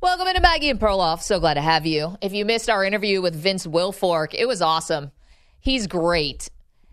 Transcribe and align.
Welcome 0.00 0.28
into 0.28 0.40
Maggie 0.42 0.68
and 0.70 0.78
Perloff. 0.78 1.22
So 1.22 1.40
glad 1.40 1.54
to 1.54 1.60
have 1.60 1.86
you. 1.86 2.16
If 2.20 2.32
you 2.32 2.44
missed 2.44 2.68
our 2.68 2.84
interview 2.84 3.22
with 3.22 3.34
Vince 3.34 3.66
Wilfork, 3.66 4.34
it 4.34 4.46
was 4.46 4.60
awesome. 4.62 5.10
He's 5.60 5.86
great. 5.86 6.48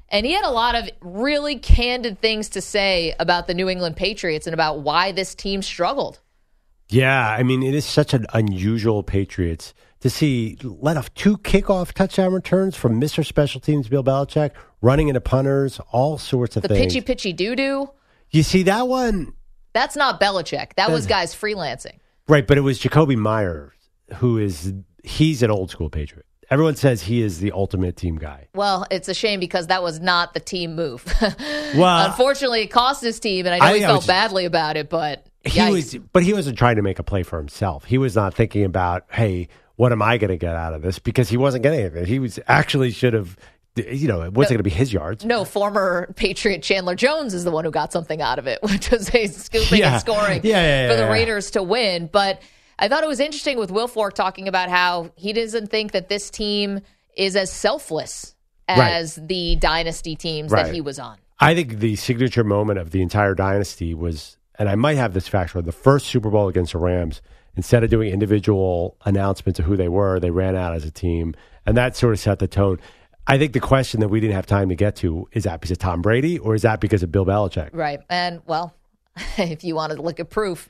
And 0.09 0.25
he 0.25 0.31
had 0.33 0.45
a 0.45 0.49
lot 0.51 0.75
of 0.75 0.89
really 1.01 1.57
candid 1.59 2.19
things 2.21 2.49
to 2.49 2.61
say 2.61 3.13
about 3.19 3.47
the 3.47 3.53
New 3.53 3.67
England 3.69 3.95
Patriots 3.97 4.47
and 4.47 4.53
about 4.53 4.79
why 4.81 5.11
this 5.11 5.35
team 5.35 5.61
struggled. 5.61 6.19
Yeah, 6.89 7.27
I 7.29 7.43
mean, 7.43 7.63
it 7.63 7.73
is 7.73 7.85
such 7.85 8.13
an 8.13 8.25
unusual 8.33 9.03
Patriots 9.03 9.73
to 10.01 10.09
see 10.09 10.57
let 10.61 10.97
off 10.97 11.13
two 11.13 11.37
kickoff 11.37 11.93
touchdown 11.93 12.33
returns 12.33 12.75
from 12.75 12.99
Mr. 13.01 13.25
Special 13.25 13.59
Teams 13.59 13.87
Bill 13.87 14.03
Belichick, 14.03 14.51
running 14.81 15.07
into 15.07 15.21
punters, 15.21 15.79
all 15.91 16.17
sorts 16.17 16.55
of 16.57 16.61
The 16.63 16.69
things. 16.69 16.93
pitchy 16.93 17.01
pitchy 17.01 17.33
doo 17.33 17.55
doo. 17.55 17.89
You 18.29 18.43
see 18.43 18.63
that 18.63 18.87
one, 18.87 19.33
That's 19.73 19.95
not 19.95 20.19
Belichick. 20.21 20.73
That 20.75 20.91
was 20.91 21.07
guys 21.07 21.33
freelancing. 21.33 21.97
Right? 22.27 22.45
But 22.45 22.57
it 22.57 22.61
was 22.61 22.79
Jakobi 22.79 23.15
Meyers, 23.17 23.73
who 24.15 24.37
is 24.37 24.73
he's 25.03 25.43
an 25.43 25.51
old 25.51 25.69
school 25.69 25.89
Patriot. 25.89 26.25
Everyone 26.49 26.75
says 26.75 27.01
he 27.01 27.21
is 27.21 27.39
the 27.39 27.51
ultimate 27.53 27.95
team 27.95 28.17
guy. 28.17 28.47
Well, 28.53 28.85
it's 28.91 29.07
a 29.09 29.13
shame 29.13 29.39
because 29.39 29.67
that 29.67 29.81
was 29.81 29.99
not 29.99 30.33
the 30.33 30.39
team 30.39 30.75
move. 30.75 31.03
Well, 31.75 32.05
Unfortunately, 32.05 32.61
it 32.61 32.67
cost 32.67 33.01
his 33.01 33.19
team, 33.19 33.47
and 33.47 33.55
I 33.55 33.57
know 33.57 33.65
I 33.65 33.73
he 33.77 33.79
felt 33.81 33.97
was- 33.99 34.05
badly 34.07 34.45
about 34.45 34.77
it, 34.77 34.89
but 34.91 35.25
he 35.43 35.59
yikes. 35.59 35.71
was, 35.71 35.95
but 36.13 36.21
he 36.21 36.33
wasn't 36.33 36.55
trying 36.55 36.75
to 36.75 36.83
make 36.83 36.99
a 36.99 37.03
play 37.03 37.23
for 37.23 37.39
himself. 37.39 37.83
He 37.85 37.97
was 37.97 38.15
not 38.15 38.35
thinking 38.35 38.63
about, 38.63 39.05
hey, 39.09 39.47
what 39.75 39.91
am 39.91 40.03
I 40.03 40.19
going 40.19 40.29
to 40.29 40.37
get 40.37 40.55
out 40.55 40.75
of 40.75 40.83
this? 40.83 40.99
Because 40.99 41.29
he 41.29 41.37
wasn't 41.37 41.63
getting 41.63 41.79
anything. 41.79 42.05
He 42.05 42.19
was 42.19 42.39
actually 42.47 42.91
should 42.91 43.13
have, 43.13 43.35
you 43.75 44.07
know, 44.07 44.21
it 44.21 44.33
wasn't 44.33 44.51
going 44.51 44.57
to 44.59 44.63
be 44.63 44.69
his 44.69 44.93
yards. 44.93 45.25
No, 45.25 45.45
former 45.45 46.13
Patriot 46.15 46.61
Chandler 46.61 46.95
Jones 46.95 47.33
is 47.33 47.43
the 47.43 47.51
one 47.51 47.65
who 47.65 47.71
got 47.71 47.91
something 47.91 48.21
out 48.21 48.37
of 48.39 48.47
it, 48.47 48.59
which 48.63 48.91
was 48.91 49.13
a 49.15 49.27
scooping 49.27 49.79
Yeah. 49.79 49.93
and 49.93 50.01
scoring 50.01 50.41
Yeah, 50.43 50.61
yeah, 50.61 50.89
for 50.91 50.95
the. 50.97 51.09
Raiders 51.09 51.51
to 51.51 51.63
win. 51.63 52.07
But 52.11 52.41
I 52.77 52.87
thought 52.87 53.03
it 53.03 53.07
was 53.07 53.19
interesting 53.19 53.57
with 53.57 53.69
Wilfork 53.71 54.13
talking 54.13 54.47
about 54.47 54.69
how 54.69 55.11
he 55.15 55.33
doesn't 55.33 55.67
think 55.71 55.91
that 55.93 56.09
this 56.09 56.29
team 56.29 56.81
is 57.15 57.35
as 57.35 57.51
selfless 57.51 58.35
Right. 58.69 58.93
as 58.93 59.15
the 59.15 59.55
dynasty 59.57 60.15
teams 60.15 60.51
Right. 60.51 60.65
that 60.65 60.73
he 60.73 60.81
was 60.81 60.97
on. 60.99 61.17
I 61.39 61.53
think 61.55 61.79
the 61.79 61.95
signature 61.95 62.43
moment 62.43 62.79
of 62.79 62.91
the 62.91 63.01
entire 63.01 63.35
dynasty 63.35 63.93
was, 63.93 64.37
and 64.57 64.69
I 64.69 64.75
might 64.75 64.97
have 64.97 65.13
this 65.13 65.27
factual, 65.27 65.61
the 65.61 65.71
first 65.71 66.07
Super 66.07 66.29
Bowl 66.29 66.47
against 66.47 66.71
the 66.73 66.77
Rams. 66.77 67.21
Instead 67.55 67.83
of 67.83 67.89
doing 67.91 68.11
individual 68.11 68.97
announcements 69.05 69.59
of 69.59 69.65
who 69.65 69.75
they 69.75 69.89
were, 69.89 70.19
they 70.19 70.31
ran 70.31 70.55
out 70.55 70.73
as 70.73 70.85
a 70.85 70.91
team, 70.91 71.35
and 71.65 71.75
that 71.77 71.95
sort 71.95 72.13
of 72.13 72.19
set 72.19 72.39
the 72.39 72.47
tone. 72.47 72.79
I 73.25 73.37
think 73.37 73.53
the 73.53 73.59
question 73.59 74.01
that 74.01 74.09
we 74.09 74.19
didn't 74.19 74.35
have 74.35 74.45
time 74.45 74.69
to 74.69 74.75
get 74.75 74.97
to 74.97 75.27
is 75.31 75.43
that 75.43 75.61
because 75.61 75.71
of 75.71 75.77
Tom 75.77 76.01
Brady 76.01 76.39
or 76.39 76.55
is 76.55 76.63
that 76.63 76.79
because 76.81 77.03
of 77.03 77.11
Bill 77.11 77.25
Belichick? 77.25 77.69
Right. 77.73 78.01
And, 78.09 78.41
well, 78.45 78.75
if 79.37 79.63
you 79.63 79.75
wanted 79.75 79.95
to 79.95 80.01
look 80.01 80.19
at 80.19 80.29
proof, 80.29 80.69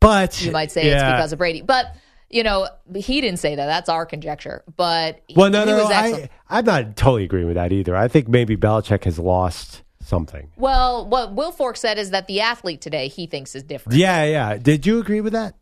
But 0.00 0.42
you 0.42 0.50
might 0.50 0.72
say 0.72 0.88
it's 0.88 1.02
because 1.02 1.32
of 1.32 1.38
Brady. 1.38 1.62
But, 1.62 1.94
you 2.30 2.42
know, 2.42 2.68
he 2.94 3.20
didn't 3.20 3.38
say 3.38 3.54
that. 3.54 3.66
That's 3.66 3.88
our 3.88 4.06
conjecture. 4.06 4.64
But 4.76 5.22
he, 5.28 5.34
Well, 5.34 5.50
no, 5.50 5.64
no. 5.64 5.84
I, 5.84 6.28
I'm 6.48 6.64
not 6.64 6.96
totally 6.96 7.24
agreeing 7.24 7.46
with 7.46 7.56
that 7.56 7.72
either. 7.72 7.94
I 7.96 8.08
think 8.08 8.28
maybe 8.28 8.56
Belichick 8.56 9.04
has 9.04 9.18
lost 9.18 9.82
something. 10.00 10.50
Well, 10.56 11.06
what 11.06 11.36
Wilfork 11.36 11.76
said 11.76 11.98
is 11.98 12.10
that 12.10 12.26
the 12.26 12.40
athlete 12.40 12.80
today 12.80 13.08
he 13.08 13.26
thinks 13.26 13.54
is 13.54 13.62
different. 13.62 13.98
Yeah, 13.98 14.24
yeah. 14.24 14.56
Did 14.56 14.86
you 14.86 14.98
agree 14.98 15.20
with 15.20 15.32
that? 15.34 15.54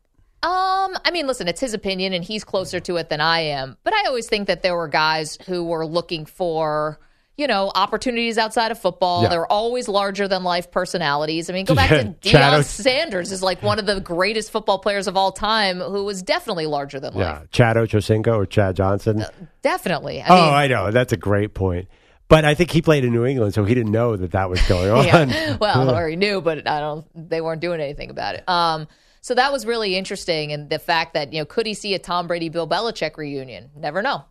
Um, 0.47 0.95
I 1.05 1.11
mean, 1.13 1.27
listen, 1.27 1.49
it's 1.49 1.61
his 1.61 1.75
opinion 1.75 2.13
and 2.13 2.23
he's 2.23 2.45
closer 2.45 2.79
to 2.81 2.97
it 2.97 3.09
than 3.09 3.21
I 3.21 3.41
am. 3.41 3.77
But 3.83 3.95
I 3.95 4.05
always 4.07 4.29
think 4.29 4.47
that 4.47 4.63
there 4.63 4.77
were 4.77 4.87
guys 4.87 5.37
who 5.47 5.65
were 5.65 5.85
looking 5.85 6.25
for, 6.25 7.01
you 7.37 7.49
know, 7.49 7.73
opportunities 7.75 8.39
outside 8.39 8.71
of 8.71 8.79
football. 8.79 9.25
Yeah. 9.25 9.31
They 9.31 9.39
were 9.39 9.51
always 9.51 9.89
larger 9.89 10.29
than 10.29 10.45
life 10.45 10.71
personalities. 10.71 11.51
I 11.51 11.53
mean, 11.53 11.65
go 11.67 11.75
back 11.75 11.91
Yeah, 11.91 12.03
to 12.05 12.09
Deion 12.21 12.63
Sanders 12.65 13.33
is 13.33 13.43
like 13.43 13.61
one 13.61 13.81
of 13.81 13.87
the 13.87 14.01
greatest 14.01 14.53
football 14.53 14.79
players 14.79 15.09
of 15.09 15.17
all 15.17 15.33
time 15.33 15.81
who 15.81 16.05
was 16.05 16.23
definitely 16.23 16.67
larger 16.67 17.01
than 17.01 17.15
Yeah. 17.17 17.39
life. 17.41 17.51
Chad 17.51 17.77
Ochocinco 17.77 18.37
or 18.37 18.47
Chad 18.47 18.77
Johnson? 18.77 19.25
Definitely. 19.63 20.23
I 20.23 20.27
oh, 20.29 20.35
mean, 20.45 20.55
I 20.55 20.67
know. 20.69 20.91
That's 20.93 21.13
a 21.13 21.17
great 21.17 21.55
point. 21.55 21.89
But 22.29 22.45
I 22.45 22.55
think 22.55 22.71
he 22.71 22.83
played 22.83 23.05
in 23.05 23.13
New 23.13 23.25
England, 23.25 23.55
so 23.55 23.65
he 23.65 23.75
didn't 23.75 23.93
know 23.93 24.17
that 24.17 24.31
that 24.33 24.49
was 24.49 24.61
going 24.69 24.91
on. 25.15 25.29
Yeah. 25.31 25.57
Well, 25.61 25.95
or 25.95 26.09
he 26.09 26.15
knew, 26.25 26.41
but 26.41 26.69
I 26.69 26.79
don't. 26.81 27.05
They 27.15 27.41
weren't 27.41 27.61
doing 27.61 27.81
anything 27.81 28.11
about 28.11 28.35
it. 28.37 28.49
Um, 28.49 28.87
so 29.27 29.35
that 29.35 29.51
was 29.51 29.67
really 29.67 29.97
interesting, 29.97 30.53
and 30.53 30.71
the 30.71 30.79
fact 30.79 31.15
that 31.15 31.33
you 31.33 31.41
know, 31.41 31.47
could 31.47 31.67
he 31.67 31.75
see 31.75 31.95
a 31.95 31.99
Tom 31.99 32.29
Brady 32.29 32.49
Bill 32.49 32.69
Belichick 32.69 33.17
reunion? 33.17 33.71
Never 33.75 34.01
know. 34.01 34.25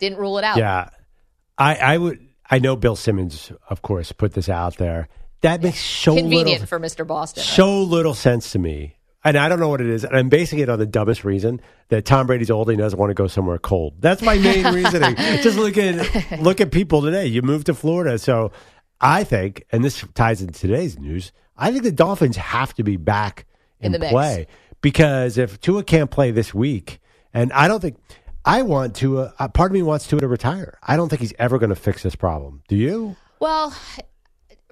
Didn't 0.00 0.18
rule 0.18 0.38
it 0.38 0.44
out. 0.44 0.56
Yeah. 0.56 0.88
I, 1.56 1.76
I 1.76 1.98
would. 1.98 2.18
I 2.50 2.58
know 2.58 2.74
Bill 2.74 2.96
Simmons, 2.96 3.52
of 3.70 3.82
course, 3.82 4.10
put 4.10 4.32
this 4.32 4.48
out 4.48 4.76
there. 4.76 5.06
That 5.42 5.62
makes 5.62 5.78
so 5.78 6.16
Convenient 6.16 6.62
little, 6.62 6.66
for 6.66 6.80
Mr. 6.80 7.06
Boston. 7.06 7.42
right? 7.42 7.46
so 7.46 7.82
little 7.82 8.12
sense 8.12 8.50
to 8.52 8.58
me. 8.58 8.96
And 9.22 9.36
I 9.36 9.48
don't 9.48 9.60
know 9.60 9.68
what 9.68 9.80
it 9.80 9.86
is. 9.86 10.02
And 10.02 10.16
I'm 10.16 10.30
basing 10.30 10.58
it 10.58 10.68
on 10.68 10.80
the 10.80 10.86
dumbest 10.86 11.22
reason 11.22 11.60
that 11.90 12.04
Tom 12.04 12.26
Brady's 12.26 12.50
old 12.50 12.68
and 12.68 12.76
he 12.76 12.82
doesn't 12.82 12.98
want 12.98 13.10
to 13.10 13.14
go 13.14 13.28
somewhere 13.28 13.58
cold. 13.58 13.94
That's 14.00 14.20
my 14.20 14.36
main 14.36 14.64
reasoning. 14.74 15.14
Just 15.14 15.56
look 15.56 15.78
at 15.78 16.40
look 16.42 16.60
at 16.60 16.72
people 16.72 17.02
today. 17.02 17.26
You 17.26 17.42
moved 17.42 17.66
to 17.66 17.74
Florida, 17.74 18.18
so 18.18 18.50
I 19.00 19.22
think, 19.22 19.64
and 19.70 19.84
this 19.84 20.04
ties 20.14 20.42
into 20.42 20.58
today's 20.58 20.98
news. 20.98 21.30
I 21.56 21.70
think 21.70 21.84
the 21.84 21.92
Dolphins 21.92 22.36
have 22.36 22.74
to 22.74 22.82
be 22.82 22.96
back 22.96 23.46
in, 23.86 23.92
the 23.92 23.98
mix. 23.98 24.12
play 24.12 24.46
because 24.80 25.38
if 25.38 25.60
Tua 25.60 25.82
can't 25.84 26.10
play 26.10 26.30
this 26.30 26.52
week, 26.54 27.00
and 27.32 27.52
I 27.52 27.68
don't 27.68 27.80
think 27.80 27.96
I 28.44 28.62
want 28.62 28.94
Tua. 28.96 29.32
Uh, 29.38 29.48
part 29.48 29.70
of 29.70 29.74
me 29.74 29.82
wants 29.82 30.06
Tua 30.06 30.20
to 30.20 30.28
retire. 30.28 30.78
I 30.82 30.96
don't 30.96 31.08
think 31.08 31.20
he's 31.20 31.34
ever 31.38 31.58
going 31.58 31.70
to 31.70 31.76
fix 31.76 32.02
this 32.02 32.14
problem. 32.14 32.62
Do 32.68 32.76
you? 32.76 33.16
Well, 33.40 33.74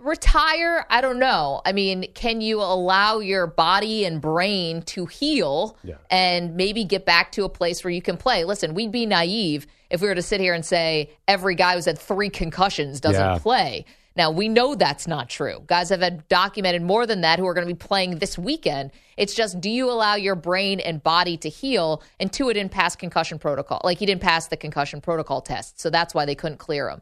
retire, 0.01 0.85
I 0.91 1.01
don't 1.01 1.19
know. 1.19 1.61
I 1.65 1.73
mean, 1.73 2.07
can 2.15 2.41
you 2.41 2.61
allow 2.61 3.21
your 3.21 3.47
body 3.47 4.05
and 4.05 4.21
brain 4.21 4.83
to 4.83 5.07
heal 5.07 5.77
Yeah. 5.85 5.95
and 6.11 6.57
maybe 6.57 6.85
get 6.85 7.07
back 7.07 7.33
to 7.33 7.45
a 7.45 7.49
place 7.49 7.85
where 7.85 7.91
you 7.91 8.03
can 8.03 8.17
play? 8.17 8.45
Listen, 8.45 8.75
we'd 8.75 8.93
be 8.93 9.07
naive 9.07 9.67
if 9.91 10.01
we 10.01 10.09
were 10.09 10.15
to 10.15 10.23
sit 10.23 10.41
here 10.41 10.55
and 10.55 10.65
say 10.65 11.11
every 11.29 11.55
guy 11.55 11.75
who's 11.75 11.85
had 11.85 11.99
three 11.99 12.31
concussions 12.31 13.01
doesn't 13.01 13.21
Yeah. 13.21 13.39
play. 13.39 13.85
Now, 14.15 14.31
we 14.31 14.49
know 14.49 14.75
that's 14.75 15.07
not 15.07 15.29
true. 15.29 15.63
Guys 15.67 15.89
have 15.89 16.01
had 16.01 16.29
documented 16.29 16.83
more 16.83 17.07
than 17.07 17.23
that 17.23 17.39
who 17.39 17.47
are 17.47 17.55
going 17.55 17.67
to 17.67 17.73
be 17.75 17.79
playing 17.79 18.19
this 18.19 18.37
weekend. 18.37 18.91
It's 19.17 19.35
just 19.35 19.61
do 19.61 19.71
you 19.71 19.91
allow 19.91 20.17
your 20.17 20.35
brain 20.35 20.81
and 20.81 21.03
body 21.03 21.37
to 21.39 21.49
heal? 21.49 22.03
And 22.21 22.33
Tua 22.33 22.55
didn't 22.55 22.73
pass 22.73 22.95
concussion 22.97 23.39
protocol. 23.39 23.81
Like 23.85 23.99
he 23.99 24.07
didn't 24.07 24.21
pass 24.23 24.49
the 24.49 24.57
concussion 24.57 25.01
protocol 25.01 25.41
test. 25.41 25.81
So 25.81 25.89
that's 25.91 26.15
why 26.15 26.25
they 26.27 26.35
couldn't 26.35 26.59
clear 26.59 26.89
him. 26.91 27.01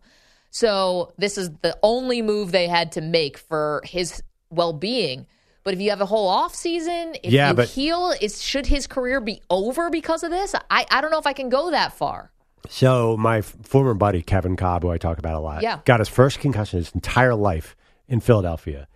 So 0.50 1.12
this 1.18 1.38
is 1.38 1.50
the 1.62 1.76
only 1.82 2.22
move 2.22 2.52
they 2.52 2.68
had 2.68 2.92
to 2.92 3.00
make 3.00 3.38
for 3.38 3.82
his 3.84 4.22
well-being. 4.50 5.26
But 5.62 5.74
if 5.74 5.80
you 5.80 5.90
have 5.90 6.00
a 6.00 6.06
whole 6.06 6.28
off 6.28 6.54
season, 6.54 7.14
if 7.22 7.32
Yeah, 7.32 7.50
you 7.50 7.54
but- 7.54 7.68
heal, 7.68 8.14
is 8.20 8.42
should 8.42 8.66
his 8.66 8.86
career 8.86 9.20
be 9.20 9.42
over 9.50 9.90
because 9.90 10.22
of 10.22 10.30
this? 10.30 10.54
I, 10.70 10.86
I 10.90 11.00
don't 11.00 11.10
know 11.10 11.18
if 11.18 11.26
I 11.26 11.34
can 11.34 11.48
go 11.50 11.70
that 11.70 11.92
far. 11.92 12.30
So 12.68 13.16
my 13.16 13.40
former 13.42 13.94
buddy 13.94 14.22
Kevin 14.22 14.56
Kolb, 14.56 14.82
who 14.82 14.90
I 14.90 14.98
talk 14.98 15.18
about 15.18 15.34
a 15.34 15.40
lot, 15.40 15.62
Yeah. 15.62 15.80
got 15.84 16.00
his 16.00 16.08
first 16.08 16.40
concussion 16.40 16.78
his 16.78 16.92
entire 16.94 17.34
life 17.34 17.76
in 18.08 18.20
Philadelphia. 18.20 18.86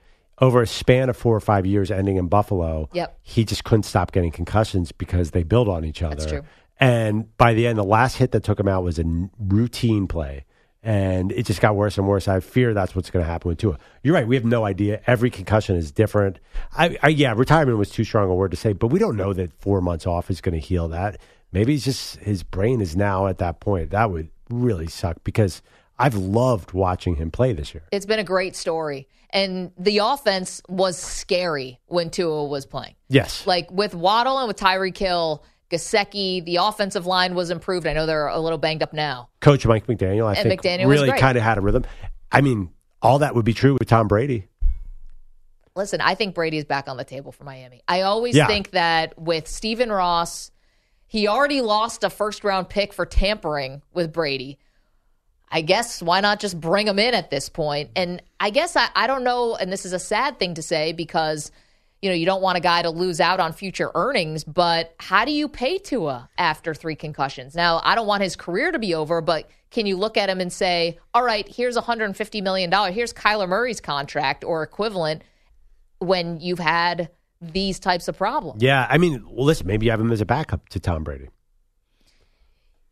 Over 0.41 0.63
a 0.63 0.67
span 0.67 1.09
of 1.09 1.17
four 1.17 1.37
or 1.37 1.41
five 1.41 1.65
years, 1.65 1.91
ending 1.91 2.17
in 2.17 2.27
Buffalo, 2.29 2.89
Yep. 2.93 3.19
he 3.23 3.45
just 3.45 3.65
couldn't 3.65 3.85
stop 3.85 4.13
getting 4.13 4.31
concussions 4.33 4.91
because 4.93 5.31
they 5.31 5.43
build 5.45 5.69
on 5.69 5.85
each 5.85 6.03
other. 6.03 6.17
That's 6.17 6.27
true. 6.31 6.43
And 6.81 7.35
by 7.37 7.55
the 7.55 7.67
end, 7.69 7.79
the 7.79 7.85
last 7.85 8.17
hit 8.17 8.33
that 8.33 8.43
took 8.43 8.59
him 8.59 8.67
out 8.69 8.83
was 8.83 8.99
a 8.99 9.03
n- 9.03 9.31
routine 9.39 10.09
play, 10.09 10.45
and 10.83 11.31
it 11.31 11.47
just 11.47 11.61
got 11.61 11.77
worse 11.77 11.97
and 11.99 12.09
worse. 12.09 12.27
I 12.27 12.41
fear 12.41 12.75
that's 12.75 12.97
what's 12.97 13.11
going 13.11 13.25
to 13.25 13.31
happen 13.31 13.49
with 13.49 13.59
Tua. 13.59 13.79
You're 14.03 14.15
right; 14.15 14.27
we 14.27 14.35
have 14.35 14.45
no 14.45 14.65
idea. 14.65 15.01
Every 15.07 15.31
concussion 15.31 15.77
is 15.77 15.93
different. 15.93 16.41
I, 16.77 16.99
I 17.01 17.09
yeah, 17.11 17.33
retirement 17.37 17.79
was 17.79 17.91
too 17.91 18.03
strong 18.03 18.29
a 18.29 18.35
word 18.35 18.51
to 18.51 18.57
say, 18.57 18.73
but 18.73 18.89
we 18.89 18.99
don't 18.99 19.17
know 19.17 19.33
that 19.33 19.53
four 19.61 19.81
months 19.81 20.05
off 20.05 20.31
is 20.31 20.41
going 20.41 20.55
to 20.55 20.59
heal 20.61 20.89
that. 20.89 21.19
Maybe 21.55 21.75
it's 21.77 21.85
just 21.85 22.17
his 22.17 22.43
brain 22.43 22.81
is 22.81 22.97
now 22.97 23.29
at 23.29 23.39
that 23.39 23.61
point. 23.61 23.91
That 23.91 24.11
would 24.11 24.29
really 24.51 24.89
suck 24.89 25.23
because 25.25 25.63
I've 25.99 26.17
loved 26.17 26.73
watching 26.73 27.15
him 27.15 27.31
play 27.31 27.53
this 27.53 27.73
year. 27.73 27.85
It's 27.93 28.07
been 28.07 28.19
a 28.19 28.25
great 28.25 28.57
story. 28.57 29.07
And 29.31 29.71
the 29.79 29.99
offense 29.99 30.61
was 30.69 30.99
scary 30.99 31.81
when 31.87 32.11
Tua 32.11 32.45
was 32.45 32.67
playing. 32.67 32.95
Yes, 33.09 33.47
Like 33.47 33.71
with 33.71 33.95
Waddle 33.95 34.39
and 34.39 34.49
with 34.49 34.57
Tyreek 34.57 34.97
Hill, 34.99 35.45
Gesicki, 35.71 36.45
the 36.45 36.57
offensive 36.57 37.07
line 37.07 37.35
was 37.35 37.51
improved. 37.51 37.87
I 37.87 37.93
know 37.95 38.07
they're 38.07 38.27
a 38.29 38.39
little 38.41 38.59
banged 38.59 38.83
up 38.83 38.93
now. 38.93 39.29
Coach 39.41 39.65
Mike 39.67 39.87
McDaniel, 39.87 40.27
I 40.27 40.35
And 40.35 40.49
think, 40.49 40.63
McDaniel 40.63 40.89
really 40.89 41.11
kind 41.13 41.37
of 41.39 41.43
had 41.45 41.59
a 41.59 41.61
rhythm. 41.61 41.85
I 42.33 42.41
mean, 42.41 42.71
all 43.03 43.21
that 43.21 43.35
would 43.37 43.45
be 43.45 43.55
true 43.55 43.75
with 43.79 43.89
Tom 43.89 44.07
Brady. 44.09 44.49
Listen, 45.77 46.01
I 46.01 46.15
think 46.15 46.35
Brady 46.35 46.59
is 46.59 46.65
back 46.65 46.89
on 46.89 46.97
the 46.97 47.05
table 47.05 47.33
for 47.33 47.43
Miami. 47.45 47.83
I 47.89 48.03
always 48.03 48.37
Yeah. 48.37 48.47
think 48.47 48.71
that 48.71 49.19
with 49.19 49.49
Stephen 49.49 49.91
Ross, 49.91 50.53
he 51.15 51.29
already 51.29 51.61
lost 51.61 52.03
a 52.03 52.11
first 52.11 52.43
round 52.43 52.69
pick 52.69 52.93
for 52.93 53.07
tampering 53.07 53.83
with 53.93 54.13
Brady. 54.13 54.59
I 55.49 55.61
guess 55.61 56.03
why 56.03 56.21
not 56.21 56.41
just 56.41 56.61
bring 56.61 56.89
him 56.89 56.99
in 56.99 57.15
at 57.15 57.31
this 57.31 57.49
point? 57.49 57.91
And 57.95 58.21
I 58.41 58.51
guess 58.51 58.75
I, 58.75 58.89
I 58.97 59.07
don't 59.07 59.23
know, 59.23 59.55
and 59.55 59.73
this 59.73 59.87
is 59.87 59.93
a 59.93 60.01
sad 60.01 60.41
thing 60.41 60.55
to 60.55 60.63
say 60.63 60.93
because 60.93 61.53
you 62.03 62.11
know 62.11 62.17
you 62.17 62.27
don't 62.27 62.43
want 62.43 62.59
a 62.59 62.61
guy 62.61 62.83
to 62.83 62.91
lose 62.91 63.21
out 63.21 63.39
on 63.39 63.53
future 63.53 63.93
earnings, 63.95 64.43
but 64.43 64.93
how 64.99 65.25
do 65.25 65.31
you 65.31 65.47
pay 65.47 65.79
Tua 65.79 66.29
after 66.37 66.75
three 66.75 66.97
concussions? 66.97 67.55
Now 67.55 67.81
I 67.85 67.95
don't 67.95 68.09
want 68.09 68.25
his 68.25 68.35
career 68.35 68.73
to 68.73 68.81
be 68.81 68.97
over, 68.97 69.21
but 69.21 69.49
can 69.71 69.87
you 69.87 69.97
look 69.97 70.17
at 70.17 70.29
him 70.29 70.41
and 70.41 70.53
say, 70.53 70.99
all 71.15 71.23
right, 71.23 71.47
here's 71.47 71.77
150 71.77 72.41
million 72.41 72.71
dollars, 72.71 72.93
here's 72.93 73.13
Kyler 73.13 73.49
Murray's 73.49 73.81
contract 73.81 74.43
or 74.43 74.65
equivalent 74.65 75.23
when 76.01 76.41
you've 76.41 76.59
had 76.59 77.09
these 77.53 77.79
types 77.79 78.09
of 78.09 78.17
problems. 78.17 78.63
Yeah, 78.63 78.87
I 78.89 78.99
mean, 78.99 79.25
well, 79.29 79.45
listen, 79.45 79.67
maybe 79.67 79.87
you 79.87 79.91
have 79.91 80.01
him 80.01 80.13
as 80.13 80.21
a 80.21 80.27
backup 80.27 80.69
to 80.71 80.81
Tom 80.81 81.05
Brady. 81.05 81.29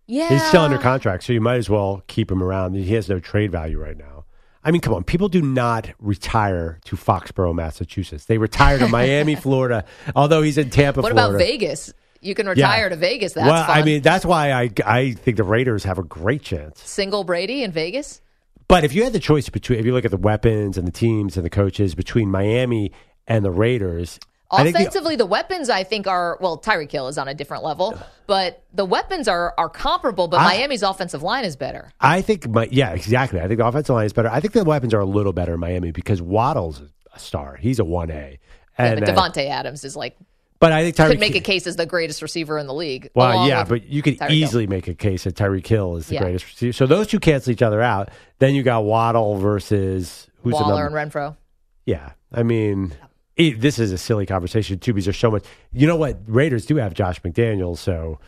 Yeah. 0.07 0.29
He's 0.29 0.45
still 0.45 0.63
under 0.63 0.79
contract, 0.79 1.25
so 1.25 1.33
you 1.33 1.41
might 1.41 1.57
as 1.57 1.71
well 1.71 2.03
keep 2.07 2.31
him 2.31 2.43
around. 2.43 2.75
He 2.75 2.95
has 2.95 3.09
no 3.09 3.19
trade 3.19 3.53
value 3.53 3.79
right 3.79 3.97
now. 3.97 4.25
I 4.65 4.71
mean, 4.71 4.81
come 4.81 4.95
on, 4.95 5.05
people 5.05 5.29
do 5.29 5.43
not 5.43 5.91
retire 5.99 6.79
to 6.85 6.97
Foxborough, 6.97 7.55
Massachusetts. 7.55 8.27
They 8.27 8.39
retire 8.39 8.79
to 8.79 8.89
Miami, 8.89 9.35
Florida. 9.35 9.85
Although 10.15 10.43
he's 10.43 10.59
in 10.59 10.71
Tampa, 10.71 11.01
What 11.01 11.13
Florida. 11.13 11.37
about 11.37 11.39
Vegas? 11.39 11.93
You 12.21 12.37
can 12.37 12.47
retire 12.47 12.89
to 12.89 12.95
Vegas. 12.95 13.33
That's 13.33 13.49
well, 13.49 13.67
fun. 13.67 13.77
I 13.77 13.83
mean, 13.83 14.03
that's 14.03 14.25
why 14.25 14.53
I 14.53 14.71
I 14.87 15.13
think 15.13 15.37
the 15.37 15.43
Raiders 15.43 15.83
have 15.83 15.99
a 15.99 16.05
great 16.05 16.43
chance. 16.43 16.81
Single 16.81 17.25
Brady 17.25 17.65
in 17.65 17.73
Vegas? 17.73 18.21
But 18.69 18.85
if 18.85 18.95
you 18.95 19.03
had 19.03 19.13
the 19.13 19.19
choice 19.19 19.49
between, 19.49 19.81
if 19.81 19.85
you 19.85 19.93
look 19.93 20.05
at 20.05 20.13
the 20.13 20.17
weapons 20.17 20.79
and 20.79 20.87
the 20.87 20.93
teams 20.93 21.37
and 21.37 21.45
the 21.45 21.51
coaches 21.51 21.97
between 21.97 22.31
Miami 22.31 22.93
and 23.27 23.45
the 23.45 23.51
Raiders, 23.51 24.21
Think 24.57 24.77
the- 24.77 24.81
Offensively, 24.83 25.17
the, 25.17 25.27
weapons 25.27 25.71
I 25.71 25.83
think 25.85 26.07
are 26.07 26.37
well. 26.41 26.59
Tyreek 26.59 26.91
Hill 26.93 27.09
is 27.09 27.17
on 27.19 27.27
a 27.29 27.35
different 27.35 27.65
level, 27.65 27.99
but 28.27 28.63
the 28.75 28.85
weapons 28.85 29.29
are 29.29 29.55
are 29.57 29.69
comparable. 29.69 30.29
But 30.29 30.41
I- 30.41 30.59
Miami's 30.59 30.83
offensive 30.83 31.23
line 31.23 31.45
is 31.45 31.57
better. 31.57 31.91
I 32.01 32.21
think 32.23 32.49
my 32.49 32.69
yeah, 32.71 32.93
exactly. 32.93 33.41
I 33.41 33.49
think 33.49 33.59
the 33.59 33.67
offensive 33.67 33.95
line 33.95 34.07
is 34.07 34.13
better. 34.13 34.29
I 34.29 34.41
think 34.41 34.53
the 34.53 34.65
weapons 34.65 34.93
are 34.95 35.01
a 35.01 35.07
little 35.07 35.33
better 35.33 35.55
in 35.55 35.61
Miami 35.61 35.91
because 35.91 36.21
Waddle's 36.21 36.83
a 37.15 37.19
star. 37.19 37.57
He's 37.57 37.79
a 37.79 37.85
one 37.85 38.11
A. 38.11 38.39
Yeah, 38.79 38.87
And 38.87 39.01
but 39.01 39.37
uh, 39.37 39.41
Adams 39.41 39.85
is 39.85 39.97
like 39.97 40.17
but 40.63 40.71
I 40.71 40.85
think 40.85 40.95
Tyreek 40.95 41.09
could 41.11 41.19
make 41.21 41.35
a 41.35 41.41
case 41.41 41.67
as 41.67 41.75
the 41.75 41.87
greatest 41.87 42.23
receiver 42.23 42.57
in 42.57 42.69
the 42.69 42.73
league. 42.75 43.11
Well, 43.17 43.49
yeah, 43.49 43.65
but 43.65 43.87
you 43.89 44.01
could 44.01 44.17
Tyreek 44.17 44.29
Hill. 44.29 44.37
easily 44.39 44.67
make 44.69 44.87
a 44.87 44.95
case 44.95 45.25
that 45.25 45.35
Tyreek 45.35 45.67
Hill 45.67 45.97
is 45.97 46.07
the 46.07 46.15
Yeah. 46.15 46.21
greatest 46.23 46.47
receiver. 46.47 46.73
So 46.73 46.87
those 46.87 47.09
two 47.09 47.19
cancel 47.19 47.53
each 47.53 47.63
other 47.63 47.83
out. 47.83 48.11
Then 48.39 48.55
you 48.55 48.63
got 48.63 48.85
Waddle 48.85 49.39
versus 49.39 50.29
who's 50.43 50.53
Waller 50.53 50.87
and 50.87 50.95
Renfrow. 50.95 51.37
Yeah, 51.85 52.13
I 52.33 52.45
mean, 52.45 52.93
it, 53.37 53.61
this 53.61 53.79
is 53.79 53.93
a 53.93 53.99
silly 53.99 54.27
conversation 54.27 54.79
too 54.79 54.93
because 54.93 55.07
there's 55.07 55.19
so 55.19 55.31
much. 55.31 55.45
You 55.73 55.87
know 55.87 55.97
what? 55.97 56.19
Raiders 56.27 56.67
do 56.67 56.77
have 56.77 56.95
Josh 56.95 57.21
McDaniels, 57.23 57.79
so 57.79 58.19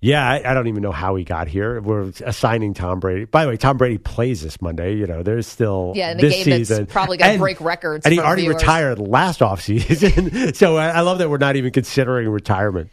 yeah, 0.00 0.28
I, 0.28 0.50
I 0.50 0.54
don't 0.54 0.68
even 0.68 0.82
know 0.82 0.92
how 0.92 1.16
he 1.16 1.24
got 1.24 1.48
here. 1.48 1.80
We're 1.80 2.12
assigning 2.24 2.74
Tom 2.74 3.00
Brady. 3.00 3.24
By 3.24 3.44
the 3.44 3.50
way, 3.50 3.56
Tom 3.56 3.78
Brady 3.78 3.96
plays 3.98 4.42
this 4.42 4.60
Monday. 4.60 4.94
You 4.96 5.06
know, 5.06 5.22
there's 5.22 5.46
still 5.46 5.92
Yeah, 5.96 6.12
in 6.12 6.18
a 6.18 6.20
this 6.20 6.32
game 6.44 6.58
that's 6.58 6.68
season. 6.68 6.86
probably 6.86 7.16
gonna 7.16 7.38
break 7.38 7.60
records 7.60 8.04
And 8.04 8.12
he 8.12 8.20
already 8.20 8.42
viewers. 8.42 8.56
retired 8.56 8.98
last 8.98 9.40
offseason. 9.40 10.54
so 10.56 10.76
I, 10.76 10.88
I 10.88 11.00
love 11.00 11.18
that 11.18 11.30
we're 11.30 11.38
not 11.38 11.56
even 11.56 11.72
considering 11.72 12.28
retirement. 12.28 12.90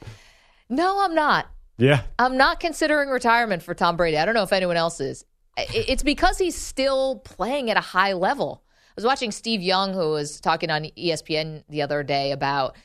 No, 0.69 1.03
I'm 1.03 1.13
not. 1.13 1.47
Yeah. 1.77 2.03
I'm 2.17 2.37
not 2.37 2.59
considering 2.59 3.09
retirement 3.09 3.61
for 3.63 3.73
Tom 3.73 3.97
Brady. 3.97 4.17
I 4.17 4.23
don't 4.25 4.33
know 4.35 4.43
if 4.43 4.53
anyone 4.53 4.77
else 4.77 4.99
is. 5.01 5.25
It's 5.57 6.03
because 6.03 6.37
he's 6.37 6.55
still 6.55 7.17
playing 7.25 7.69
at 7.69 7.75
a 7.75 7.81
high 7.81 8.13
level. 8.13 8.63
I 8.91 8.93
was 8.95 9.05
watching 9.05 9.31
Steve 9.31 9.61
Young, 9.61 9.93
who 9.93 10.09
was 10.11 10.39
talking 10.41 10.69
on 10.69 10.83
ESPN 10.97 11.63
the 11.69 11.81
other 11.81 12.03
day 12.03 12.31
about 12.31 12.75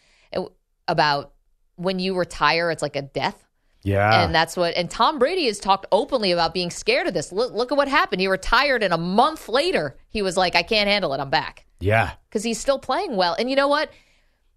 about 0.89 1.33
when 1.77 1.99
you 1.99 2.17
retire, 2.17 2.71
it's 2.71 2.83
like 2.83 2.97
a 2.97 3.03
death. 3.03 3.43
Yeah. 3.83 4.25
and 4.25 4.35
that's 4.35 4.57
what 4.57 4.77
and 4.77 4.91
Tom 4.91 5.21
Brady 5.21 5.47
has 5.47 5.61
talked 5.61 5.87
openly 5.93 6.33
about 6.33 6.53
being 6.53 6.71
scared 6.71 7.07
of 7.07 7.15
this. 7.15 7.31
Look, 7.31 7.53
look 7.53 7.71
at 7.71 7.79
what 7.79 7.87
happened. 7.87 8.21
He 8.21 8.27
retired 8.27 8.83
and 8.83 8.93
a 8.93 8.99
month 8.99 9.49
later 9.49 9.97
he 10.09 10.23
was 10.23 10.37
like 10.37 10.57
I 10.57 10.65
can't 10.65 10.89
handle 10.89 11.13
it. 11.15 11.21
I'm 11.21 11.31
back. 11.31 11.67
yeah. 11.79 12.13
Cuz 12.33 12.43
he's 12.43 12.59
still 12.59 12.81
playing 12.81 13.15
well. 13.15 13.37
And 13.39 13.49
you 13.49 13.55
know 13.55 13.69
what? 13.69 13.91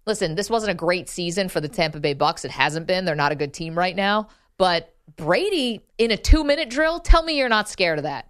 Listen, 0.04 0.34
this 0.34 0.50
wasn't 0.50 0.72
a 0.72 0.74
great 0.74 1.08
season 1.08 1.48
for 1.48 1.60
the 1.60 1.68
Tampa 1.68 2.00
Bay 2.00 2.14
Bucks. 2.14 2.44
It 2.44 2.50
hasn't 2.50 2.88
been. 2.88 3.04
They're 3.04 3.14
not 3.14 3.30
a 3.30 3.36
good 3.36 3.54
team 3.54 3.78
right 3.78 3.94
now, 3.94 4.28
but 4.58 4.92
Brady 5.14 5.82
in 5.98 6.10
a 6.10 6.16
2-minute 6.16 6.68
drill, 6.70 6.98
tell 6.98 7.22
me 7.22 7.36
you're 7.38 7.48
not 7.48 7.68
scared 7.68 7.98
of 7.98 8.04
that. 8.04 8.26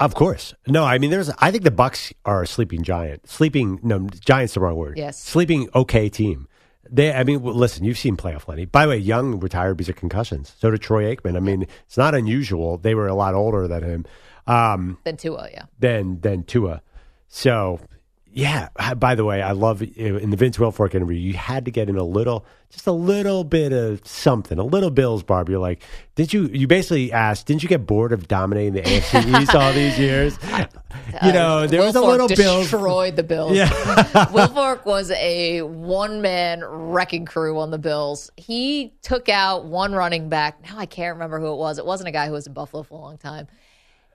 Of 0.00 0.14
course. 0.14 0.54
No, 0.66 0.84
I 0.84 0.98
mean, 0.98 1.10
there's. 1.10 1.30
I 1.38 1.50
think 1.50 1.64
the 1.64 1.70
Bucks 1.70 2.12
are 2.24 2.42
a 2.42 2.46
sleeping 2.46 2.82
giant. 2.82 3.28
Sleeping. 3.28 3.78
No, 3.82 4.08
giant's 4.08 4.54
the 4.54 4.60
wrong 4.60 4.76
word. 4.76 4.96
Yes. 4.96 5.20
Sleeping. 5.22 5.68
Okay, 5.74 6.08
team. 6.08 6.48
They. 6.90 7.12
I 7.12 7.22
mean, 7.22 7.42
listen. 7.42 7.84
You've 7.84 7.98
seen 7.98 8.16
playoff 8.16 8.48
Lenny. 8.48 8.64
By 8.64 8.86
the 8.86 8.90
way, 8.90 8.96
Young 8.96 9.38
retired 9.38 9.76
because 9.76 9.90
of 9.90 9.96
concussions. 9.96 10.54
So 10.58 10.70
did 10.70 10.80
Troy 10.80 11.14
Aikman. 11.14 11.36
I 11.36 11.40
mean, 11.40 11.66
it's 11.86 11.98
not 11.98 12.14
unusual. 12.14 12.78
They 12.78 12.94
were 12.94 13.08
a 13.08 13.14
lot 13.14 13.34
older 13.34 13.68
than 13.68 13.82
him. 13.82 14.06
Um, 14.46 14.98
Then 15.04 15.18
Tua, 15.18 15.48
yeah. 15.52 15.64
than 15.78 16.20
than 16.22 16.44
Tua. 16.44 16.82
So 17.28 17.78
yeah. 18.32 18.68
By 18.96 19.14
the 19.14 19.24
way, 19.24 19.42
I 19.42 19.52
love 19.52 19.82
in 19.82 20.30
the 20.30 20.36
Vince 20.36 20.56
Wilfork 20.56 20.94
interview. 20.94 21.18
You 21.18 21.34
had 21.34 21.64
to 21.64 21.70
get 21.70 21.88
in 21.88 21.96
a 21.96 22.04
little, 22.04 22.46
just 22.70 22.86
a 22.86 22.92
little 22.92 23.42
bit 23.42 23.72
of 23.72 24.06
something, 24.06 24.58
a 24.58 24.62
little 24.62 24.90
Bills, 24.90 25.22
Barb. 25.22 25.48
You're 25.48 25.58
like, 25.58 25.82
did 26.14 26.32
you? 26.32 26.46
You 26.46 26.66
basically 26.66 27.12
asked, 27.12 27.46
didn't 27.46 27.62
you 27.62 27.68
get 27.68 27.86
bored 27.86 28.12
of 28.12 28.28
dominating 28.28 28.74
the 28.74 28.82
AFC 28.82 29.40
East 29.42 29.54
all 29.54 29.72
these 29.72 29.98
years? 29.98 30.38
Uh, 30.44 30.66
you 31.24 31.32
know, 31.32 31.66
there 31.66 31.82
was 31.82 31.96
a 31.96 32.00
little 32.00 32.28
Bills. 32.28 32.70
destroyed 32.70 33.16
the 33.16 33.24
Bills. 33.24 33.56
Yeah. 33.56 33.68
Wilfork 34.30 34.84
was 34.84 35.10
a 35.10 35.62
one 35.62 36.22
man 36.22 36.62
wrecking 36.64 37.24
crew 37.26 37.58
on 37.58 37.70
the 37.70 37.78
Bills. 37.78 38.30
He 38.36 38.94
took 39.02 39.28
out 39.28 39.64
one 39.64 39.92
running 39.92 40.28
back. 40.28 40.62
Now 40.62 40.78
I 40.78 40.86
can't 40.86 41.14
remember 41.14 41.40
who 41.40 41.52
it 41.52 41.56
was. 41.56 41.78
It 41.78 41.86
wasn't 41.86 42.08
a 42.08 42.12
guy 42.12 42.26
who 42.26 42.32
was 42.32 42.46
in 42.46 42.52
Buffalo 42.52 42.84
for 42.84 42.94
a 42.94 42.98
long 42.98 43.18
time. 43.18 43.48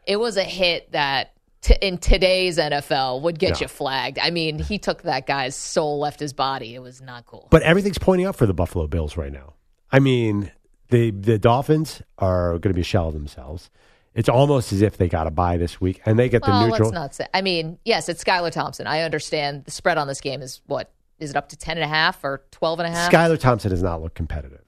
It 0.08 0.18
was 0.18 0.38
a 0.38 0.44
hit 0.44 0.92
that 0.94 1.35
t- 1.66 1.78
in 1.82 1.98
today's 1.98 2.58
NFL 2.58 3.22
would 3.22 3.40
get 3.40 3.60
Yeah. 3.60 3.66
you 3.66 3.68
flagged. 3.68 4.20
I 4.20 4.30
mean, 4.30 4.60
he 4.60 4.78
took 4.78 5.02
that 5.04 5.26
guy's 5.28 5.56
soul 5.56 6.00
left 6.00 6.20
his 6.20 6.34
body. 6.34 6.76
It 6.76 6.80
was 6.80 7.02
not 7.02 7.26
cool. 7.26 7.48
But 7.52 7.62
everything's 7.64 7.98
pointing 7.98 8.28
up 8.28 8.36
for 8.36 8.46
the 8.46 8.54
Buffalo 8.54 8.88
Bills 8.88 9.18
right 9.18 9.32
now. 9.32 9.54
I 9.92 10.00
mean, 10.00 10.52
the 10.90 11.12
the 11.12 11.38
Dolphins 11.40 12.02
are 12.20 12.52
going 12.52 12.72
to 12.72 12.74
be 12.74 12.82
a 12.82 12.86
shell 12.86 13.08
of 13.08 13.14
themselves. 13.14 13.70
It's 14.14 14.30
almost 14.30 14.72
as 14.72 14.82
if 14.82 14.96
they 14.98 15.10
got 15.10 15.28
a 15.28 15.32
bye 15.32 15.58
this 15.58 15.82
week, 15.82 16.02
and 16.06 16.18
they 16.18 16.30
get 16.30 16.44
the 16.44 16.52
well, 16.52 16.68
neutral. 16.68 16.88
let's 16.90 16.94
not 16.94 17.16
say. 17.16 17.28
I 17.34 17.42
mean, 17.42 17.80
yes, 17.84 18.08
it's 18.08 18.24
Skylar 18.24 18.52
Thompson. 18.52 18.88
I 18.88 19.02
understand 19.02 19.66
the 19.66 19.72
spread 19.72 19.98
on 19.98 20.08
this 20.08 20.22
game 20.22 20.42
is 20.42 20.62
what? 20.68 20.92
Is 21.20 21.30
it 21.32 21.36
up 21.36 21.50
to 21.50 21.58
10 21.58 21.78
and 21.78 21.84
a 21.84 21.88
half 21.88 22.24
or 22.24 22.44
12 22.52 22.80
and 22.80 22.88
a 22.88 22.92
half? 22.92 23.12
Skylar 23.12 23.40
Thompson 23.40 23.72
does 23.72 23.84
not 23.84 24.02
look 24.02 24.14
competitive. 24.14 24.62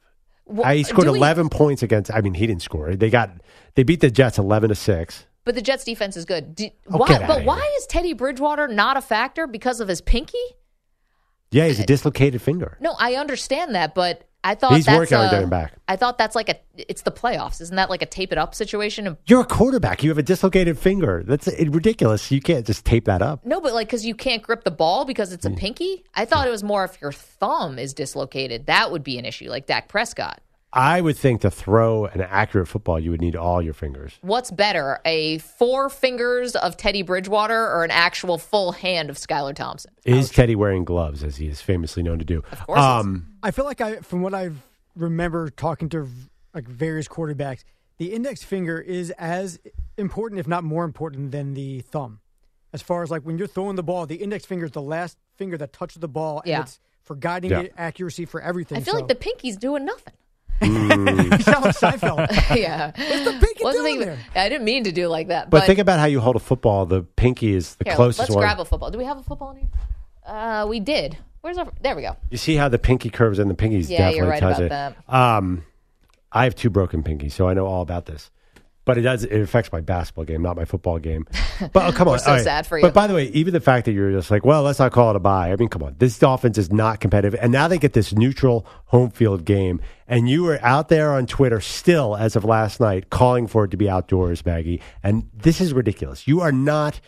Well, 0.46 0.70
he 0.74 0.84
scored 0.84 1.06
do 1.08 1.12
we- 1.12 1.18
11 1.18 1.50
points 1.50 1.84
against. 1.84 2.10
I 2.14 2.22
mean, 2.22 2.34
he 2.34 2.48
didn't 2.48 2.62
score. 2.62 2.96
They 2.96 3.10
got 3.10 3.32
they 3.76 3.84
beat 3.84 4.00
the 4.02 4.10
Jets 4.10 4.38
11 4.38 4.70
to 4.70 4.76
six. 4.76 5.26
But 5.48 5.56
the 5.56 5.62
Jets 5.62 5.86
defense 5.86 6.18
is 6.18 6.26
good. 6.26 6.56
Do, 6.56 6.70
Oh, 6.92 6.98
why, 6.98 7.26
but 7.26 7.46
why 7.46 7.76
is 7.78 7.88
Teddy 7.88 8.12
Bridgewater 8.12 8.68
not 8.68 8.98
a 8.98 9.02
factor 9.02 9.48
because 9.48 9.80
of 9.80 9.88
his 9.88 10.02
pinky? 10.02 10.38
Yeah, 11.52 11.68
he's 11.68 11.80
a 11.80 11.86
dislocated 11.86 12.42
finger. 12.42 12.78
No, 12.82 12.98
I 13.00 13.16
understand 13.16 13.74
that, 13.74 13.96
but 13.96 14.28
I 14.44 14.56
thought 14.56 14.74
He's 14.76 14.86
that's 14.86 14.98
working 14.98 15.18
on 15.18 15.30
getting 15.32 15.48
back. 15.48 15.72
I 15.88 15.96
thought 15.96 16.18
that's 16.18 16.36
like 16.36 16.50
a 16.50 16.58
it's 16.76 17.04
the 17.04 17.14
playoffs. 17.14 17.62
Isn't 17.62 17.78
that 17.78 17.90
like 17.90 18.02
a 18.02 18.06
tape 18.06 18.34
it 18.34 18.38
up 18.38 18.56
situation? 18.56 19.16
You're 19.26 19.40
a 19.40 19.46
quarterback. 19.46 20.04
You 20.04 20.10
have 20.10 20.18
a 20.18 20.24
dislocated 20.24 20.78
finger. 20.78 21.24
That's 21.26 21.48
ridiculous. 21.48 22.30
You 22.30 22.42
can't 22.42 22.66
just 22.66 22.84
tape 22.84 23.06
that 23.06 23.22
up. 23.22 23.46
No, 23.46 23.62
but 23.62 23.74
like 23.74 23.88
because 23.88 24.06
you 24.06 24.16
can't 24.16 24.44
grip 24.44 24.66
the 24.66 24.72
ball 24.72 25.06
because 25.06 25.32
it's 25.32 25.46
a 25.46 25.50
mm. 25.50 25.58
pinky. 25.58 26.04
I 26.14 26.26
thought 26.26 26.46
it 26.46 26.52
was 26.52 26.62
more 26.62 26.84
if 26.84 27.00
your 27.02 27.14
thumb 27.14 27.80
is 27.80 27.94
dislocated, 27.94 28.66
that 28.66 28.92
would 28.92 29.06
be 29.06 29.18
an 29.18 29.24
issue, 29.24 29.50
like 29.50 29.66
Dak 29.66 29.88
Prescott. 29.88 30.42
I 30.74 31.00
would 31.02 31.18
think 31.18 31.42
to 31.42 31.50
throw 31.50 32.06
an 32.06 32.22
accurate 32.22 32.68
football, 32.68 33.00
you 33.00 33.12
would 33.12 33.22
need 33.22 33.36
all 33.36 33.62
your 33.62 33.74
fingers. 33.74 34.20
What's 34.22 34.52
better, 34.52 35.00
a 35.06 35.38
four 35.40 35.90
fingers 35.90 36.56
of 36.58 36.76
Teddy 36.76 37.02
Bridgewater 37.04 37.56
or 37.72 37.84
an 37.84 37.92
actual 37.92 38.38
full 38.38 38.74
hand 38.74 39.10
of 39.10 39.16
Skylar 39.18 39.56
Thompson? 39.56 39.94
Is 40.06 40.30
Teddy 40.30 40.56
wearing 40.56 40.84
gloves, 40.84 41.24
as 41.24 41.38
he 41.38 41.48
is 41.48 41.62
famously 41.62 42.04
known 42.04 42.20
to 42.20 42.26
do? 42.26 42.44
Of 42.52 42.68
course. 42.68 42.80
Um, 42.80 43.28
I 43.42 43.52
feel 43.52 43.66
like 43.66 43.80
I, 43.80 43.98
from 44.02 44.22
what 44.22 44.34
I 44.34 44.50
remember 44.96 45.50
talking 45.50 45.88
to 45.90 46.08
like 46.54 46.68
various 46.68 47.08
quarterbacks, 47.08 47.64
the 47.98 48.14
index 48.14 48.44
finger 48.44 48.80
is 48.80 49.10
as 49.12 49.60
important, 49.98 50.40
if 50.40 50.48
not 50.48 50.64
more 50.64 50.84
important, 50.84 51.32
than 51.32 51.54
the 51.54 51.80
thumb. 51.82 52.20
As 52.74 52.82
far 52.82 53.04
as 53.04 53.10
like 53.10 53.24
when 53.24 53.38
you're 53.38 53.48
throwing 53.48 53.78
the 53.78 53.84
ball, 53.84 54.06
the 54.06 54.16
index 54.18 54.46
finger 54.46 54.66
is 54.66 54.72
the 54.72 54.82
last 54.82 55.18
finger 55.38 55.58
that 55.60 55.72
touches 55.72 56.02
the 56.02 56.08
ball, 56.10 56.42
and 56.42 56.50
Yeah. 56.50 56.62
it's 56.64 56.80
for 57.04 57.16
guiding 57.16 57.52
Yeah. 57.52 57.62
it, 57.62 57.74
accuracy 57.78 58.26
for 58.26 58.42
everything. 58.42 58.78
I 58.78 58.82
feel 58.82 58.96
so. 58.96 59.00
like 59.00 59.08
the 59.08 59.16
pinky's 59.16 59.56
doing 59.56 59.86
nothing. 59.86 60.14
You 60.62 61.40
sound 61.40 61.66
like 61.66 61.76
Seinfeld. 61.76 62.30
yeah. 62.58 62.92
What's 62.96 63.24
the 63.26 63.38
pinky 63.46 63.64
Wasn't 63.64 63.84
doing 63.84 64.00
thinking- 64.00 64.18
there? 64.34 64.44
I 64.44 64.50
didn't 64.50 64.66
mean 64.66 64.84
to 64.86 64.92
do 64.92 65.08
like 65.08 65.28
that. 65.28 65.50
but, 65.50 65.60
But, 65.60 65.66
think 65.68 65.80
about 65.80 66.00
how 66.00 66.06
you 66.06 66.20
hold 66.20 66.36
a 66.36 66.40
football. 66.40 66.86
The 66.86 67.02
pinky 67.04 67.54
is 67.54 67.76
the 67.76 67.86
here, 67.86 67.96
closest 67.96 68.20
let's 68.20 68.32
one. 68.36 68.42
grab 68.44 68.60
a 68.60 68.66
football. 68.66 68.92
Do 68.92 68.98
we 68.98 69.06
have 69.06 69.18
a 69.18 69.24
football 69.24 69.52
in 69.52 69.58
here? 69.58 69.68
Uh, 70.26 70.66
we 70.68 70.80
did. 70.80 71.18
Where's 71.42 71.58
our? 71.58 71.72
There 71.82 71.96
we 71.96 72.02
go. 72.02 72.18
You 72.30 72.38
see 72.38 72.56
how 72.56 72.68
the 72.70 72.80
pinky 72.80 73.10
curves 73.10 73.40
and 73.40 73.50
the 73.50 73.56
pinkies 73.56 73.90
Yeah, 73.90 74.00
definitely 74.00 74.18
you're 74.18 74.28
right 74.28 74.40
touch 74.40 74.60
about 74.60 74.92
it. 75.08 75.14
Um, 75.14 75.64
I 76.32 76.44
have 76.44 76.56
two 76.56 76.70
broken 76.70 77.04
pinkies, 77.04 77.32
so 77.32 77.48
I 77.48 77.54
know 77.54 77.66
all 77.66 77.82
about 77.82 78.06
this. 78.06 78.30
But 78.88 78.98
it 78.98 79.02
does 79.02 79.24
it 79.26 79.40
affects 79.42 79.72
my 79.72 79.82
basketball 79.82 80.24
game, 80.24 80.42
not 80.42 80.56
my 80.56 80.66
football 80.66 80.98
game. 80.98 81.28
But 81.74 81.76
oh, 81.76 81.92
come 81.92 82.08
on, 82.08 82.20
so 82.20 82.32
right. 82.32 82.44
sad 82.44 82.66
for 82.66 82.78
you. 82.78 82.82
But 82.82 82.94
by 82.94 83.06
the 83.06 83.14
way, 83.14 83.26
even 83.28 83.54
the 83.54 83.60
fact 83.60 83.86
that 83.86 83.92
you're 83.92 84.12
just 84.12 84.32
like, 84.32 84.46
well, 84.46 84.64
let's 84.64 84.80
not 84.80 84.94
call 84.94 85.10
it 85.12 85.16
a 85.16 85.20
bye. 85.20 85.52
I 85.52 85.56
mean, 85.58 85.68
come 85.68 85.84
on, 85.84 85.96
this 86.00 86.20
offense 86.24 86.58
is 86.58 86.72
not 86.72 87.00
competitive, 87.00 87.38
and 87.42 87.52
now 87.52 87.68
they 87.68 87.78
get 87.78 87.94
this 87.94 88.14
neutral 88.14 88.66
home 88.86 89.12
field 89.12 89.46
game, 89.46 89.82
and 90.08 90.30
you 90.30 90.44
were 90.44 90.60
out 90.64 90.90
there 90.90 91.14
on 91.14 91.28
Twitter 91.28 91.60
still, 91.60 92.16
as 92.16 92.36
of 92.36 92.46
last 92.46 92.80
night, 92.80 93.10
calling 93.10 93.46
for 93.46 93.66
it 93.66 93.72
to 93.72 93.78
be 93.78 93.90
outdoors, 93.90 94.46
Maggie, 94.46 94.82
and 95.04 95.30
this 95.34 95.62
is 95.62 95.74
ridiculous. 95.74 96.28
You 96.28 96.42
are 96.42 96.52
not 96.54 97.00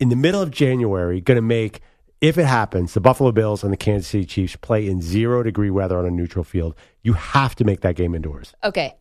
in 0.00 0.08
the 0.08 0.16
middle 0.16 0.40
of 0.40 0.50
January 0.50 1.20
going 1.20 1.36
to 1.36 1.42
make. 1.42 1.80
If 2.20 2.36
it 2.36 2.46
happens, 2.46 2.94
the 2.94 3.00
Buffalo 3.00 3.30
Bills 3.30 3.62
and 3.62 3.72
the 3.72 3.76
Kansas 3.76 4.08
City 4.08 4.24
Chiefs 4.24 4.56
play 4.56 4.88
in 4.88 5.00
zero 5.00 5.44
degree 5.44 5.70
weather 5.70 5.96
on 5.96 6.04
a 6.04 6.10
neutral 6.10 6.42
field. 6.42 6.74
You 7.02 7.12
have 7.12 7.54
to 7.56 7.64
make 7.64 7.82
that 7.82 7.94
game 7.94 8.12
indoors. 8.12 8.54
Okay, 8.64 8.96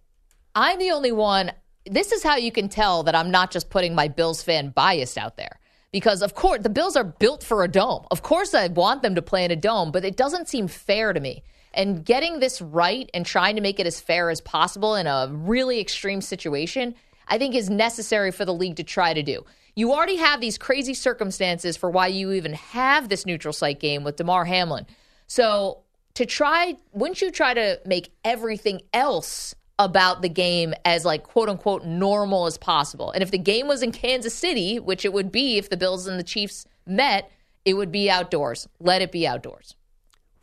I'm 0.53 0.77
the 0.77 0.91
only 0.91 1.11
one. 1.11 1.51
This 1.89 2.11
is 2.11 2.23
how 2.23 2.35
you 2.35 2.51
can 2.51 2.69
tell 2.69 3.03
that 3.03 3.15
I'm 3.15 3.31
not 3.31 3.51
just 3.51 3.69
putting 3.69 3.95
my 3.95 4.07
Bills 4.07 4.43
fan 4.43 4.69
bias 4.69 5.17
out 5.17 5.37
there 5.37 5.59
Because, 5.91 6.21
of 6.21 6.35
course, 6.35 6.61
the 6.63 6.69
Bills 6.69 6.95
are 6.95 7.03
built 7.03 7.43
for 7.43 7.63
a 7.63 7.67
dome. 7.67 8.05
Of 8.11 8.21
course, 8.21 8.53
I 8.53 8.67
want 8.67 9.01
them 9.01 9.15
to 9.15 9.21
play 9.21 9.45
in 9.45 9.51
a 9.51 9.55
dome, 9.55 9.91
but 9.91 10.03
it 10.03 10.17
doesn't 10.17 10.49
seem 10.49 10.67
fair 10.67 11.13
to 11.13 11.19
me. 11.19 11.43
And 11.73 12.03
getting 12.03 12.39
this 12.39 12.61
right 12.61 13.09
and 13.13 13.25
trying 13.25 13.55
to 13.55 13.61
make 13.61 13.79
it 13.79 13.87
as 13.87 13.99
fair 13.99 14.29
as 14.29 14.41
possible 14.41 14.95
in 14.95 15.07
a 15.07 15.29
really 15.31 15.79
extreme 15.79 16.21
situation, 16.21 16.95
I 17.27 17.37
think 17.37 17.55
is 17.55 17.69
necessary 17.69 18.31
for 18.31 18.45
the 18.45 18.53
league 18.53 18.75
to 18.77 18.83
try 18.83 19.13
to 19.13 19.23
do. 19.23 19.45
You 19.75 19.93
already 19.93 20.17
have 20.17 20.41
these 20.41 20.57
crazy 20.57 20.93
circumstances 20.93 21.77
for 21.77 21.89
why 21.89 22.07
you 22.07 22.31
even 22.31 22.53
have 22.53 23.09
this 23.09 23.25
neutral 23.25 23.53
site 23.53 23.79
game 23.79 24.03
with 24.03 24.15
Damar 24.15 24.45
Hamlin. 24.45 24.87
So 25.27 25.83
to 26.15 26.25
try, 26.25 26.75
wouldn't 26.93 27.21
you 27.21 27.31
try 27.31 27.53
to 27.53 27.79
make 27.85 28.11
everything 28.25 28.81
else 28.91 29.53
about 29.79 30.21
the 30.21 30.29
game 30.29 30.73
as 30.85 31.05
like 31.05 31.23
quote 31.23 31.49
unquote 31.49 31.85
normal 31.85 32.45
as 32.45 32.57
possible? 32.57 33.11
And 33.11 33.21
if 33.21 33.31
the 33.31 33.37
game 33.37 33.67
was 33.67 33.81
in 33.81 33.91
Kansas 33.91 34.33
City, 34.33 34.79
which 34.79 35.05
it 35.05 35.13
would 35.13 35.31
be 35.31 35.57
if 35.57 35.69
the 35.69 35.77
Bills 35.77 36.07
and 36.07 36.19
the 36.19 36.23
Chiefs 36.23 36.65
met, 36.85 37.31
it 37.65 37.73
would 37.75 37.91
be 37.91 38.09
outdoors. 38.09 38.67
Let 38.79 39.01
it 39.01 39.11
be 39.11 39.27
outdoors. 39.27 39.75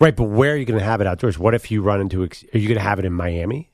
Right, 0.00 0.14
but 0.14 0.24
where 0.24 0.52
are 0.52 0.56
you 0.56 0.64
going 0.64 0.78
to 0.78 0.84
have 0.84 1.00
it 1.00 1.06
outdoors? 1.06 1.38
What 1.38 1.54
if 1.54 1.70
you 1.70 1.80
run 1.80 2.00
into? 2.00 2.22
Are 2.22 2.58
you 2.58 2.68
going 2.68 2.74
to 2.74 2.80
have 2.80 2.98
it 2.98 3.04
in 3.04 3.12
Miami? 3.12 3.70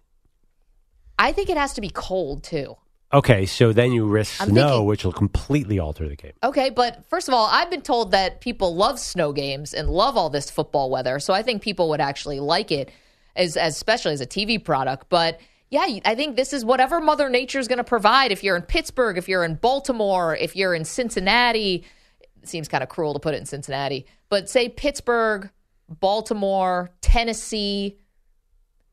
I 1.19 1.33
think 1.33 1.51
it 1.51 1.57
has 1.57 1.75
to 1.75 1.81
be 1.81 1.91
cold 1.91 2.45
too. 2.45 2.77
Okay, 3.13 3.45
so 3.45 3.73
then 3.73 3.91
you 3.93 4.07
risk 4.07 4.41
I'm 4.41 4.51
snow, 4.51 4.69
thinking- 4.69 4.87
which 4.87 5.05
will 5.05 5.13
completely 5.13 5.79
alter 5.81 6.09
the 6.09 6.15
game. 6.15 6.33
Okay, 6.45 6.71
but 6.71 7.05
first 7.11 7.27
of 7.27 7.35
all, 7.35 7.49
I've 7.51 7.69
been 7.69 7.83
told 7.83 8.13
that 8.13 8.41
people 8.41 8.77
love 8.77 9.01
snow 9.01 9.33
games 9.33 9.75
and 9.75 9.91
love 9.91 10.17
all 10.17 10.31
this 10.31 10.49
football 10.49 10.91
weather, 10.91 11.19
so 11.19 11.35
I 11.35 11.43
think 11.43 11.61
people 11.61 11.89
would 11.89 12.01
actually 12.01 12.39
like 12.39 12.71
it, 12.71 12.91
as, 13.35 13.57
as 13.57 13.75
especially 13.75 14.13
as 14.13 14.21
a 14.21 14.27
TV 14.27 14.63
product. 14.63 15.09
But 15.09 15.41
yeah, 15.71 15.87
I 16.05 16.15
think 16.17 16.37
this 16.37 16.53
is 16.53 16.65
whatever 16.65 17.01
Mother 17.01 17.29
Nature 17.29 17.61
is 17.61 17.69
going 17.69 17.79
to 17.79 17.85
provide. 17.85 18.33
If 18.33 18.43
you're 18.43 18.57
in 18.57 18.63
Pittsburgh, 18.63 19.17
if 19.17 19.29
you're 19.29 19.45
in 19.45 19.55
Baltimore, 19.55 20.37
if 20.37 20.57
you're 20.57 20.75
in 20.75 20.85
Cincinnati, 20.85 21.85
it 22.43 22.49
seems 22.49 22.67
kind 22.69 22.83
of 22.83 22.89
cruel 22.89 23.13
to 23.15 23.21
put 23.21 23.35
it 23.35 23.39
in 23.39 23.47
Cincinnati, 23.47 24.07
but 24.29 24.51
say 24.51 24.69
Pittsburgh, 24.69 25.49
Baltimore, 25.89 26.91
Tennessee, 27.01 27.99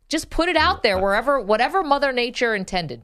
just 0.07 0.29
put 0.29 0.49
it 0.49 0.55
out 0.55 0.83
there 0.83 0.99
wherever, 0.99 1.41
whatever 1.41 1.83
Mother 1.83 2.11
Nature 2.11 2.53
intended. 2.53 3.01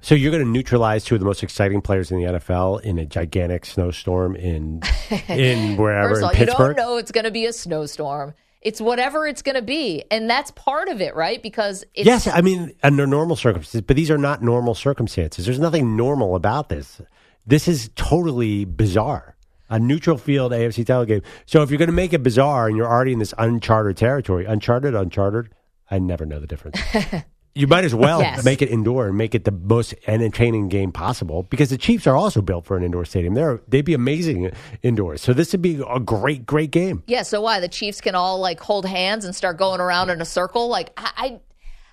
So 0.00 0.14
you're 0.14 0.30
going 0.30 0.44
to 0.44 0.48
neutralize 0.50 1.02
two 1.02 1.14
of 1.14 1.20
the 1.20 1.24
most 1.26 1.42
exciting 1.42 1.80
players 1.80 2.12
in 2.12 2.18
the 2.18 2.24
NFL 2.24 2.82
in 2.82 2.98
a 2.98 3.06
gigantic 3.06 3.64
snowstorm 3.64 4.36
in 4.36 4.82
in 5.28 5.76
wherever 5.78 6.10
First 6.10 6.18
of 6.18 6.24
all, 6.24 6.30
in 6.30 6.40
you 6.40 6.46
don't 6.46 6.56
Pittsburgh. 6.56 6.76
know 6.76 6.96
it's 6.98 7.10
going 7.10 7.24
to 7.24 7.30
be 7.30 7.46
a 7.46 7.52
snowstorm. 7.54 8.34
It's 8.64 8.80
whatever 8.80 9.26
it's 9.26 9.42
going 9.42 9.56
to 9.56 9.62
be, 9.62 10.04
and 10.10 10.28
that's 10.28 10.50
part 10.52 10.88
of 10.88 11.00
it, 11.00 11.14
right? 11.14 11.42
Because 11.42 11.84
it's, 11.94 12.06
Yes, 12.06 12.26
I 12.26 12.40
mean 12.40 12.74
under 12.82 13.06
normal 13.06 13.36
circumstances, 13.36 13.82
but 13.82 13.94
these 13.94 14.10
are 14.10 14.18
not 14.18 14.42
normal 14.42 14.74
circumstances. 14.74 15.44
There's 15.44 15.58
nothing 15.58 15.96
normal 15.96 16.34
about 16.34 16.70
this. 16.70 17.00
This 17.46 17.68
is 17.68 17.90
totally 17.94 18.64
bizarre. 18.64 19.36
A 19.70 19.78
neutral 19.78 20.18
field 20.18 20.52
AFC 20.52 20.86
title 20.86 21.04
game. 21.04 21.22
So 21.46 21.62
if 21.62 21.70
you're 21.70 21.78
going 21.78 21.88
to 21.88 21.92
make 21.92 22.12
it 22.12 22.22
bizarre 22.22 22.68
and 22.68 22.76
you're 22.76 22.90
already 22.90 23.12
in 23.12 23.18
this 23.18 23.34
uncharted 23.38 23.96
territory, 23.96 24.44
uncharted, 24.44 24.94
uncharted, 24.94 25.50
I 25.90 25.98
never 25.98 26.24
know 26.26 26.40
the 26.40 26.46
difference. 26.46 26.80
you 27.54 27.66
might 27.66 27.84
as 27.84 27.94
well 27.94 28.20
Yes. 28.20 28.44
make 28.44 28.60
it 28.62 28.68
indoor 28.68 29.06
and 29.08 29.16
make 29.16 29.34
it 29.34 29.44
the 29.44 29.52
most 29.52 29.94
entertaining 30.06 30.68
game 30.68 30.90
possible 30.92 31.44
because 31.44 31.70
the 31.70 31.78
Chiefs 31.78 32.06
are 32.06 32.16
also 32.16 32.42
built 32.42 32.64
for 32.66 32.76
an 32.76 32.82
indoor 32.82 33.04
stadium. 33.04 33.34
They're 33.34 33.60
they'd 33.68 33.84
be 33.84 33.94
amazing 33.94 34.50
indoors. 34.82 35.22
So 35.22 35.32
this 35.32 35.52
would 35.52 35.62
be 35.62 35.80
a 35.88 36.00
great, 36.00 36.46
great 36.46 36.70
game. 36.70 37.02
yeah. 37.06 37.22
So 37.22 37.40
why 37.40 37.60
the 37.60 37.68
Chiefs 37.68 38.00
can 38.00 38.14
all 38.14 38.38
like 38.40 38.58
hold 38.60 38.86
hands 38.86 39.24
and 39.24 39.34
start 39.36 39.56
going 39.56 39.80
around 39.80 40.10
in 40.10 40.20
a 40.20 40.24
circle? 40.24 40.68
Like 40.68 40.92
I, 40.96 41.40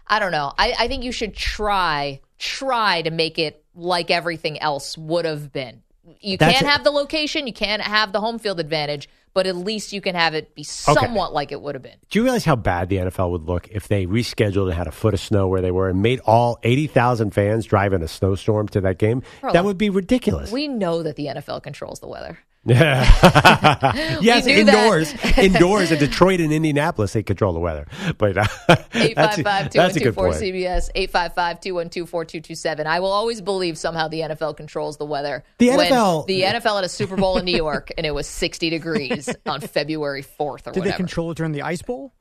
I, 0.07 0.15
I 0.15 0.19
don't 0.19 0.31
know. 0.31 0.51
I, 0.57 0.73
I 0.79 0.87
think 0.87 1.03
you 1.03 1.11
should 1.11 1.35
try 1.35 2.19
try 2.39 3.01
to 3.03 3.11
make 3.11 3.37
it 3.37 3.63
like 3.75 4.09
everything 4.11 4.59
else 4.59 4.97
would 4.97 5.25
have 5.25 5.53
been. 5.53 5.83
You 6.19 6.37
That's 6.37 6.53
can't 6.53 6.65
it. 6.65 6.69
have 6.69 6.83
the 6.83 6.91
location, 6.91 7.45
you 7.47 7.53
can't 7.53 7.81
have 7.81 8.11
the 8.11 8.19
home 8.19 8.39
field 8.39 8.59
advantage, 8.59 9.07
but 9.33 9.45
at 9.45 9.55
least 9.55 9.93
you 9.93 10.01
can 10.01 10.15
have 10.15 10.33
it 10.33 10.55
be 10.55 10.63
somewhat 10.63 11.33
like 11.33 11.51
it 11.51 11.61
would 11.61 11.75
have 11.75 11.83
been. 11.83 11.97
Do 12.09 12.19
you 12.19 12.23
realize 12.23 12.43
how 12.43 12.55
bad 12.55 12.89
the 12.89 12.97
NFL 12.97 13.31
would 13.31 13.43
look 13.43 13.67
if 13.69 13.87
they 13.87 14.05
rescheduled 14.05 14.65
and 14.65 14.73
had 14.73 14.87
a 14.87 14.91
foot 14.91 15.13
of 15.13 15.19
snow 15.19 15.47
where 15.47 15.61
they 15.61 15.71
were 15.71 15.89
and 15.89 16.01
made 16.01 16.19
all 16.21 16.59
80,000 16.63 17.31
fans 17.31 17.65
drive 17.65 17.93
in 17.93 18.01
a 18.01 18.07
snowstorm 18.07 18.67
to 18.69 18.81
that 18.81 18.97
game? 18.97 19.21
that 19.53 19.63
would 19.63 19.77
be 19.77 19.89
ridiculous. 19.89 20.51
We 20.51 20.67
know 20.67 21.03
that 21.03 21.15
the 21.15 21.27
NFL 21.27 21.63
controls 21.63 21.99
the 21.99 22.07
weather. 22.07 22.39
yes, 22.65 24.45
we 24.45 24.53
knew 24.53 24.65
that. 24.65 24.75
indoors. 24.75 25.13
indoors 25.37 25.91
in 25.91 25.97
Detroit 25.97 26.39
and 26.41 26.53
Indianapolis, 26.53 27.13
they 27.13 27.23
control 27.23 27.53
the 27.53 27.59
weather. 27.59 27.87
But 28.19 28.37
uh, 28.37 28.45
855 28.93 29.71
that's 29.71 29.95
a 29.95 29.99
good 29.99 30.13
2124 30.13 30.23
point. 30.25 30.35
CBS, 30.35 30.89
855 30.93 31.59
212 31.59 32.09
4227. 32.09 32.85
I 32.85 32.99
will 32.99 33.11
always 33.11 33.41
believe 33.41 33.79
somehow 33.79 34.09
the 34.09 34.19
NFL 34.19 34.57
controls 34.57 34.97
the 34.97 35.05
weather. 35.05 35.43
The 35.57 35.69
When 35.69 35.91
NFL 35.91 36.27
the 36.27 36.41
NFL 36.43 36.75
had 36.75 36.83
a 36.83 36.89
Super 36.89 37.15
Bowl 37.15 37.39
in 37.39 37.45
New 37.45 37.57
York 37.57 37.89
and 37.97 38.05
it 38.05 38.13
was 38.13 38.27
60 38.27 38.69
degrees 38.69 39.27
on 39.47 39.61
February 39.61 40.21
4th 40.23 40.67
or 40.67 40.71
Did 40.71 40.83
they 40.83 40.91
control 40.91 41.31
it 41.31 41.37
during 41.37 41.53
the 41.53 41.63
Ice 41.63 41.81
Bowl? 41.81 42.13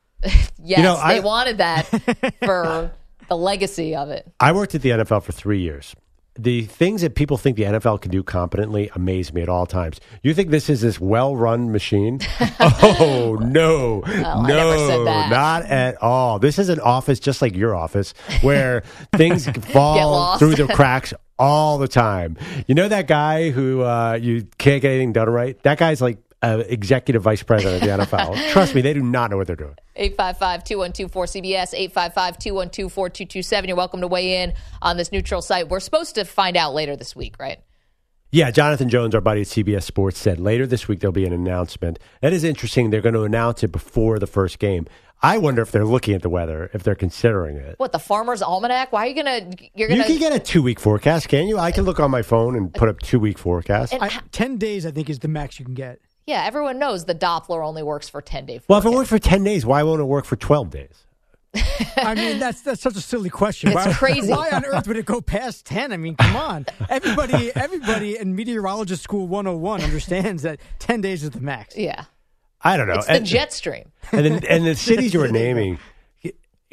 yes, 0.62 0.82
know, 0.82 0.96
I- 0.96 1.14
they 1.14 1.20
wanted 1.20 1.58
that 1.58 1.84
for 2.42 2.90
the 3.28 3.36
legacy 3.36 3.94
of 3.94 4.08
it. 4.08 4.26
I 4.40 4.52
worked 4.52 4.74
at 4.74 4.80
the 4.80 4.90
NFL 4.90 5.22
for 5.22 5.32
three 5.32 5.60
years. 5.60 5.94
The 6.42 6.62
things 6.62 7.02
that 7.02 7.14
people 7.14 7.36
think 7.36 7.56
the 7.58 7.64
NFL 7.64 8.00
can 8.00 8.10
do 8.10 8.22
competently 8.22 8.90
amaze 8.94 9.32
me 9.32 9.42
at 9.42 9.50
all 9.50 9.66
times. 9.66 10.00
You 10.22 10.32
think 10.32 10.48
this 10.50 10.70
is 10.70 10.80
this 10.80 10.98
well-run 10.98 11.70
machine? 11.70 12.20
oh 12.60 13.38
no, 13.42 14.02
I 14.06 14.48
no, 14.48 14.54
never 14.54 14.78
said 14.78 15.06
that. 15.06 15.28
not 15.30 15.64
at 15.64 16.00
all. 16.02 16.38
This 16.38 16.58
is 16.58 16.70
an 16.70 16.80
office 16.80 17.20
just 17.20 17.42
like 17.42 17.54
your 17.54 17.76
office, 17.76 18.14
where 18.40 18.82
things 19.16 19.46
fall 19.48 20.38
through 20.38 20.54
the 20.54 20.66
cracks 20.66 21.12
all 21.38 21.76
the 21.76 21.88
time. 21.88 22.38
You 22.66 22.74
know 22.74 22.88
that 22.88 23.06
guy 23.06 23.50
who 23.50 23.82
uh, 23.82 24.14
you 24.14 24.46
can't 24.56 24.80
get 24.80 24.92
anything 24.92 25.12
done 25.12 25.28
right? 25.28 25.62
That 25.62 25.78
guy's 25.78 26.00
like 26.00 26.18
uh, 26.42 26.62
executive 26.66 27.22
vice 27.22 27.42
president 27.42 27.82
of 27.82 27.88
the 27.88 28.04
NFL. 28.04 28.50
Trust 28.52 28.74
me, 28.74 28.80
they 28.80 28.94
do 28.94 29.02
not 29.02 29.30
know 29.30 29.36
what 29.36 29.46
they're 29.46 29.56
doing. 29.56 29.74
855 29.96 30.64
212 30.64 31.10
4CBS, 31.12 31.74
855 31.74 32.38
212 32.38 32.92
4227. 32.92 33.68
You're 33.68 33.76
welcome 33.76 34.00
to 34.00 34.06
weigh 34.08 34.42
in 34.42 34.54
on 34.80 34.96
this 34.96 35.12
neutral 35.12 35.42
site. 35.42 35.68
We're 35.68 35.80
supposed 35.80 36.14
to 36.14 36.24
find 36.24 36.56
out 36.56 36.74
later 36.74 36.96
this 36.96 37.14
week, 37.14 37.36
right? 37.38 37.60
Yeah, 38.32 38.52
Jonathan 38.52 38.88
Jones, 38.88 39.14
our 39.16 39.20
buddy 39.20 39.40
at 39.40 39.48
CBS 39.48 39.82
Sports, 39.82 40.18
said 40.18 40.38
later 40.38 40.64
this 40.66 40.86
week 40.86 41.00
there'll 41.00 41.12
be 41.12 41.26
an 41.26 41.32
announcement. 41.32 41.98
That 42.22 42.32
is 42.32 42.44
interesting. 42.44 42.90
They're 42.90 43.00
going 43.00 43.14
to 43.16 43.24
announce 43.24 43.64
it 43.64 43.72
before 43.72 44.20
the 44.20 44.28
first 44.28 44.60
game. 44.60 44.86
I 45.22 45.36
wonder 45.36 45.60
if 45.60 45.70
they're 45.72 45.84
looking 45.84 46.14
at 46.14 46.22
the 46.22 46.30
weather, 46.30 46.70
if 46.72 46.82
they're 46.82 46.94
considering 46.94 47.56
it. 47.56 47.74
What, 47.78 47.92
the 47.92 47.98
Farmer's 47.98 48.40
Almanac? 48.40 48.92
Why 48.92 49.04
are 49.04 49.06
you 49.08 49.22
going 49.22 49.50
to. 49.50 49.70
You're 49.74 49.88
going 49.88 50.00
You 50.00 50.06
can 50.06 50.18
get 50.18 50.32
a 50.32 50.38
two 50.38 50.62
week 50.62 50.80
forecast, 50.80 51.28
can 51.28 51.46
you? 51.46 51.58
I 51.58 51.72
can 51.72 51.84
look 51.84 52.00
on 52.00 52.10
my 52.10 52.22
phone 52.22 52.56
and 52.56 52.72
put 52.72 52.88
up 52.88 53.00
two 53.00 53.18
week 53.18 53.36
forecast. 53.36 53.92
And- 53.92 54.02
I, 54.02 54.20
Ten 54.32 54.56
days, 54.56 54.86
I 54.86 54.92
think, 54.92 55.10
is 55.10 55.18
the 55.18 55.28
max 55.28 55.58
you 55.58 55.64
can 55.66 55.74
get. 55.74 56.00
Yeah, 56.30 56.44
everyone 56.44 56.78
knows 56.78 57.06
the 57.06 57.14
Doppler 57.14 57.66
only 57.66 57.82
works 57.82 58.08
for 58.08 58.22
10 58.22 58.46
days. 58.46 58.60
Well, 58.68 58.78
if 58.78 58.84
it 58.84 58.90
worked 58.90 59.08
for 59.08 59.18
10 59.18 59.42
days, 59.42 59.66
why 59.66 59.82
won't 59.82 60.00
it 60.00 60.04
work 60.04 60.24
for 60.24 60.36
12 60.36 60.70
days? 60.70 61.04
I 61.96 62.14
mean, 62.14 62.38
that's 62.38 62.62
that's 62.62 62.80
such 62.80 62.94
a 62.94 63.00
silly 63.00 63.30
question. 63.30 63.70
It's 63.72 63.84
why, 63.84 63.92
crazy. 63.92 64.30
Why 64.30 64.50
on 64.50 64.64
earth 64.64 64.86
would 64.86 64.96
it 64.96 65.04
go 65.04 65.20
past 65.20 65.66
ten? 65.66 65.92
I 65.92 65.96
mean, 65.96 66.14
come 66.14 66.36
on. 66.36 66.66
Everybody, 66.88 67.50
everybody 67.56 68.16
in 68.16 68.36
meteorologist 68.36 69.02
school 69.02 69.26
101 69.26 69.82
understands 69.82 70.44
that 70.44 70.60
ten 70.78 71.00
days 71.00 71.24
is 71.24 71.30
the 71.30 71.40
max. 71.40 71.76
Yeah. 71.76 72.04
I 72.62 72.76
don't 72.76 72.86
know. 72.86 72.94
It's 72.94 73.08
the 73.08 73.18
jet 73.18 73.52
stream. 73.52 73.90
and, 74.12 74.24
then, 74.24 74.44
and 74.44 74.64
the 74.64 74.74
cities 74.76 75.12
you 75.12 75.18
were 75.18 75.26
naming, 75.26 75.80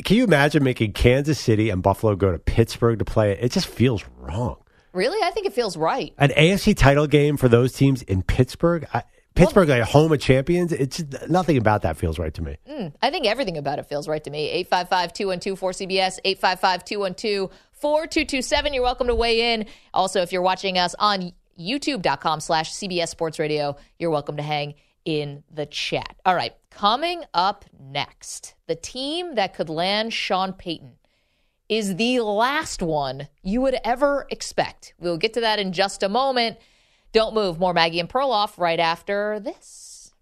can 0.06 0.18
you 0.18 0.24
imagine 0.24 0.64
making 0.64 0.94
Kansas 0.94 1.40
City 1.40 1.72
and 1.72 1.82
Buffalo 1.82 2.16
go 2.16 2.32
to 2.32 2.38
Pittsburgh 2.38 3.00
to 3.00 3.06
play 3.06 3.32
it? 3.32 3.40
It 3.42 3.52
just 3.52 3.66
feels 3.66 4.06
wrong. 4.20 4.58
Really? 4.94 5.24
I 5.24 5.32
think 5.32 5.48
it 5.48 5.54
feels 5.54 5.76
right. 5.76 6.14
An 6.20 6.30
AFC 6.30 6.78
title 6.78 7.08
game 7.08 7.38
for 7.38 7.50
those 7.50 7.74
teams 7.74 8.04
in 8.04 8.22
Pittsburgh? 8.22 8.88
I, 8.94 9.02
Pittsburgh, 9.38 9.70
like 9.70 9.84
home 9.84 10.12
of 10.12 10.20
champions. 10.20 10.72
It's 10.74 11.04
nothing 11.28 11.58
about 11.58 11.84
that 11.84 11.98
feels 11.98 12.20
right 12.20 12.34
to 12.34 12.42
me. 12.42 12.58
Hmm, 12.68 12.88
I 13.02 13.10
think 13.10 13.26
everything 13.26 13.58
about 13.58 13.80
it 13.80 13.88
feels 13.88 14.08
right 14.08 14.24
to 14.24 14.30
me. 14.30 14.50
855 14.50 15.14
212 15.14 15.60
4CBS, 15.60 16.20
855 16.24 16.86
212 16.86 17.52
4227. 17.72 18.74
You're 18.74 18.84
welcome 18.84 19.08
to 19.08 19.16
weigh 19.16 19.54
in. 19.54 19.66
Also, 19.94 20.22
if 20.22 20.32
you're 20.32 20.42
watching 20.42 20.78
us 20.78 20.96
on 21.00 21.32
youtube.com 21.60 22.40
slash 22.40 22.74
CBS 22.74 23.10
Sports 23.10 23.40
Radio, 23.40 23.76
you're 24.00 24.12
welcome 24.12 24.38
to 24.38 24.44
hang 24.44 24.76
in 25.06 25.44
the 25.52 25.66
chat. 25.66 26.16
All 26.26 26.36
right, 26.36 26.54
coming 26.70 27.24
up 27.34 27.66
next, 27.80 28.56
the 28.68 28.76
team 28.76 29.36
that 29.36 29.54
could 29.54 29.70
land 29.70 30.14
Sean 30.14 30.54
Payton 30.54 30.98
is 31.70 31.96
the 31.96 32.20
last 32.22 32.82
one 32.82 33.28
you 33.42 33.62
would 33.62 33.78
ever 33.84 34.26
expect. 34.30 34.94
We'll 35.00 35.18
get 35.18 35.34
to 35.34 35.42
that 35.42 35.60
in 35.60 35.74
just 35.74 36.04
a 36.04 36.10
moment. 36.10 36.58
Don't 37.12 37.34
move. 37.34 37.60
More 37.60 37.74
Maggie 37.74 38.00
and 38.00 38.10
Perloff 38.10 38.58
right 38.58 38.80
after 38.80 39.40
this. 39.40 40.14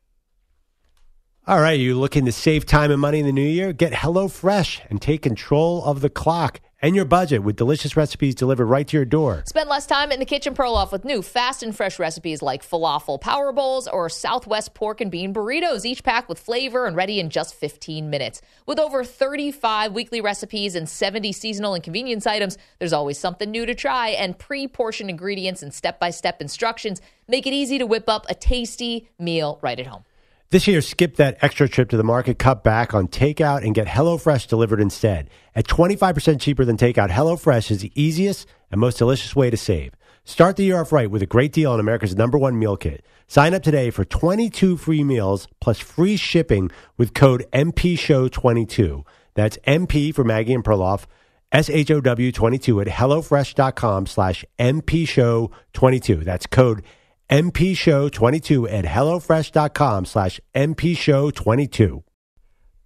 All 1.48 1.60
right, 1.60 1.80
you 1.80 2.00
looking 2.00 2.26
to 2.26 2.32
save 2.32 2.66
time 2.66 2.90
and 2.90 3.00
money 3.00 3.20
in 3.20 3.26
the 3.28 3.32
new 3.32 3.42
year? 3.42 3.72
Get 3.72 3.94
HelloFresh 3.94 4.82
and 4.90 5.00
take 5.00 5.22
control 5.22 5.84
of 5.84 6.02
the 6.02 6.10
clock. 6.10 6.60
And 6.86 6.96
your 6.96 7.04
budget 7.04 7.42
with 7.42 7.56
delicious 7.56 7.98
recipes 7.98 8.36
delivered 8.36 8.68
right 8.68 8.88
to 8.88 8.96
your 8.96 9.06
door. 9.06 9.42
Spend 9.48 9.68
less 9.68 9.88
time 9.88 10.12
in 10.12 10.20
the 10.20 10.26
kitchen 10.26 10.54
Perloff 10.54 10.92
with 10.92 11.04
new 11.04 11.24
fast 11.24 11.64
and 11.64 11.76
fresh 11.76 11.98
recipes 11.98 12.44
like 12.44 12.64
falafel 12.64 13.20
power 13.20 13.52
bowls 13.52 13.88
or 13.88 14.08
Southwest 14.08 14.76
pork 14.76 15.02
and 15.02 15.10
bean 15.10 15.34
burritos, 15.34 15.84
each 15.84 16.04
packed 16.04 16.30
with 16.30 16.38
flavor 16.38 16.86
and 16.86 16.96
ready 16.96 17.20
in 17.20 17.32
just 17.32 17.56
15 17.56 18.12
minutes. 18.12 18.40
With 18.68 18.78
over 18.78 19.04
35 19.04 19.94
weekly 19.94 20.22
recipes 20.22 20.76
and 20.76 20.88
70 20.88 21.32
seasonal 21.32 21.74
and 21.74 21.84
convenience 21.84 22.28
items, 22.28 22.56
there's 22.78 22.94
always 22.94 23.18
something 23.18 23.50
new 23.50 23.66
to 23.66 23.74
try, 23.74 24.10
and 24.10 24.38
pre 24.38 24.68
portioned 24.68 25.10
ingredients 25.10 25.64
and 25.64 25.74
step 25.74 26.00
by 26.00 26.12
step 26.12 26.40
instructions 26.40 27.02
make 27.28 27.48
it 27.48 27.54
easy 27.54 27.80
to 27.80 27.88
whip 27.88 28.08
up 28.08 28.28
a 28.30 28.36
tasty 28.36 29.10
meal 29.18 29.58
right 29.64 29.80
at 29.80 29.88
home. 29.88 30.04
This 30.52 30.68
year, 30.68 30.82
skip 30.82 31.16
that 31.16 31.38
extra 31.42 31.68
trip 31.68 31.90
to 31.90 31.98
the 31.98 32.04
market, 32.04 32.38
cut 32.38 32.64
back 32.64 32.94
on 32.94 33.08
takeout, 33.08 33.66
and 33.66 33.74
get 33.74 33.88
HelloFresh 33.88 34.48
delivered 34.48 34.80
instead. 34.80 35.30
At 35.56 35.66
25% 35.66 36.40
cheaper 36.40 36.64
than 36.64 36.78
takeout, 36.78 37.10
HelloFresh 37.10 37.72
is 37.72 37.82
the 37.82 37.92
easiest 37.96 38.48
and 38.70 38.80
most 38.80 39.00
delicious 39.00 39.36
way 39.36 39.50
to 39.50 39.58
save. 39.58 39.94
Start 40.24 40.56
the 40.56 40.64
year 40.64 40.80
off 40.80 40.92
right 40.92 41.10
with 41.10 41.24
a 41.24 41.28
great 41.28 41.52
deal 41.52 41.72
on 41.72 41.80
America's 41.80 42.16
number 42.16 42.38
one 42.38 42.60
meal 42.60 42.78
kit. 42.78 43.04
Sign 43.28 43.56
up 43.56 43.64
today 43.64 43.90
for 43.90 44.06
22 44.06 44.78
free 44.78 45.04
meals 45.04 45.48
plus 45.60 45.80
free 45.80 46.16
shipping 46.16 46.70
with 46.96 47.16
code 47.16 47.46
MPSHOW22. 47.52 49.04
That's 49.34 49.58
MP 49.68 50.14
for 50.14 50.24
Maggie 50.24 50.54
and 50.54 50.64
Perloff, 50.64 51.06
S-H-O-W 51.52 52.32
22 52.32 52.82
at 52.82 52.88
HelloFresh.com 52.88 54.06
slash 54.06 54.46
MPSHOW22. 54.60 56.24
That's 56.24 56.46
code 56.46 56.84
MPShow22 57.30 58.72
at 58.72 58.86
HelloFresh.com 58.86 60.06
slash 60.06 60.40
MPShow22. 60.54 62.04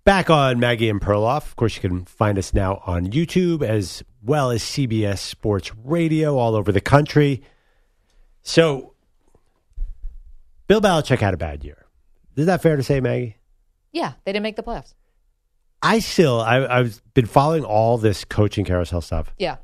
Back 0.05 0.29
on 0.29 0.59
Maggie 0.59 0.89
and 0.89 0.99
Perloff. 1.01 1.45
Of 1.47 1.55
course, 1.55 1.75
you 1.75 1.81
can 1.81 2.05
find 2.05 2.37
us 2.37 2.53
now 2.53 2.81
on 2.85 3.07
YouTube 3.07 3.61
as 3.61 4.03
well 4.23 4.49
as 4.49 4.63
CBS 4.63 5.19
Sports 5.19 5.71
Radio 5.83 6.37
all 6.37 6.55
over 6.55 6.71
the 6.71 6.81
country. 6.81 7.43
So, 8.41 8.93
Bill 10.67 10.81
Belichick 10.81 11.19
had 11.19 11.33
a 11.33 11.37
bad 11.37 11.63
year. 11.63 11.85
Is 12.35 12.45
that 12.47 12.61
fair 12.61 12.75
to 12.77 12.83
say, 12.83 13.01
Maggie? 13.01 13.35
Yeah, 13.91 14.13
they 14.23 14.31
didn't 14.31 14.43
make 14.43 14.55
the 14.55 14.63
playoffs. 14.63 14.93
I 15.81 15.99
still, 15.99 16.39
I, 16.41 16.65
I've 16.65 17.01
been 17.13 17.25
following 17.25 17.63
all 17.65 17.97
this 17.97 18.25
coaching 18.25 18.65
carousel 18.65 19.01
stuff, 19.01 19.33
Yeah. 19.37 19.57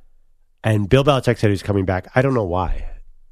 and 0.63 0.87
Bill 0.89 1.03
Belichick 1.03 1.37
said 1.37 1.47
he 1.47 1.51
was 1.51 1.63
coming 1.63 1.85
back. 1.85 2.07
I 2.15 2.21
don't 2.21 2.33
know 2.33 2.45
why. 2.45 2.87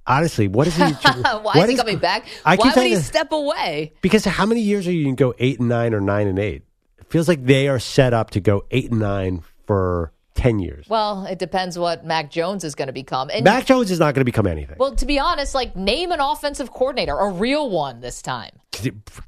Honestly, 0.06 0.48
what 0.50 0.68
is 0.68 0.76
he? 0.76 0.84
Why 0.84 1.54
is 1.64 1.70
he 1.70 1.76
coming 1.76 1.98
back? 1.98 2.26
I 2.46 2.56
Why 2.56 2.74
would 2.76 2.86
he 2.86 2.96
step 2.98 3.32
away? 3.32 3.94
Because 4.02 4.26
how 4.26 4.46
many 4.46 4.62
years 4.62 4.88
are 4.88 4.92
you 4.92 5.04
going 5.06 5.16
to 5.16 5.24
go 5.24 5.34
eight 5.40 5.60
and 5.60 5.70
nine 5.70 5.94
or 5.94 6.02
nine 6.02 6.28
and 6.28 6.38
eight? 6.40 6.64
It 7.00 7.08
feels 7.10 7.28
like 7.28 7.46
they 7.46 7.68
are 7.68 7.80
set 7.80 8.14
up 8.14 8.32
to 8.32 8.40
go 8.42 8.66
eight 8.72 8.92
and 8.92 9.00
nine 9.00 9.44
for 9.66 10.12
ten 10.36 10.60
years. 10.60 10.88
Well, 10.90 11.26
it 11.26 11.40
depends 11.40 11.78
what 11.78 12.06
Mac 12.06 12.32
Jones 12.32 12.64
is 12.64 12.76
going 12.76 12.88
to 12.88 12.94
become. 12.94 13.30
And 13.32 13.44
Mac 13.46 13.66
Jones 13.66 13.92
is 13.92 14.00
not 14.00 14.14
going 14.14 14.22
to 14.22 14.26
become 14.26 14.48
anything. 14.48 14.76
well, 14.80 14.96
to 14.96 15.06
be 15.06 15.20
honest, 15.20 15.56
like 15.56 15.76
name 15.76 16.12
an 16.12 16.20
offensive 16.20 16.72
coordinator, 16.72 17.18
a 17.18 17.30
real 17.30 17.70
one 17.70 18.02
this 18.02 18.22
time. 18.22 18.52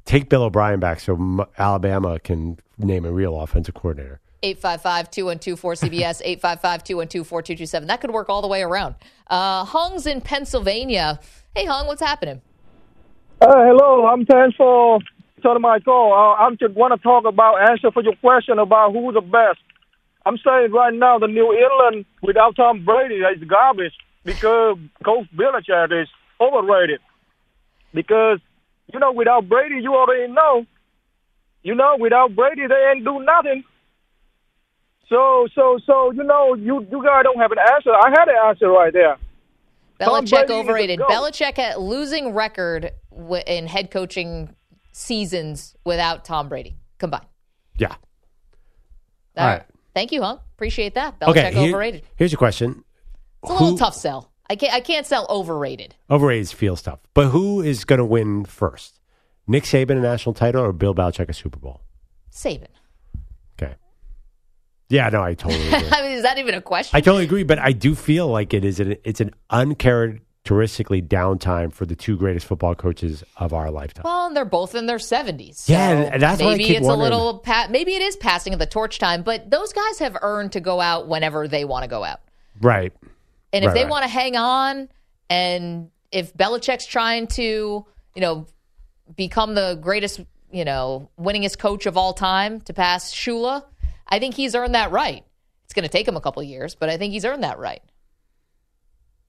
Take 0.04 0.28
Bill 0.28 0.42
O'Brien 0.42 0.80
back 0.80 1.00
so 1.00 1.48
Alabama 1.56 2.18
can 2.18 2.58
name 2.78 3.04
a 3.04 3.12
real 3.12 3.40
offensive 3.40 3.74
coordinator. 3.74 4.20
855-212-4CBS, 4.54 6.40
855-212-4227. 6.40 7.86
That 7.86 8.00
could 8.00 8.10
work 8.10 8.28
all 8.28 8.42
the 8.42 8.48
way 8.48 8.62
around. 8.62 8.94
Uh, 9.26 9.64
Hung's 9.64 10.06
in 10.06 10.20
Pennsylvania. 10.20 11.20
Hey, 11.54 11.64
Hung, 11.64 11.86
what's 11.86 12.02
happening? 12.02 12.42
Uh, 13.40 13.64
hello, 13.64 14.06
I'm 14.06 14.24
thanks 14.24 14.56
for 14.56 15.00
taking 15.42 15.60
my 15.60 15.78
call. 15.80 16.12
Uh, 16.12 16.42
I 16.42 16.50
just 16.58 16.74
want 16.74 16.94
to 16.94 17.02
talk 17.02 17.24
about 17.26 17.68
answer 17.68 17.90
for 17.90 18.02
your 18.02 18.16
question 18.16 18.58
about 18.58 18.92
who's 18.92 19.14
the 19.14 19.20
best. 19.20 19.58
I'm 20.24 20.38
saying 20.38 20.72
right 20.72 20.92
now 20.92 21.18
the 21.18 21.28
New 21.28 21.52
England 21.52 22.04
without 22.22 22.56
Tom 22.56 22.84
Brady 22.84 23.16
is 23.16 23.44
garbage 23.48 23.92
because 24.24 24.76
Coach 25.04 25.26
Belichick 25.36 26.02
is 26.02 26.08
overrated. 26.40 27.00
Because 27.94 28.40
you 28.92 28.98
know 28.98 29.12
without 29.12 29.48
Brady 29.48 29.76
you 29.82 29.94
already 29.94 30.32
know, 30.32 30.66
you 31.62 31.74
know 31.74 31.96
without 31.98 32.34
Brady 32.34 32.66
they 32.66 32.92
ain't 32.92 33.04
do 33.04 33.22
nothing. 33.22 33.64
So 35.08 35.46
so 35.54 35.78
so 35.86 36.10
you 36.12 36.22
know 36.24 36.54
you 36.54 36.80
you 36.90 37.02
guys 37.04 37.22
don't 37.22 37.38
have 37.38 37.52
an 37.52 37.58
answer. 37.74 37.90
I 37.92 38.10
had 38.10 38.28
an 38.28 38.34
answer 38.48 38.68
right 38.68 38.92
there. 38.92 39.16
Tom 40.00 40.24
Belichick 40.24 40.30
Brady 40.30 40.44
is 40.44 40.50
a 40.50 40.54
overrated. 40.54 40.98
goat. 40.98 41.08
Belichick 41.08 41.56
had 41.56 41.76
losing 41.78 42.34
record 42.34 42.92
w- 43.10 43.42
in 43.46 43.66
head 43.66 43.90
coaching 43.90 44.54
seasons 44.92 45.74
without 45.84 46.24
Tom 46.24 46.48
Brady 46.48 46.76
combined. 46.98 47.24
Yeah. 47.78 47.88
All 47.88 47.96
All 49.36 49.46
right. 49.46 49.52
right. 49.58 49.66
Thank 49.94 50.12
you, 50.12 50.22
Hung. 50.22 50.40
Appreciate 50.56 50.94
that. 50.94 51.18
Belichick 51.20 51.30
Okay. 51.30 51.52
here- 51.54 51.68
overrated. 51.70 52.02
here's 52.16 52.32
your 52.32 52.38
question. 52.38 52.84
It's 53.42 53.50
a 53.50 53.52
little 53.54 53.68
Who- 53.70 53.78
tough 53.78 53.94
sell. 53.94 54.30
I 54.50 54.56
can't. 54.56 54.72
I 54.74 54.80
can't 54.80 55.06
sell 55.06 55.26
overrated. 55.28 55.94
Overrated 56.10 56.48
feels 56.50 56.82
tough, 56.82 57.00
but 57.14 57.28
who 57.28 57.60
is 57.62 57.84
going 57.84 57.98
to 57.98 58.04
win 58.04 58.44
first? 58.44 59.00
Nick 59.48 59.64
Saban 59.64 59.92
a 59.98 60.00
national 60.00 60.34
title 60.34 60.62
or 60.62 60.72
Bill 60.72 60.94
Belichick 60.94 61.28
a 61.28 61.32
Super 61.32 61.58
Bowl? 61.58 61.80
Saban. 62.32 62.66
Yeah, 64.88 65.08
no, 65.08 65.22
I 65.22 65.34
totally 65.34 65.66
agree. 65.72 65.88
I 65.90 66.02
mean, 66.02 66.12
is 66.12 66.22
that 66.22 66.38
even 66.38 66.54
a 66.54 66.60
question? 66.62 66.96
I 66.96 67.00
totally 67.00 67.24
agree, 67.24 67.42
but 67.42 67.58
I 67.58 67.72
do 67.72 67.94
feel 67.94 68.28
like 68.28 68.54
it 68.54 68.64
is 68.64 68.78
an 68.80 68.96
it's 69.04 69.20
an 69.20 69.30
uncharacteristically 70.00 71.02
downtime 71.02 71.72
for 71.72 71.86
the 71.86 71.96
two 71.96 72.16
greatest 72.16 72.46
football 72.46 72.74
coaches 72.74 73.24
of 73.36 73.52
our 73.52 73.70
lifetime. 73.70 74.02
well, 74.04 74.26
and 74.26 74.36
they're 74.36 74.44
both 74.44 74.74
in 74.74 74.86
their 74.86 74.98
seventies. 74.98 75.64
Yeah, 75.68 75.90
and 76.12 76.22
that's 76.22 76.40
maybe 76.40 76.64
it's 76.76 76.86
wondering. 76.86 77.12
a 77.12 77.16
little. 77.16 77.38
Pa- 77.40 77.66
maybe 77.70 77.94
it 77.94 78.02
is 78.02 78.16
passing 78.16 78.52
of 78.52 78.58
the 78.58 78.66
torch 78.66 78.98
time. 78.98 79.22
But 79.22 79.50
those 79.50 79.72
guys 79.72 79.98
have 79.98 80.16
earned 80.22 80.52
to 80.52 80.60
go 80.60 80.80
out 80.80 81.08
whenever 81.08 81.48
they 81.48 81.64
want 81.64 81.82
to 81.84 81.88
go 81.88 82.04
out. 82.04 82.20
Right. 82.60 82.92
And 83.52 83.64
if 83.64 83.68
Right, 83.68 83.74
they 83.74 83.82
right. 83.84 83.90
want 83.90 84.02
to 84.04 84.08
hang 84.08 84.36
on, 84.36 84.88
and 85.30 85.90
if 86.12 86.32
Belichick's 86.36 86.86
trying 86.86 87.26
to, 87.28 87.42
you 88.14 88.20
know, 88.20 88.46
become 89.16 89.54
the 89.54 89.78
greatest, 89.80 90.20
you 90.50 90.64
know, 90.64 91.08
winningest 91.18 91.58
coach 91.58 91.86
of 91.86 91.96
all 91.96 92.12
time 92.12 92.60
to 92.62 92.72
pass 92.72 93.12
Shula, 93.14 93.64
I 94.08 94.18
think 94.18 94.34
he's 94.34 94.54
earned 94.54 94.74
that 94.74 94.90
right. 94.90 95.24
It's 95.64 95.74
going 95.74 95.82
to 95.82 95.88
take 95.88 96.06
him 96.06 96.16
a 96.16 96.20
couple 96.20 96.42
of 96.42 96.48
years, 96.48 96.74
but 96.74 96.88
I 96.88 96.96
think 96.96 97.12
he's 97.12 97.24
earned 97.24 97.42
that 97.42 97.58
right. 97.58 97.82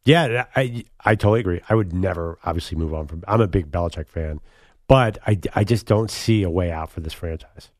Yeah, 0.06 0.46
I 0.56 0.86
I 1.04 1.16
totally 1.16 1.42
agree. 1.42 1.62
I 1.68 1.76
would 1.76 1.92
never 1.92 2.38
obviously 2.46 2.78
move 2.78 2.94
on 2.94 3.08
from. 3.08 3.24
I'm 3.28 3.42
a 3.42 3.48
big 3.48 3.72
Belichick 3.72 4.08
fan, 4.08 4.40
but 4.88 5.18
I 5.28 5.38
I 5.54 5.66
just 5.66 5.86
don't 5.86 6.10
see 6.10 6.44
a 6.44 6.50
way 6.50 6.72
out 6.72 6.92
for 6.92 7.02
this 7.02 7.12
franchise. 7.12 7.72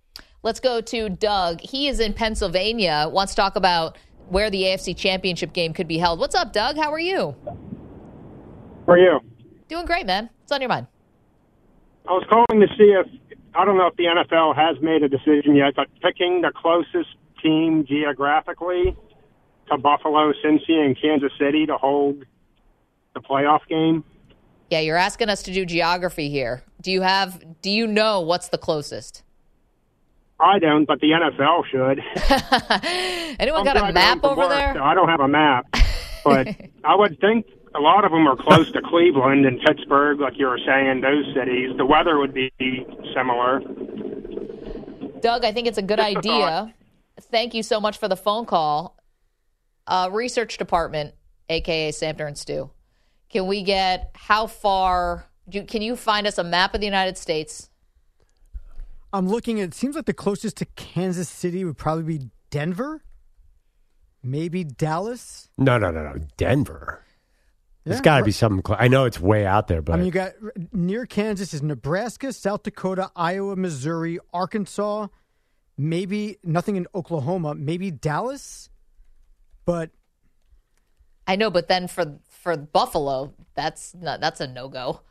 Let's 0.44 0.60
go 0.60 0.82
to 0.82 1.08
Doug. 1.08 1.62
He 1.62 1.88
is 1.88 2.02
in 2.02 2.14
Pennsylvania. 2.14 3.08
Wants 3.10 3.34
to 3.34 3.38
talk 3.38 3.56
about 3.56 3.98
where 4.28 4.50
the 4.50 4.64
AFC 4.64 4.96
Championship 4.96 5.54
game 5.54 5.74
could 5.74 5.88
be 5.88 5.98
held. 5.98 6.20
What's 6.20 6.36
up, 6.36 6.52
Doug? 6.52 6.76
How 6.76 6.92
are 6.92 7.00
you? 7.00 7.34
For 8.86 8.98
you. 8.98 9.20
Doing 9.70 9.86
great, 9.86 10.06
man. 10.06 10.30
What's 10.40 10.52
on 10.52 10.62
your 10.62 10.70
mind? 10.70 10.88
I 12.08 12.12
was 12.12 12.26
calling 12.30 12.62
to 12.62 12.68
see 12.78 12.92
if 12.92 13.08
I 13.56 13.66
don't 13.66 13.78
know 13.78 13.88
if 13.88 13.96
the 13.96 14.06
NFL 14.06 14.56
has 14.56 14.82
made 14.82 15.04
a 15.04 15.10
decision 15.10 15.56
yet, 15.56 15.74
but 15.76 15.88
picking 16.02 16.42
the 16.42 16.52
closest 16.56 17.10
team 17.42 17.86
geographically 17.88 18.96
to 19.70 19.78
Buffalo, 19.78 20.32
Cincy, 20.44 20.74
and 20.74 21.00
Kansas 21.00 21.32
City 21.40 21.66
to 21.66 21.78
hold 21.78 22.24
the 23.14 23.20
playoff 23.20 23.62
game. 23.68 24.04
Yeah, 24.70 24.80
you're 24.80 24.98
asking 24.98 25.30
us 25.30 25.44
to 25.44 25.54
do 25.54 25.66
geography 25.66 26.30
here. 26.30 26.64
Do 26.82 26.92
you 26.92 27.02
have? 27.02 27.62
Do 27.62 27.70
you 27.70 27.88
know 27.88 28.22
what's 28.22 28.50
the 28.50 28.58
closest? 28.58 29.24
I 30.40 30.60
don't, 30.60 30.86
but 30.86 31.00
the 31.00 31.08
NFL 31.08 31.66
should. 31.66 32.00
Anyone 33.40 33.68
I'm 33.68 33.74
got 33.74 33.90
a 33.90 33.94
map 33.94 34.24
over 34.24 34.42
work, 34.42 34.50
there? 34.50 34.74
so 34.76 34.84
I 34.84 34.94
don't 34.94 35.10
have 35.10 35.20
a 35.20 35.28
map, 35.28 35.66
but 36.24 36.48
I 36.84 36.96
would 36.96 37.20
think 37.20 37.48
a 37.76 37.80
lot 37.80 38.06
of 38.06 38.12
them 38.12 38.28
are 38.28 38.36
close 38.36 38.72
to 38.72 38.82
Cleveland 38.82 39.46
and 39.46 39.60
Pittsburgh, 39.62 40.20
like 40.20 40.34
you 40.38 40.48
were 40.48 40.60
saying. 40.66 41.02
Those 41.02 41.26
cities, 41.36 41.76
the 41.78 41.86
weather 41.86 42.18
would 42.18 42.34
be 42.34 42.52
similar. 43.16 43.60
Doug, 45.22 45.46
I 45.46 45.52
think 45.52 45.68
it's 45.68 45.78
a 45.78 45.82
good 45.82 46.00
Just 46.00 46.14
a 46.14 46.18
idea. 46.18 46.74
Thank 47.20 47.54
you 47.54 47.64
so 47.64 47.80
much 47.80 47.98
for 47.98 48.08
the 48.08 48.16
phone 48.16 48.46
call. 48.46 48.98
Uh, 49.86 50.10
research 50.12 50.58
department, 50.58 51.16
aka 51.50 51.92
Samter 51.92 52.28
and 52.28 52.38
Stew. 52.38 52.70
Can 53.30 53.48
we 53.48 53.64
get 53.64 54.12
how 54.14 54.48
far? 54.48 55.26
Do, 55.50 55.64
can 55.64 55.82
you 55.82 55.96
find 55.96 56.28
us 56.28 56.38
a 56.38 56.44
map 56.44 56.74
of 56.74 56.82
the 56.82 56.86
United 56.86 57.18
States? 57.18 57.70
I'm 59.14 59.28
looking. 59.28 59.58
It 59.58 59.74
seems 59.74 59.96
like 59.96 60.06
the 60.06 60.14
closest 60.14 60.58
to 60.58 60.66
Kansas 60.66 61.30
City 61.30 61.64
would 61.64 61.78
probably 61.78 62.18
be 62.18 62.30
Denver, 62.50 63.04
maybe 64.22 64.64
Dallas. 64.64 65.50
No, 65.58 65.78
no, 65.78 65.92
no, 65.92 66.04
no. 66.04 66.16
Denver. 66.36 67.06
There's 67.88 68.00
Yeah, 68.00 68.04
got 68.04 68.16
to 68.16 68.22
right. 68.22 68.26
be 68.26 68.32
something. 68.32 68.62
Cl- 68.66 68.78
I 68.80 68.88
know 68.88 69.06
it's 69.06 69.20
way 69.20 69.46
out 69.46 69.68
there, 69.68 69.82
but 69.82 69.94
I 69.94 69.96
mean, 69.98 70.06
you 70.08 70.12
got 70.12 70.34
near 70.74 71.06
Kansas 71.06 71.54
is 71.54 71.62
Nebraska, 71.64 72.34
South 72.34 72.64
Dakota, 72.64 73.12
Iowa, 73.16 73.56
Missouri, 73.56 74.20
Arkansas. 74.34 75.08
Maybe 75.78 76.38
nothing 76.44 76.76
in 76.76 76.88
Oklahoma. 76.94 77.56
Maybe 77.56 77.92
Dallas, 77.92 78.70
but 79.66 79.92
I 81.28 81.36
know, 81.36 81.50
but 81.50 81.68
then 81.68 81.88
for 81.88 82.18
for 82.30 82.58
Buffalo, 82.58 83.34
that's 83.54 83.94
not, 83.96 84.20
that's 84.20 84.42
a 84.42 84.48
no 84.48 84.68
go. 84.70 85.02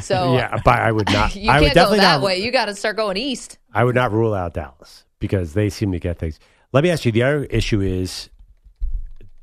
So 0.00 0.34
yeah, 0.36 0.58
but 0.64 0.78
I 0.78 0.92
would 0.92 1.10
not. 1.10 1.34
you 1.36 1.50
I 1.50 1.60
would 1.60 1.66
can't 1.66 1.74
go 1.74 1.80
definitely 1.80 1.98
that 2.00 2.16
not, 2.16 2.22
way. 2.22 2.38
You 2.38 2.50
got 2.52 2.66
to 2.66 2.74
start 2.74 2.96
going 2.96 3.16
east. 3.16 3.58
I 3.74 3.84
would 3.84 3.94
not 3.94 4.12
rule 4.12 4.32
out 4.32 4.54
Dallas 4.54 5.04
because 5.18 5.54
they 5.54 5.68
seem 5.70 5.92
to 5.92 5.98
get 5.98 6.18
things. 6.18 6.38
Let 6.72 6.84
me 6.84 6.90
ask 6.90 7.04
you. 7.04 7.12
The 7.12 7.22
other 7.22 7.44
issue 7.44 7.80
is 7.80 8.30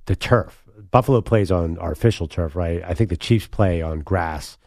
the 0.05 0.15
turf. 0.15 0.62
Buffalo 0.93 1.21
plays 1.21 1.51
on 1.51 1.79
artificial 1.79 2.27
turf, 2.27 2.55
right? 2.55 2.83
I 2.85 2.93
think 2.93 3.09
the 3.09 3.17
Chiefs 3.17 3.47
play 3.47 3.81
on 3.81 4.01
grass. 4.01 4.59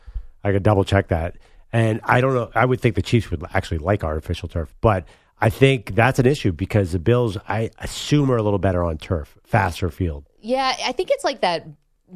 I 0.42 0.50
could 0.50 0.64
double 0.64 0.82
check 0.82 1.06
that. 1.08 1.36
And 1.72 2.00
I 2.02 2.20
don't 2.20 2.34
know. 2.34 2.50
I 2.52 2.64
would 2.64 2.80
think 2.80 2.96
the 2.96 3.02
Chiefs 3.02 3.30
would 3.30 3.44
actually 3.54 3.78
like 3.78 4.02
artificial 4.02 4.48
turf, 4.48 4.74
but 4.80 5.06
I 5.40 5.50
think 5.50 5.94
that's 5.94 6.18
an 6.18 6.26
issue 6.26 6.50
because 6.50 6.90
the 6.90 6.98
Bills, 6.98 7.38
I 7.48 7.70
assume, 7.78 8.32
are 8.32 8.36
a 8.36 8.42
little 8.42 8.58
better 8.58 8.82
on 8.82 8.98
turf, 8.98 9.38
faster 9.44 9.88
field. 9.88 10.24
Yeah, 10.40 10.74
I 10.84 10.90
think 10.90 11.12
it's 11.12 11.22
like 11.22 11.42
that 11.42 11.64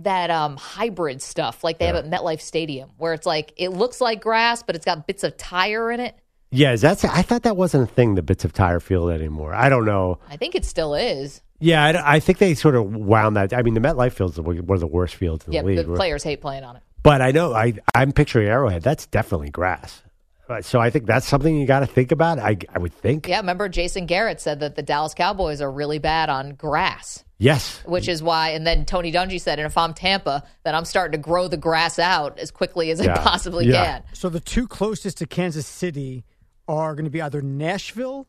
that 0.03 0.31
um 0.31 0.57
hybrid 0.57 1.23
stuff 1.23 1.63
like 1.63 1.79
they 1.79 1.87
have 1.87 1.97
at 1.97 2.09
MetLife 2.09 2.41
Stadium 2.41 2.91
where 2.99 3.13
it's 3.13 3.27
like 3.27 3.53
it 3.57 3.71
looks 3.71 4.01
like 4.01 4.21
grass 4.21 4.63
but 4.63 4.77
it's 4.77 4.85
got 4.85 5.07
bits 5.07 5.25
of 5.25 5.37
tire 5.37 5.91
in 5.91 6.01
it. 6.01 6.17
Yeah, 6.51 6.73
is 6.73 6.81
that? 6.81 7.05
I 7.05 7.23
thought 7.23 7.43
that 7.45 7.57
wasn't 7.57 7.89
a 7.89 7.93
thing. 7.93 8.17
The 8.17 8.23
bits 8.23 8.45
of 8.45 8.53
tire 8.53 8.81
field 8.81 9.11
anymore. 9.13 9.55
I 9.55 9.69
don't 9.69 9.85
know. 9.85 10.19
I 10.29 10.37
think 10.37 10.57
it 10.57 10.65
still 10.65 10.95
is. 10.95 11.43
Yeah, 11.61 11.85
I, 11.85 12.17
I 12.17 12.21
think 12.21 12.39
they 12.39 12.55
sort 12.55 12.75
of 12.75 12.85
wound 12.95 13.37
that. 13.37 13.53
I 13.53 13.63
mean, 13.63 13.75
the 13.75 13.81
MetLife 13.81 14.13
field 14.13 14.33
is 14.33 14.41
one 14.41 14.57
of 14.59 14.81
the 14.81 14.87
worst 14.87 15.15
fields 15.15 15.47
in 15.47 15.53
Yeah, 15.53 15.61
the 15.63 15.67
league. 15.69 15.87
the 15.87 15.95
players 15.95 16.23
hate 16.25 16.41
playing 16.41 16.65
on 16.65 16.77
it. 16.77 16.83
But 17.03 17.23
I 17.23 17.31
know 17.31 17.55
I 17.55 17.75
I'm 17.95 18.13
picturing 18.13 18.49
Arrowhead. 18.49 18.83
That's 18.83 19.07
definitely 19.07 19.51
grass. 19.51 20.03
Uh, 20.49 20.61
So 20.63 20.81
I 20.81 20.91
think 20.91 21.07
that's 21.07 21.27
something 21.27 21.55
you 21.57 21.67
got 21.67 21.81
to 21.81 21.87
think 21.87 22.13
about. 22.13 22.39
I 22.39 22.57
I 22.75 22.79
would 22.79 22.93
think. 22.93 23.29
Yeah, 23.29 23.39
remember 23.39 23.69
Jason 23.69 24.07
Garrett 24.07 24.41
said 24.41 24.61
that 24.61 24.75
the 24.77 24.83
Dallas 24.83 25.15
Cowboys 25.15 25.61
are 25.61 25.71
really 25.71 25.99
bad 25.99 26.29
on 26.29 26.55
grass, 26.55 27.25
Yes. 27.39 27.81
which 27.87 28.09
is 28.09 28.23
why. 28.23 28.51
And 28.51 28.67
then 28.67 28.85
Tony 28.85 29.13
Dungy 29.13 29.41
said, 29.41 29.59
"And 29.59 29.67
if 29.67 29.79
I'm 29.79 29.95
Tampa, 29.95 30.43
then 30.65 30.75
I'm 30.75 30.85
starting 30.85 31.13
to 31.13 31.19
grow 31.25 31.47
the 31.49 31.57
grass 31.57 31.99
out 31.99 32.39
as 32.39 32.51
quickly 32.51 32.91
as 32.91 33.01
I 33.01 33.15
possibly 33.17 33.67
Yeah. 33.67 33.85
can." 33.85 34.03
So 34.13 34.29
the 34.29 34.41
two 34.41 34.67
closest 34.67 35.19
to 35.19 35.27
Kansas 35.27 35.67
City 35.67 36.25
are 36.69 36.95
going 36.95 37.05
to 37.07 37.11
be 37.11 37.23
either 37.23 37.41
Nashville 37.43 38.27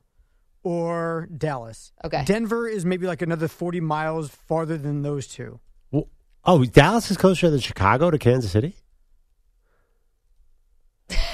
or 0.63 1.27
Dallas. 1.35 1.91
Okay. 2.03 2.23
Denver 2.25 2.67
is 2.67 2.85
maybe 2.85 3.07
like 3.07 3.21
another 3.21 3.47
40 3.47 3.79
miles 3.81 4.29
farther 4.29 4.77
than 4.77 5.01
those 5.01 5.27
two. 5.27 5.59
Well, 5.91 6.07
oh, 6.45 6.63
Dallas 6.65 7.09
is 7.11 7.17
closer 7.17 7.49
than 7.49 7.59
Chicago 7.59 8.11
to 8.11 8.17
Kansas 8.17 8.51
City. 8.51 8.75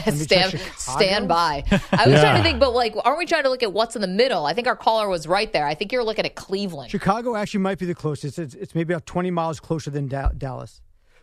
me 0.06 0.12
stand, 0.16 0.60
stand 0.78 1.28
by. 1.28 1.64
I 1.70 2.06
was 2.06 2.14
Yeah. 2.16 2.22
trying 2.22 2.38
to 2.38 2.44
think, 2.44 2.60
but 2.60 2.74
like, 2.74 2.96
aren't 3.04 3.18
we 3.20 3.26
trying 3.26 3.44
to 3.44 3.50
look 3.50 3.64
at 3.64 3.74
what's 3.74 3.96
in 3.96 4.02
the 4.02 4.08
middle? 4.08 4.46
I 4.46 4.54
think 4.54 4.68
our 4.68 4.76
caller 4.76 5.08
was 5.10 5.28
right 5.28 5.52
there. 5.54 5.66
I 5.68 5.76
think 5.76 5.92
you're 5.92 6.04
looking 6.04 6.26
at 6.26 6.36
Cleveland. 6.36 6.90
Chicago 6.92 7.36
actually 7.36 7.60
might 7.60 7.78
be 7.78 7.86
the 7.86 7.96
closest. 7.96 8.40
It's, 8.40 8.56
it's 8.56 8.74
maybe 8.74 8.94
about 8.94 9.06
20 9.06 9.30
miles 9.32 9.60
closer 9.60 9.90
than 9.92 10.08
Da- 10.08 10.30
Dallas. 10.38 10.82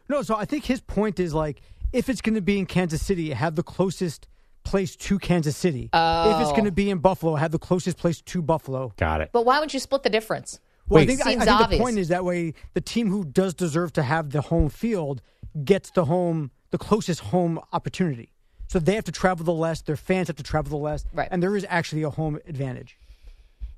No, 0.09 0.23
so 0.23 0.37
I 0.37 0.45
think 0.45 0.64
his 0.64 0.81
point 0.81 1.19
is 1.19 1.33
like 1.35 1.62
if 1.93 2.09
it's 2.09 2.21
going 2.21 2.35
to 2.35 2.43
be 2.43 2.59
in 2.59 2.67
Kansas 2.67 3.05
City, 3.05 3.31
have 3.31 3.55
the 3.55 3.62
closest 3.62 4.29
place 4.64 4.96
to 4.96 5.18
Kansas 5.18 5.57
City. 5.57 5.90
If 5.92 6.40
it's 6.40 6.50
going 6.50 6.64
to 6.64 6.70
oh. 6.70 6.74
be 6.74 6.90
in 6.90 6.98
Buffalo, 6.98 7.37
have 7.37 7.53
the 7.53 7.59
closest 7.59 7.96
place 7.96 8.20
to 8.22 8.42
Buffalo. 8.42 8.92
Got 8.96 9.20
it. 9.20 9.31
But 9.33 9.44
why 9.44 9.61
would 9.61 9.72
you 9.72 9.81
split 9.81 10.03
the 10.03 10.11
difference? 10.11 10.61
Well, 10.88 10.98
I 10.98 11.07
Wait. 11.07 11.07
think, 11.07 11.27
I, 11.27 11.31
I 11.31 11.37
think 11.37 11.50
obvious. 11.50 11.79
the 11.79 11.83
point 11.83 11.98
is 11.98 12.09
that 12.09 12.24
way 12.24 12.55
the 12.74 12.81
team 12.81 13.09
who 13.09 13.24
does 13.24 13.55
deserve 13.55 13.92
to 13.94 14.03
have 14.03 14.31
the 14.31 14.42
home 14.42 14.68
field 14.68 15.22
gets 15.64 15.90
the 15.90 16.05
home, 16.05 16.50
the 16.70 16.79
closest 16.79 17.20
home 17.20 17.61
opportunity. 17.72 18.33
So 18.68 18.79
they 18.79 18.94
have 18.94 19.05
to 19.05 19.12
travel 19.12 19.44
the 19.44 19.53
less. 19.53 19.83
Their 19.83 19.96
fans 19.96 20.29
have 20.29 20.37
to 20.37 20.42
travel 20.42 20.70
the 20.70 20.83
less. 20.85 21.05
Right. 21.12 21.29
And 21.31 21.42
there 21.42 21.57
is 21.57 21.64
actually 21.68 22.03
a 22.03 22.11
home 22.11 22.38
advantage. 22.46 22.98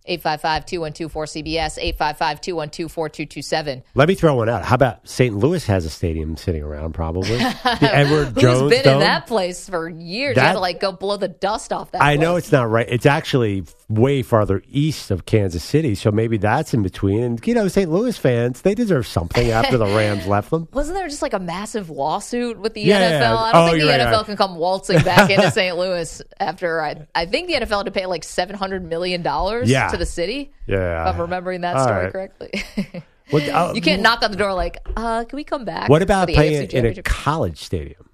855-212-4CBS, 0.09 1.79
855-212-4227. 1.99 3.83
Let 3.95 4.09
me 4.09 4.15
throw 4.15 4.35
one 4.37 4.49
out. 4.49 4.65
How 4.65 4.75
about 4.75 5.07
St. 5.09 5.37
Louis 5.37 5.65
has 5.67 5.85
a 5.85 5.91
stadium 5.91 6.37
sitting 6.37 6.63
around? 6.63 6.93
Probably 6.93 7.37
the 7.39 7.79
Edward 7.93 8.29
Who's 8.29 8.43
Jones 8.43 8.71
been 8.71 8.85
Dome. 8.85 8.95
in 8.95 9.01
that 9.01 9.27
place 9.27 9.69
for 9.69 9.89
years? 9.89 10.31
you 10.31 10.35
That- 10.37 10.47
have 10.49 10.55
to 10.57 10.61
like 10.61 10.81
go 10.81 10.93
blow 10.93 11.17
the 11.17 11.29
dust 11.29 11.73
off 11.73 11.91
that 11.93 12.03
I 12.03 12.17
know 12.17 12.37
it's 12.37 12.53
not 12.53 12.71
right. 12.71 12.87
It's 12.89 13.07
actually 13.07 13.65
way 13.89 14.23
farther 14.23 14.63
east 14.69 15.11
of 15.13 15.27
Kansas 15.27 15.63
City, 15.63 15.95
so 15.95 16.11
maybe 16.11 16.37
that's 16.39 16.75
in 16.75 16.83
between. 16.83 17.23
And 17.23 17.47
you 17.47 17.55
know, 17.55 17.69
St. 17.69 17.91
Louis 17.91 18.17
fans, 18.19 18.63
they 18.63 18.75
deserve 18.75 19.07
something 19.07 19.51
after 19.51 19.79
the 19.79 19.87
Rams 19.87 20.27
left 20.29 20.51
them. 20.51 20.69
Wasn't 20.73 20.97
there 20.97 21.09
just 21.09 21.23
like 21.23 21.35
a 21.35 21.39
massive 21.39 21.89
lawsuit 21.91 22.59
with 22.59 22.75
the 22.75 22.81
Yeah, 22.83 23.01
NFL? 23.01 23.21
yeah. 23.21 23.37
I 23.37 23.53
don't 23.53 23.63
Oh, 23.63 23.67
think 23.73 23.83
the 23.83 23.89
right, 23.89 24.01
NFL 24.01 24.13
right. 24.13 24.27
can 24.27 24.37
come 24.37 24.57
waltzing 24.57 25.03
back 25.03 25.31
into 25.31 25.51
St. 25.53 25.77
Louis 25.77 26.23
after 26.41 26.81
I, 26.83 27.07
I 27.15 27.27
think 27.27 27.47
the 27.49 27.55
NFL 27.55 27.79
had 27.79 27.87
to 27.87 27.93
pay 27.93 28.07
like 28.07 28.25
seven 28.25 28.57
hundred 28.57 28.85
million 28.85 29.23
dollars 29.23 29.71
Yeah. 29.71 29.89
To 29.97 30.05
the 30.05 30.11
city. 30.11 30.53
Yeah. 30.67 31.09
If 31.09 31.15
I'm 31.15 31.21
remembering 31.21 31.63
that 31.63 31.77
All 31.77 31.85
story 31.85 32.05
right. 32.05 32.13
correctly. 32.13 33.03
Well, 33.33 33.71
uh, 33.71 33.75
you 33.75 33.81
can't 33.81 34.03
knock 34.03 34.23
on 34.23 34.31
the 34.31 34.37
door 34.37 34.55
like, 34.55 34.79
uh, 34.97 35.25
can 35.25 35.37
we 35.37 35.43
come 35.43 35.65
back? 35.65 35.89
What 35.89 36.01
about 36.01 36.29
playing 36.29 36.71
in 36.71 36.87
a 36.87 37.03
college 37.03 37.59
stadium, 37.59 38.09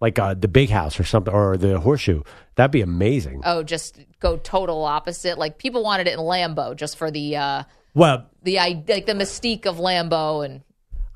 like 0.00 0.20
uh, 0.20 0.34
the 0.34 0.46
Big 0.46 0.70
House 0.70 1.00
or 1.00 1.04
something, 1.04 1.34
or 1.34 1.56
the 1.56 1.80
Horseshoe? 1.80 2.22
That'd 2.54 2.70
be 2.70 2.80
amazing. 2.80 3.42
Oh, 3.44 3.64
just 3.64 3.98
go 4.20 4.36
total 4.36 4.84
opposite. 4.84 5.36
Like 5.36 5.58
people 5.58 5.82
wanted 5.82 6.06
it 6.06 6.12
in 6.12 6.20
Lambeau 6.20 6.76
just 6.76 6.96
for 6.96 7.10
the 7.10 7.36
uh, 7.36 7.62
well, 7.94 8.26
the 8.44 8.56
like 8.56 9.06
the 9.06 9.14
mystique 9.14 9.66
of 9.66 9.78
Lambeau 9.78 10.44
and 10.44 10.62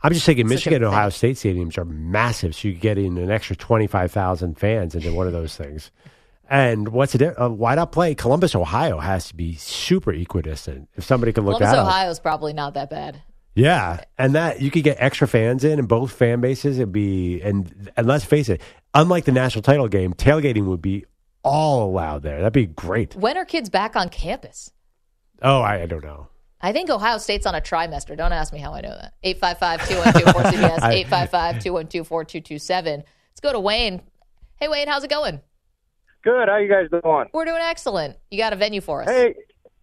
I'm 0.02 0.12
just 0.12 0.26
thinking 0.26 0.48
Michigan 0.48 0.82
and. 0.82 0.92
Ohio 0.92 1.10
State 1.10 1.36
stadiums 1.36 1.78
are 1.78 1.84
massive, 1.84 2.54
so 2.54 2.68
you 2.68 2.74
get 2.74 2.98
in 2.98 3.16
an 3.18 3.30
extra 3.30 3.56
25,000 3.56 4.58
fans 4.58 4.94
into 4.94 5.12
one 5.12 5.26
of 5.26 5.32
those 5.32 5.56
things. 5.56 5.90
And 6.48 6.88
what's 6.88 7.14
it? 7.14 7.22
Uh, 7.22 7.48
why 7.48 7.74
not 7.74 7.92
play 7.92 8.14
Columbus, 8.14 8.54
Ohio? 8.54 8.98
Has 8.98 9.28
to 9.28 9.34
be 9.34 9.54
super 9.56 10.12
equidistant. 10.12 10.88
If 10.94 11.04
somebody 11.04 11.32
can 11.32 11.44
look 11.44 11.58
Columbus, 11.58 11.72
that 11.76 11.80
up, 11.80 11.86
Ohio's 11.88 12.20
probably 12.20 12.52
not 12.52 12.74
that 12.74 12.88
bad. 12.90 13.20
yeah, 13.54 14.04
and 14.16 14.34
that 14.34 14.60
you 14.60 14.70
could 14.70 14.84
get 14.84 14.96
extra 15.00 15.26
fans 15.26 15.64
in, 15.64 15.78
and 15.78 15.88
both 15.88 16.12
fan 16.12 16.40
bases 16.40 16.78
would 16.78 16.92
be. 16.92 17.40
And 17.40 17.90
and 17.96 18.06
let's 18.06 18.24
face 18.24 18.48
it, 18.48 18.60
unlike 18.94 19.24
the 19.24 19.32
national 19.32 19.62
title 19.62 19.88
game, 19.88 20.14
tailgating 20.14 20.66
would 20.66 20.82
be 20.82 21.04
all 21.42 21.88
allowed 21.90 22.22
there. 22.22 22.38
That'd 22.38 22.52
be 22.52 22.66
great. 22.66 23.14
When 23.16 23.36
are 23.36 23.44
kids 23.44 23.68
back 23.70 23.96
on 23.96 24.08
campus? 24.08 24.72
Oh, 25.42 25.60
I, 25.60 25.82
I 25.82 25.86
don't 25.86 26.02
know. 26.04 26.28
I 26.60 26.72
think 26.72 26.88
Ohio 26.90 27.18
State's 27.18 27.44
on 27.46 27.54
a 27.54 27.60
trimester. 27.60 28.16
Don't 28.16 28.32
ask 28.32 28.52
me 28.52 28.58
how 28.58 28.72
I 28.72 28.80
know 28.80 28.88
that. 28.88 29.12
855-212-4CBS, 29.24 31.04
855-212-4227. 31.06 32.84
Let's 33.30 33.40
go 33.42 33.52
to 33.52 33.60
Wayne. 33.60 34.02
Hey, 34.56 34.68
Wayne, 34.68 34.88
how's 34.88 35.04
it 35.04 35.10
going? 35.10 35.40
Good. 36.26 36.48
How 36.48 36.54
are 36.54 36.60
you 36.60 36.68
guys 36.68 36.90
doing? 36.90 37.26
We're 37.32 37.44
doing 37.44 37.60
excellent. 37.62 38.16
You 38.32 38.38
got 38.38 38.52
a 38.52 38.56
venue 38.56 38.80
for 38.80 39.02
us. 39.02 39.08
Hey, 39.08 39.36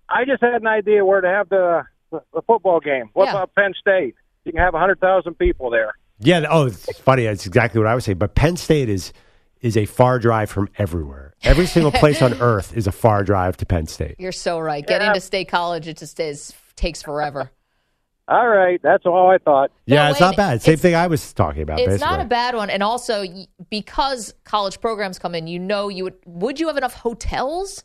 I 0.10 0.26
just 0.26 0.44
had 0.44 0.56
an 0.56 0.68
idea 0.68 1.06
where 1.06 1.22
to 1.22 1.28
have 1.30 1.48
the 1.48 1.84
the 2.12 2.42
football 2.46 2.82
game. 2.82 3.10
What 3.14 3.26
Yeah. 3.26 3.32
about 3.32 3.56
Penn 3.56 3.74
State? 3.80 4.16
You 4.44 4.52
can 4.52 4.60
have 4.60 4.74
a 4.74 4.80
hundred 4.80 5.00
thousand 5.00 5.36
people 5.40 5.70
there. 5.70 5.94
Yeah. 6.20 6.46
Oh, 6.50 6.66
it's 6.66 7.00
funny. 7.00 7.24
That's 7.24 7.46
exactly 7.48 7.80
what 7.80 7.88
I 7.88 7.96
was 7.96 8.04
saying. 8.04 8.18
But 8.18 8.36
Penn 8.36 8.58
State 8.58 8.90
is 8.90 9.14
is 9.62 9.78
a 9.78 9.86
far 9.86 10.20
drive 10.20 10.50
from 10.50 10.68
everywhere. 10.78 11.34
Every 11.44 11.66
single 11.66 11.94
place 11.94 12.22
on 12.22 12.34
earth 12.42 12.76
is 12.76 12.88
a 12.88 12.92
far 12.92 13.24
drive 13.24 13.56
to 13.58 13.66
Penn 13.66 13.88
State. 13.88 14.16
You're 14.20 14.34
so 14.34 14.60
right. 14.60 14.86
Getting 14.86 15.14
to 15.14 15.22
state 15.22 15.48
college, 15.48 15.88
it 15.88 15.96
just 15.98 16.20
is 16.20 16.54
takes 16.76 17.02
forever. 17.02 17.50
All 18.28 18.48
right, 18.48 18.80
that's 18.82 19.06
all 19.06 19.30
I 19.30 19.38
thought. 19.38 19.72
Yeah, 19.86 20.06
No, 20.06 20.12
it's 20.12 20.20
not 20.22 20.38
bad. 20.38 20.62
Same 20.62 20.78
thing 20.78 20.96
I 20.96 21.08
was 21.08 21.34
talking 21.34 21.62
about. 21.62 21.80
It's 21.80 21.88
basically. 21.88 22.08
not 22.10 22.22
a 22.22 22.26
bad 22.26 22.56
one, 22.56 22.70
and 22.70 22.82
also 22.82 23.26
because 23.70 24.34
college 24.46 24.80
programs 24.80 25.20
come 25.20 25.36
in, 25.36 25.48
you 25.48 25.60
know, 25.60 25.90
you 25.90 26.06
would 26.06 26.16
would 26.26 26.60
you 26.60 26.68
have 26.68 26.78
enough 26.78 26.94
hotels 26.94 27.84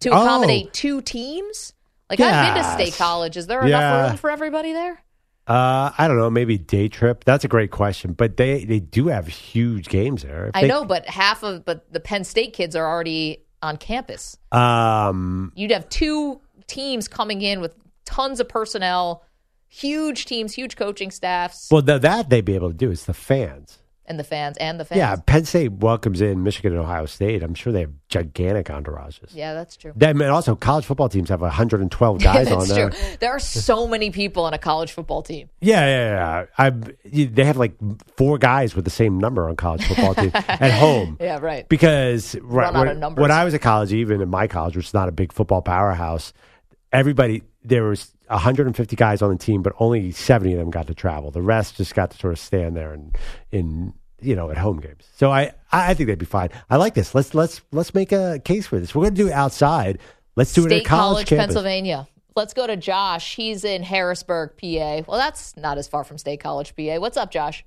to 0.00 0.10
Oh. 0.10 0.22
accommodate 0.22 0.72
two 0.74 1.00
teams? 1.00 1.72
Like 2.10 2.20
I've 2.20 2.54
been 2.54 2.62
to 2.62 2.70
state 2.70 2.96
college. 2.98 3.36
Is 3.38 3.46
there 3.46 3.66
Yeah. 3.66 3.78
enough 3.78 4.10
room 4.10 4.16
for 4.18 4.30
everybody 4.30 4.72
there? 4.74 5.02
Uh, 5.46 5.90
I 5.96 6.06
don't 6.08 6.18
know. 6.18 6.28
Maybe 6.28 6.58
day 6.58 6.88
trip. 6.88 7.24
That's 7.24 7.44
a 7.44 7.48
great 7.48 7.70
question. 7.70 8.12
But 8.12 8.36
they 8.36 8.64
they 8.66 8.80
do 8.80 9.06
have 9.08 9.26
huge 9.26 9.88
games 9.88 10.22
there. 10.22 10.48
If 10.48 10.56
I 10.56 10.62
they- 10.62 10.68
know, 10.68 10.84
but 10.84 11.06
half 11.08 11.42
of 11.42 11.64
but 11.64 11.90
the 11.90 12.00
Penn 12.00 12.24
State 12.24 12.52
kids 12.52 12.76
are 12.76 12.86
already 12.86 13.44
on 13.62 13.78
campus. 13.78 14.36
Um, 14.52 15.50
You'd 15.56 15.70
have 15.70 15.88
two 15.88 16.40
teams 16.66 17.08
coming 17.08 17.40
in 17.40 17.60
with 17.62 17.74
tons 18.04 18.40
of 18.40 18.48
personnel, 18.48 19.22
huge 19.68 20.24
teams, 20.24 20.54
huge 20.54 20.76
coaching 20.76 21.10
staffs, 21.10 21.68
well, 21.70 21.82
th- 21.82 22.02
that 22.02 22.30
they'd 22.30 22.44
be 22.44 22.54
able 22.54 22.68
to 22.68 22.76
do. 22.76 22.90
It's 22.90 23.04
the 23.04 23.14
fans. 23.14 23.78
and 24.06 24.18
the 24.18 24.24
fans 24.24 24.56
and 24.56 24.80
the 24.80 24.86
fans. 24.86 24.96
Yeah, 24.98 25.16
Penn 25.16 25.44
State 25.44 25.70
welcomes 25.72 26.22
in 26.22 26.42
Michigan 26.42 26.72
and 26.72 26.80
Ohio 26.80 27.04
State. 27.04 27.42
I'm 27.42 27.54
sure 27.54 27.74
they 27.74 27.80
have 27.82 27.92
gigantic 28.08 28.68
entourages. 28.68 29.34
yeah, 29.34 29.52
that's 29.52 29.76
true. 29.76 29.92
Then 29.94 30.18
and 30.22 30.30
also 30.30 30.56
college 30.56 30.86
football 30.86 31.10
teams 31.10 31.28
have 31.28 31.42
112 31.42 32.18
guys 32.22 32.50
on 32.50 32.58
that's 32.60 32.70
there. 32.70 32.88
true. 32.88 32.98
There 33.20 33.30
are 33.30 33.38
so 33.38 33.86
many 33.86 34.10
people 34.10 34.44
on 34.44 34.54
a 34.54 34.58
college 34.58 34.92
football 34.92 35.22
team. 35.22 35.50
Yeah, 35.60 35.84
yeah, 35.84 36.08
yeah. 36.08 36.46
I 36.56 36.70
they 37.04 37.44
have 37.44 37.58
like 37.58 37.74
four 38.16 38.38
guys 38.38 38.74
with 38.74 38.86
the 38.86 38.90
same 38.90 39.18
number 39.18 39.46
on 39.46 39.56
college 39.56 39.84
football 39.86 40.14
team 40.14 40.30
at 40.34 40.72
home. 40.72 41.18
Yeah, 41.20 41.38
right. 41.40 41.68
Because 41.68 42.34
right, 42.40 42.72
when, 42.72 43.14
when 43.16 43.30
I 43.30 43.44
was 43.44 43.52
at 43.52 43.60
college, 43.60 43.92
even 43.92 44.22
in 44.22 44.30
my 44.30 44.46
college, 44.46 44.74
which 44.74 44.86
is 44.86 44.94
not 44.94 45.10
a 45.10 45.12
big 45.12 45.34
football 45.34 45.60
powerhouse, 45.60 46.32
everybody 46.92 47.42
there 47.62 47.84
was 47.84 48.10
150 48.28 48.96
guys 48.96 49.22
on 49.22 49.30
the 49.30 49.36
team, 49.36 49.62
but 49.62 49.72
only 49.78 50.10
70 50.10 50.52
of 50.54 50.58
them 50.58 50.70
got 50.70 50.86
to 50.88 50.94
travel. 50.94 51.30
The 51.30 51.42
rest 51.42 51.76
just 51.76 51.94
got 51.94 52.10
to 52.12 52.18
sort 52.18 52.32
of 52.32 52.38
stand 52.38 52.76
there 52.76 52.92
and 52.92 53.16
in 53.52 53.92
you 54.20 54.34
know 54.34 54.50
at 54.50 54.58
home 54.58 54.80
games. 54.80 55.08
So 55.16 55.30
I 55.30 55.52
I 55.72 55.94
think 55.94 56.08
they'd 56.08 56.18
be 56.18 56.26
fine. 56.26 56.50
I 56.70 56.76
like 56.76 56.94
this. 56.94 57.14
Let's 57.14 57.34
let's 57.34 57.60
let's 57.72 57.94
make 57.94 58.12
a 58.12 58.40
case 58.44 58.66
for 58.66 58.78
this. 58.80 58.94
We're 58.94 59.02
going 59.04 59.14
to 59.14 59.22
do 59.22 59.28
it 59.28 59.32
outside. 59.32 59.98
Let's 60.36 60.52
do 60.52 60.62
it 60.62 60.70
State 60.70 60.80
at 60.80 60.86
a 60.86 60.88
college, 60.88 61.28
College. 61.28 61.40
Pennsylvania. 61.40 62.08
Let's 62.36 62.54
go 62.54 62.66
to 62.68 62.76
Josh. 62.76 63.34
He's 63.34 63.64
in 63.64 63.82
Harrisburg, 63.82 64.50
PA. 64.60 65.02
Well, 65.08 65.18
that's 65.18 65.56
not 65.56 65.76
as 65.78 65.88
far 65.88 66.04
from 66.04 66.18
State 66.18 66.38
College, 66.40 66.76
PA. 66.76 66.98
What's 66.98 67.16
up, 67.16 67.30
Josh? 67.32 67.64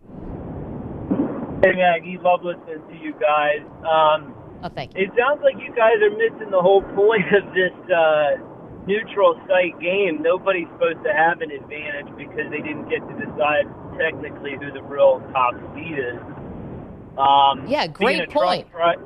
Hey 1.64 1.74
Maggie, 1.76 2.18
love 2.24 2.42
listening 2.44 2.82
to 2.90 2.96
you 3.04 3.14
guys. 3.14 3.62
Um, 3.86 4.36
Oh, 4.64 4.70
thank 4.70 4.96
you. 4.96 5.04
it 5.04 5.10
sounds 5.18 5.42
like 5.44 5.56
you 5.58 5.74
guys 5.76 5.96
are 6.04 6.12
missing 6.18 6.52
the 6.52 6.62
whole 6.62 6.82
point 6.96 7.26
of 7.36 7.54
this 7.54 7.74
uh, 7.90 8.38
neutral 8.92 9.40
site 9.48 9.80
game, 9.80 10.22
nobody's 10.22 10.68
supposed 10.76 11.00
to 11.08 11.14
have 11.16 11.40
an 11.40 11.52
advantage 11.52 12.12
because 12.20 12.52
they 12.52 12.60
didn't 12.60 12.90
get 12.92 13.00
to 13.08 13.16
decide 13.24 13.64
technically 13.96 14.60
who 14.60 14.72
the 14.72 14.84
real 14.84 15.24
top 15.32 15.56
seed 15.74 15.96
is. 15.96 16.20
Um, 17.16 17.68
Yeah, 17.68 17.88
great 17.88 18.30
point. 18.30 18.68
dri- 18.72 19.00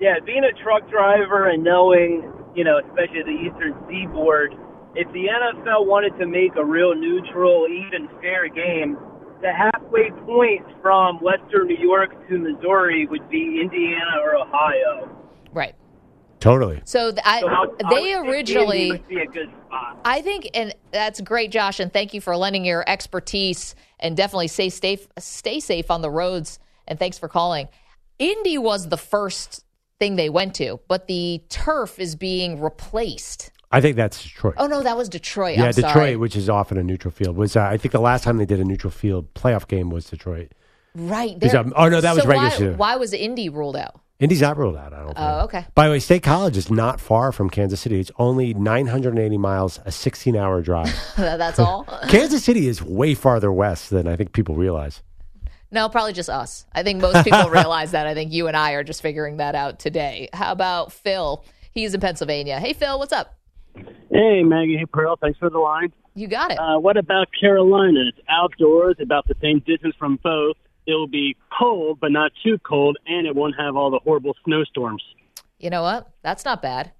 yeah, 0.00 0.20
being 0.24 0.44
a 0.44 0.52
truck 0.62 0.88
driver 0.90 1.48
and 1.48 1.64
knowing, 1.64 2.28
you 2.54 2.64
know, 2.64 2.80
especially 2.80 3.22
the 3.24 3.38
Eastern 3.48 3.74
Seaboard, 3.88 4.54
if 4.94 5.06
the 5.12 5.28
NFL 5.28 5.86
wanted 5.86 6.18
to 6.18 6.26
make 6.26 6.56
a 6.56 6.64
real 6.64 6.94
neutral, 6.94 7.66
even 7.68 8.08
fair 8.20 8.48
game, 8.48 8.96
the 9.40 9.52
halfway 9.52 10.10
point 10.26 10.66
from 10.82 11.20
Western 11.20 11.68
New 11.68 11.78
York 11.78 12.10
to 12.28 12.38
Missouri 12.38 13.06
would 13.06 13.28
be 13.30 13.60
Indiana 13.62 14.20
or 14.22 14.36
Ohio. 14.36 15.08
Right. 15.52 15.74
Totally. 16.40 16.80
So 16.84 17.10
th- 17.12 17.22
I, 17.24 17.40
So 17.40 17.48
I- 17.48 17.66
I 17.84 17.94
they 17.94 18.16
would 18.16 18.28
originally. 18.28 18.88
Indy 18.88 18.90
would 18.92 19.08
be 19.08 19.20
a 19.20 19.26
good 19.26 19.50
spot. 19.66 20.00
I 20.04 20.22
think, 20.22 20.48
and 20.54 20.74
that's 20.90 21.20
great, 21.20 21.50
Josh, 21.50 21.78
and 21.80 21.92
thank 21.92 22.14
you 22.14 22.20
for 22.20 22.36
lending 22.36 22.64
your 22.64 22.82
expertise 22.88 23.74
and 23.98 24.16
definitely 24.16 24.48
stay 24.48 24.70
safe, 24.70 25.06
stay 25.18 25.60
safe 25.60 25.90
on 25.90 26.00
the 26.02 26.10
roads. 26.10 26.58
And 26.88 26.98
thanks 26.98 27.18
for 27.18 27.28
calling. 27.28 27.68
Indy 28.18 28.58
was 28.58 28.88
the 28.88 28.96
first 28.96 29.64
thing 29.98 30.16
they 30.16 30.28
went 30.28 30.54
to, 30.56 30.80
but 30.88 31.06
the 31.06 31.42
turf 31.50 31.98
is 32.00 32.16
being 32.16 32.60
replaced. 32.60 33.50
I 33.70 33.80
think 33.80 33.94
that's 33.96 34.20
Detroit. 34.22 34.54
Oh 34.56 34.66
no, 34.66 34.82
that 34.82 34.96
was 34.96 35.08
Detroit. 35.08 35.56
yeah, 35.56 35.66
I'm 35.66 35.70
Detroit, 35.72 35.92
sorry. 35.92 36.16
which 36.16 36.34
is 36.34 36.48
often 36.48 36.76
a 36.78 36.82
neutral 36.82 37.12
field, 37.12 37.36
was 37.36 37.54
uh, 37.54 37.62
I 37.62 37.76
think 37.76 37.92
the 37.92 38.00
last 38.00 38.24
time 38.24 38.38
they 38.38 38.46
did 38.46 38.58
a 38.58 38.64
neutral 38.64 38.90
field 38.90 39.32
playoff 39.34 39.68
game 39.68 39.90
was 39.90 40.06
Detroit. 40.06 40.50
Right. 40.96 41.34
Is 41.40 41.52
there- 41.52 41.62
that- 41.62 41.72
oh, 41.76 41.88
no, 41.88 42.00
that 42.00 42.14
was 42.14 42.24
so 42.24 42.28
regular 42.28 42.72
why, 42.72 42.76
why 42.94 42.96
was 42.96 43.12
Indy 43.12 43.48
ruled 43.48 43.76
out? 43.76 44.00
Indy's 44.20 44.42
not 44.42 44.58
ruled 44.58 44.76
out. 44.76 44.92
I 44.92 44.98
don't. 44.98 45.14
Oh, 45.16 45.40
think. 45.40 45.44
okay. 45.44 45.66
By 45.74 45.86
the 45.86 45.92
way, 45.92 45.98
State 45.98 46.22
College 46.22 46.56
is 46.58 46.70
not 46.70 47.00
far 47.00 47.32
from 47.32 47.48
Kansas 47.48 47.80
City. 47.80 47.98
It's 47.98 48.10
only 48.18 48.52
980 48.52 49.38
miles, 49.38 49.78
a 49.78 49.88
16-hour 49.90 50.60
drive. 50.60 50.94
That's 51.16 51.58
all. 51.58 51.84
Kansas 52.08 52.44
City 52.44 52.68
is 52.68 52.82
way 52.82 53.14
farther 53.14 53.50
west 53.50 53.88
than 53.88 54.06
I 54.06 54.16
think 54.16 54.32
people 54.32 54.56
realize. 54.56 55.02
No, 55.72 55.88
probably 55.88 56.12
just 56.12 56.28
us. 56.28 56.66
I 56.72 56.82
think 56.82 57.00
most 57.00 57.24
people 57.24 57.48
realize 57.50 57.92
that. 57.92 58.06
I 58.06 58.12
think 58.12 58.30
you 58.32 58.46
and 58.46 58.56
I 58.56 58.72
are 58.72 58.84
just 58.84 59.00
figuring 59.00 59.38
that 59.38 59.54
out 59.54 59.78
today. 59.78 60.28
How 60.34 60.52
about 60.52 60.92
Phil? 60.92 61.42
He's 61.72 61.94
in 61.94 62.00
Pennsylvania. 62.00 62.60
Hey, 62.60 62.74
Phil, 62.74 62.98
what's 62.98 63.12
up? 63.12 63.38
Hey, 64.10 64.42
Maggie. 64.42 64.76
Hey, 64.76 64.86
Pearl. 64.86 65.16
Thanks 65.16 65.38
for 65.38 65.48
the 65.48 65.58
line. 65.58 65.92
You 66.14 66.26
got 66.26 66.50
it. 66.50 66.58
Uh, 66.58 66.78
what 66.78 66.96
about 66.98 67.28
Carolina? 67.40 68.00
It's 68.08 68.18
outdoors, 68.28 68.96
about 69.00 69.26
the 69.28 69.36
same 69.40 69.60
distance 69.60 69.94
from 69.98 70.18
both. 70.22 70.56
It 70.86 70.94
will 70.94 71.06
be 71.06 71.36
cold, 71.58 71.98
but 72.00 72.10
not 72.12 72.32
too 72.42 72.58
cold, 72.58 72.96
and 73.06 73.26
it 73.26 73.34
won't 73.34 73.54
have 73.58 73.76
all 73.76 73.90
the 73.90 73.98
horrible 73.98 74.34
snowstorms. 74.44 75.02
you 75.58 75.68
know 75.70 75.82
what? 75.82 76.08
That's 76.22 76.44
not 76.44 76.62
bad. 76.62 76.92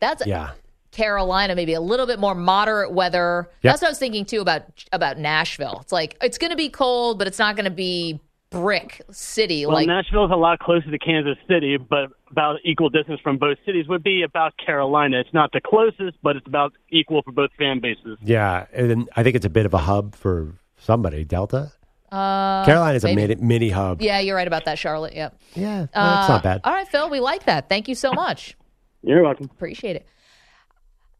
That's 0.00 0.24
Yeah. 0.26 0.50
Carolina, 0.92 1.56
maybe 1.56 1.74
a 1.74 1.80
little 1.80 2.06
bit 2.06 2.20
more 2.20 2.36
moderate 2.36 2.92
weather. 2.92 3.48
Yep. 3.62 3.72
That's 3.72 3.82
what 3.82 3.88
I 3.88 3.90
was 3.90 3.98
thinking 3.98 4.24
too 4.24 4.40
about 4.40 4.62
about 4.92 5.18
Nashville. 5.18 5.78
It's 5.82 5.90
like 5.90 6.16
it's 6.22 6.38
going 6.38 6.50
to 6.52 6.56
be 6.56 6.68
cold, 6.68 7.18
but 7.18 7.26
it's 7.26 7.40
not 7.40 7.56
going 7.56 7.64
to 7.64 7.70
be 7.72 8.20
brick 8.50 9.02
city. 9.10 9.66
Well, 9.66 9.74
like 9.74 9.88
Nashville's 9.88 10.30
a 10.30 10.36
lot 10.36 10.60
closer 10.60 10.88
to 10.88 10.98
Kansas 10.98 11.36
City, 11.48 11.76
but 11.76 12.10
about 12.30 12.60
equal 12.64 12.90
distance 12.90 13.20
from 13.20 13.38
both 13.38 13.58
cities 13.66 13.88
would 13.88 14.04
be 14.04 14.22
about 14.22 14.54
Carolina. 14.64 15.18
It's 15.18 15.34
not 15.34 15.50
the 15.50 15.60
closest, 15.60 16.16
but 16.22 16.36
it's 16.36 16.46
about 16.46 16.72
equal 16.90 17.22
for 17.22 17.32
both 17.32 17.50
fan 17.58 17.80
bases. 17.80 18.16
Yeah, 18.22 18.66
and 18.72 18.88
then 18.88 19.08
I 19.16 19.24
think 19.24 19.34
it's 19.34 19.46
a 19.46 19.50
bit 19.50 19.66
of 19.66 19.74
a 19.74 19.78
hub 19.78 20.14
for 20.14 20.54
somebody. 20.76 21.24
Delta. 21.24 21.72
Uh, 22.14 22.64
Carolina's 22.64 23.04
a 23.04 23.08
maybe. 23.08 23.34
mini, 23.34 23.34
mini 23.46 23.68
hub. 23.70 24.00
yeah, 24.02 24.20
you're 24.20 24.36
right 24.36 24.46
about 24.46 24.64
that, 24.66 24.78
Charlotte. 24.78 25.14
Yep. 25.14 25.38
Yeah, 25.54 25.80
that's 25.92 25.96
Uh, 25.96 26.28
not 26.28 26.42
bad. 26.42 26.60
All 26.64 26.72
right, 26.72 26.86
Phil, 26.88 27.10
we 27.10 27.20
like 27.20 27.44
that. 27.44 27.68
Thank 27.68 27.88
you 27.88 27.94
so 27.94 28.12
much. 28.24 28.56
You're 29.02 29.22
welcome. 29.22 29.46
Appreciate 29.52 29.96
it. 29.96 30.06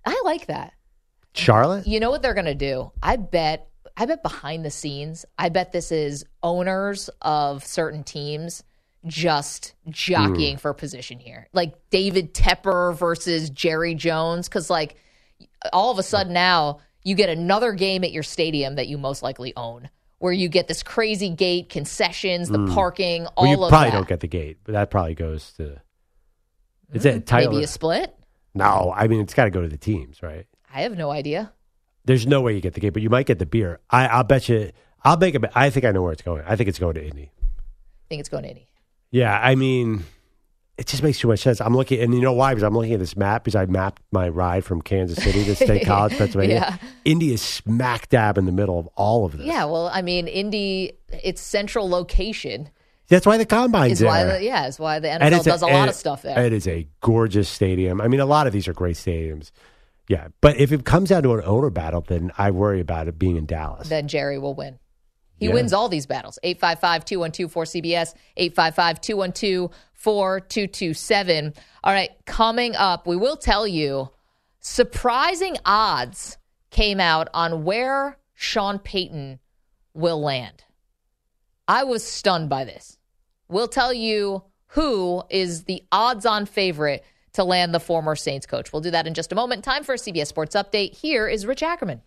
I 0.06 0.20
like 0.24 0.46
that. 0.46 0.72
Charlotte. 1.34 1.86
You 1.86 2.00
know 2.00 2.10
what 2.10 2.22
they're 2.22 2.34
going 2.34 2.44
to 2.46 2.54
do? 2.54 2.92
I 3.02 3.16
bet 3.16 3.68
I 3.96 4.06
bet 4.06 4.22
behind 4.22 4.64
the 4.64 4.70
scenes, 4.70 5.24
I 5.38 5.48
bet 5.50 5.72
this 5.72 5.92
is 5.92 6.24
owners 6.42 7.10
of 7.22 7.64
certain 7.64 8.02
teams 8.04 8.62
just 9.06 9.74
jockeying 9.88 10.56
for 10.56 10.72
position 10.74 11.18
here. 11.20 11.48
Like 11.52 11.74
David 11.90 12.34
Tepper 12.34 12.96
versus 12.96 13.50
Jerry 13.50 13.94
Jones 13.94 14.48
cuz 14.48 14.70
like 14.70 14.96
all 15.72 15.90
of 15.90 15.98
a 15.98 16.02
sudden 16.02 16.32
now 16.32 16.80
you 17.02 17.14
get 17.14 17.28
another 17.28 17.72
game 17.72 18.02
at 18.04 18.12
your 18.12 18.22
stadium 18.22 18.76
that 18.76 18.88
you 18.88 18.96
most 18.98 19.22
likely 19.22 19.52
own 19.56 19.90
where 20.24 20.32
you 20.32 20.48
get 20.48 20.68
this 20.68 20.82
crazy 20.82 21.28
gate, 21.28 21.68
concessions, 21.68 22.48
the 22.48 22.56
hmm. 22.56 22.72
parking, 22.72 23.26
all 23.36 23.44
Well, 23.44 23.52
you 23.52 23.62
of 23.62 23.68
probably 23.68 23.90
that. 23.90 23.96
don't 23.96 24.08
get 24.08 24.20
the 24.20 24.26
gate, 24.26 24.56
but 24.64 24.72
that 24.72 24.90
probably 24.90 25.14
goes 25.14 25.52
to. 25.58 25.82
Is 26.94 27.04
mm-hmm. 27.04 27.18
it 27.18 27.26
title? 27.26 27.52
Maybe 27.52 27.64
a 27.64 27.66
split? 27.66 28.16
no, 28.54 28.90
I 28.96 29.06
mean 29.06 29.20
it's 29.20 29.34
got 29.34 29.44
to 29.44 29.50
go 29.50 29.60
to 29.60 29.68
the 29.68 29.76
teams, 29.76 30.22
right? 30.22 30.46
I 30.74 30.80
have 30.80 30.96
no 30.96 31.10
idea. 31.10 31.52
There's 32.06 32.26
no 32.26 32.40
way 32.40 32.54
you 32.54 32.62
get 32.62 32.72
the 32.72 32.80
gate, 32.80 32.94
but 32.94 33.02
you 33.02 33.10
might 33.10 33.26
get 33.26 33.38
the 33.38 33.44
beer. 33.44 33.80
I, 33.90 34.06
I'll 34.06 34.24
bet 34.24 34.48
you. 34.48 34.72
I'll 35.02 35.18
make 35.18 35.34
a 35.34 35.40
bet. 35.40 35.52
I 35.54 35.68
think 35.68 35.84
I 35.84 35.90
know 35.90 36.00
where 36.00 36.12
it's 36.12 36.22
going. 36.22 36.42
I 36.46 36.56
think 36.56 36.70
it's 36.70 36.78
going 36.78 36.94
to 36.94 37.04
Indy. 37.04 37.30
I 37.42 38.08
think 38.08 38.20
it's 38.20 38.30
going 38.30 38.44
to 38.44 38.48
Indy. 38.48 38.66
Yeah, 39.10 39.38
I 39.38 39.56
mean, 39.56 40.04
it 40.76 40.86
just 40.86 41.02
makes 41.02 41.18
too 41.18 41.28
much 41.28 41.40
sense. 41.40 41.60
I'm 41.60 41.76
looking, 41.76 42.00
and 42.00 42.12
you 42.14 42.20
know 42.20 42.32
why? 42.32 42.52
Because 42.52 42.64
I'm 42.64 42.74
looking 42.74 42.94
at 42.94 42.98
this 42.98 43.16
map 43.16 43.44
because 43.44 43.54
I 43.54 43.66
mapped 43.66 44.02
my 44.10 44.28
ride 44.28 44.64
from 44.64 44.82
Kansas 44.82 45.22
City 45.22 45.44
to 45.44 45.54
State 45.54 45.86
College, 45.86 46.16
Pennsylvania. 46.16 46.54
Yeah. 46.80 46.88
Indy 47.04 47.32
is 47.32 47.42
smack 47.42 48.08
dab 48.08 48.38
in 48.38 48.44
the 48.46 48.52
middle 48.52 48.78
of 48.78 48.88
all 48.96 49.24
of 49.24 49.36
this. 49.38 49.46
Yeah, 49.46 49.64
well, 49.66 49.88
I 49.92 50.02
mean, 50.02 50.26
Indy, 50.26 50.92
its 51.10 51.40
central 51.40 51.88
location 51.88 52.70
That's 53.08 53.24
why 53.26 53.36
the 53.36 53.46
combine's 53.46 53.92
is 53.94 53.98
there. 54.00 54.08
why, 54.08 54.24
the, 54.24 54.42
yeah, 54.42 54.66
is 54.66 54.78
why 54.80 54.98
the 54.98 55.08
NFL 55.08 55.32
it's 55.36 55.44
does 55.44 55.62
a, 55.62 55.66
lot 55.66 55.74
and 55.74 55.90
of 55.90 55.94
stuff 55.96 56.22
there. 56.22 56.42
It 56.44 56.52
is 56.52 56.66
a 56.66 56.88
gorgeous 57.00 57.48
stadium. 57.48 58.00
I 58.00 58.08
mean, 58.08 58.20
a 58.20 58.26
lot 58.26 58.46
of 58.48 58.52
these 58.52 58.66
are 58.66 58.72
great 58.72 58.96
stadiums. 58.96 59.50
Yeah, 60.08 60.28
but 60.40 60.56
if 60.58 60.72
it 60.72 60.84
comes 60.84 61.08
down 61.10 61.22
to 61.22 61.34
an 61.34 61.42
owner 61.46 61.70
battle, 61.70 62.00
then 62.06 62.30
I 62.36 62.50
worry 62.50 62.80
about 62.80 63.06
it 63.08 63.18
being 63.18 63.36
in 63.36 63.46
Dallas. 63.46 63.88
then 63.88 64.08
Jerry 64.08 64.38
will 64.38 64.54
win. 64.54 64.78
He 65.36 65.46
Yeah. 65.46 65.54
wins 65.54 65.72
all 65.72 65.88
these 65.88 66.06
battles. 66.06 66.38
855 66.42 67.04
212 67.04 67.52
4CBS, 67.52 68.14
855 68.36 69.00
212 69.00 69.70
4227. 70.04 71.54
All 71.82 71.92
right, 71.92 72.10
coming 72.26 72.76
up, 72.76 73.06
we 73.06 73.16
will 73.16 73.38
tell 73.38 73.66
you 73.66 74.10
surprising 74.60 75.56
odds 75.64 76.36
came 76.70 77.00
out 77.00 77.28
on 77.32 77.64
where 77.64 78.18
Sean 78.34 78.78
Payton 78.78 79.38
will 79.94 80.20
land. 80.20 80.62
I 81.66 81.84
was 81.84 82.04
stunned 82.04 82.50
by 82.50 82.64
this. 82.64 82.98
We'll 83.48 83.66
tell 83.66 83.94
you 83.94 84.44
who 84.66 85.22
is 85.30 85.64
the 85.64 85.82
odds 85.90 86.26
on 86.26 86.44
favorite 86.44 87.02
to 87.32 87.42
land 87.42 87.74
the 87.74 87.80
former 87.80 88.14
Saints 88.14 88.44
coach. 88.44 88.74
We'll 88.74 88.82
do 88.82 88.90
that 88.90 89.06
in 89.06 89.14
just 89.14 89.32
a 89.32 89.34
moment. 89.34 89.64
Time 89.64 89.84
for 89.84 89.94
a 89.94 89.98
CBS 89.98 90.26
Sports 90.26 90.54
Update. 90.54 90.94
Here 90.94 91.26
is 91.26 91.46
Rich 91.46 91.62
Ackerman. 91.62 92.02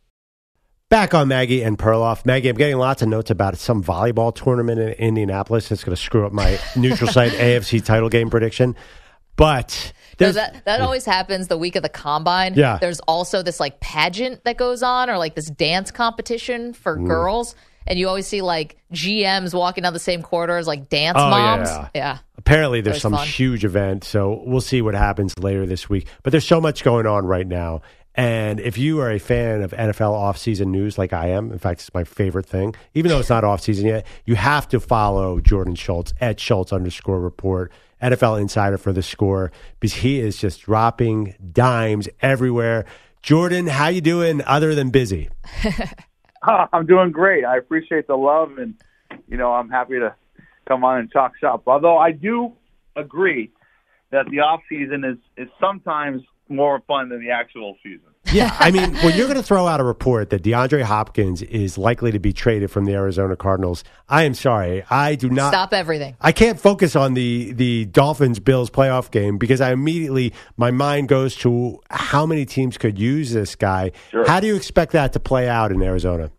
Back 0.89 1.13
on 1.13 1.27
Maggie 1.27 1.63
and 1.63 1.77
Perloff. 1.77 2.25
Maggie, 2.25 2.47
I'm 2.47 2.55
getting 2.55 2.77
lots 2.77 3.01
of 3.01 3.09
notes 3.09 3.29
about 3.29 3.57
some 3.57 3.83
volleyball 3.83 4.33
tournament 4.33 4.79
in 4.79 4.89
Indianapolis. 4.93 5.67
that's 5.67 5.83
going 5.83 5.95
to 5.95 6.01
screw 6.01 6.25
up 6.25 6.31
my 6.31 6.57
neutral 6.77 7.11
site 7.11 7.33
AFC 7.33 7.83
title 7.83 8.07
game 8.07 8.29
prediction. 8.29 8.73
But 9.35 9.91
No, 10.17 10.31
that 10.31 10.63
that 10.63 10.79
always 10.79 11.03
happens 11.03 11.49
the 11.49 11.57
week 11.57 11.75
of 11.75 11.83
the 11.83 11.89
combine. 11.89 12.53
Yeah. 12.53 12.77
There's 12.79 13.01
also 13.01 13.43
this 13.43 13.59
like 13.59 13.81
pageant 13.81 14.45
that 14.45 14.55
goes 14.55 14.81
on 14.81 15.09
or 15.09 15.17
like 15.17 15.35
this 15.35 15.49
dance 15.49 15.91
competition 15.91 16.71
for 16.73 16.97
Mm. 16.97 17.07
girls. 17.07 17.53
And 17.85 17.99
you 17.99 18.07
always 18.07 18.25
see 18.27 18.41
like 18.41 18.77
GMs 18.93 19.53
walking 19.53 19.81
down 19.83 19.91
the 19.93 19.99
same 19.99 20.21
corridors 20.21 20.67
like 20.67 20.87
dance 20.89 21.17
Oh, 21.19 21.29
moms. 21.29 21.67
yeah. 21.69 21.87
Yeah. 21.95 22.17
apparently 22.37 22.79
there's 22.79 23.01
some 23.01 23.11
fun. 23.13 23.27
huge 23.27 23.65
event. 23.65 24.05
So 24.05 24.41
we'll 24.45 24.61
see 24.61 24.81
what 24.81 24.93
happens 24.95 25.37
later 25.37 25.65
this 25.65 25.89
week. 25.89 26.07
But 26.23 26.31
there's 26.31 26.47
so 26.47 26.61
much 26.61 26.83
going 26.85 27.05
on 27.05 27.25
right 27.25 27.45
now. 27.47 27.81
And 28.17 28.59
if 28.59 28.79
you 28.79 28.99
are 28.99 29.11
a 29.11 29.19
fan 29.19 29.61
of 29.61 29.71
NFL 29.71 30.13
offseason 30.13 30.67
news 30.67 30.97
like 30.97 31.13
I 31.13 31.27
am, 31.27 31.51
in 31.51 31.59
fact, 31.59 31.81
it's 31.81 31.93
my 31.93 32.03
favorite 32.03 32.47
thing, 32.47 32.75
even 32.95 33.09
though 33.09 33.19
it's 33.19 33.29
not 33.29 33.43
offseason 33.43 33.83
yet, 33.83 34.07
you 34.25 34.35
have 34.35 34.67
to 34.69 34.79
follow 34.79 35.39
Jordan 35.39 35.75
Schultz 35.75 36.13
at 36.19 36.39
Schultz 36.39 36.73
underscore 36.73 37.21
report, 37.21 37.71
NFL 38.01 38.41
insider 38.41 38.79
for 38.79 38.91
the 38.91 39.03
score, 39.03 39.51
because 39.79 39.93
he 39.93 40.19
is 40.19 40.37
just 40.37 40.61
dropping 40.61 41.35
dimes 41.53 42.09
everywhere. 42.19 42.85
Jordan, 43.21 43.67
how 43.67 43.89
you 43.89 44.01
doing 44.01 44.41
other 44.43 44.73
than 44.73 44.89
busy? 44.89 45.29
Oh, 46.45 46.65
I'm 46.71 46.85
doing 46.85 47.11
great. 47.11 47.43
I 47.43 47.57
appreciate 47.57 48.07
the 48.07 48.15
love, 48.15 48.57
and 48.57 48.75
you 49.27 49.37
know, 49.37 49.53
I'm 49.53 49.69
happy 49.69 49.95
to 49.99 50.15
come 50.67 50.83
on 50.83 50.99
and 50.99 51.11
talk 51.11 51.33
shop. 51.37 51.63
Although 51.67 51.97
I 51.97 52.11
do 52.11 52.53
agree 52.95 53.51
that 54.11 54.29
the 54.29 54.39
off 54.39 54.61
season 54.69 55.03
is 55.03 55.17
is 55.35 55.49
sometimes 55.59 56.21
more 56.47 56.81
fun 56.87 57.09
than 57.09 57.21
the 57.21 57.31
actual 57.31 57.75
season. 57.83 58.06
Yeah, 58.33 58.55
I 58.59 58.71
mean, 58.71 58.95
when 58.97 59.15
you're 59.15 59.27
going 59.27 59.37
to 59.37 59.43
throw 59.43 59.67
out 59.67 59.79
a 59.79 59.83
report 59.83 60.29
that 60.31 60.43
DeAndre 60.43 60.83
Hopkins 60.83 61.41
is 61.41 61.77
likely 61.77 62.11
to 62.11 62.19
be 62.19 62.33
traded 62.33 62.71
from 62.71 62.85
the 62.85 62.93
Arizona 62.93 63.35
Cardinals, 63.35 63.83
I 64.09 64.23
am 64.23 64.33
sorry. 64.33 64.83
I 64.89 65.15
do 65.15 65.29
not 65.29 65.51
Stop 65.51 65.73
everything. 65.73 66.15
I 66.21 66.31
can't 66.31 66.59
focus 66.59 66.95
on 66.95 67.13
the 67.13 67.53
the 67.53 67.85
Dolphins 67.85 68.39
Bills 68.39 68.69
playoff 68.69 69.11
game 69.11 69.37
because 69.37 69.61
I 69.61 69.71
immediately 69.71 70.33
my 70.57 70.71
mind 70.71 71.07
goes 71.07 71.35
to 71.37 71.79
how 71.89 72.25
many 72.25 72.45
teams 72.45 72.77
could 72.77 72.99
use 72.99 73.31
this 73.31 73.55
guy. 73.55 73.91
Sure. 74.11 74.27
How 74.27 74.39
do 74.39 74.47
you 74.47 74.55
expect 74.55 74.91
that 74.93 75.13
to 75.13 75.19
play 75.19 75.47
out 75.47 75.71
in 75.71 75.81
Arizona? 75.81 76.31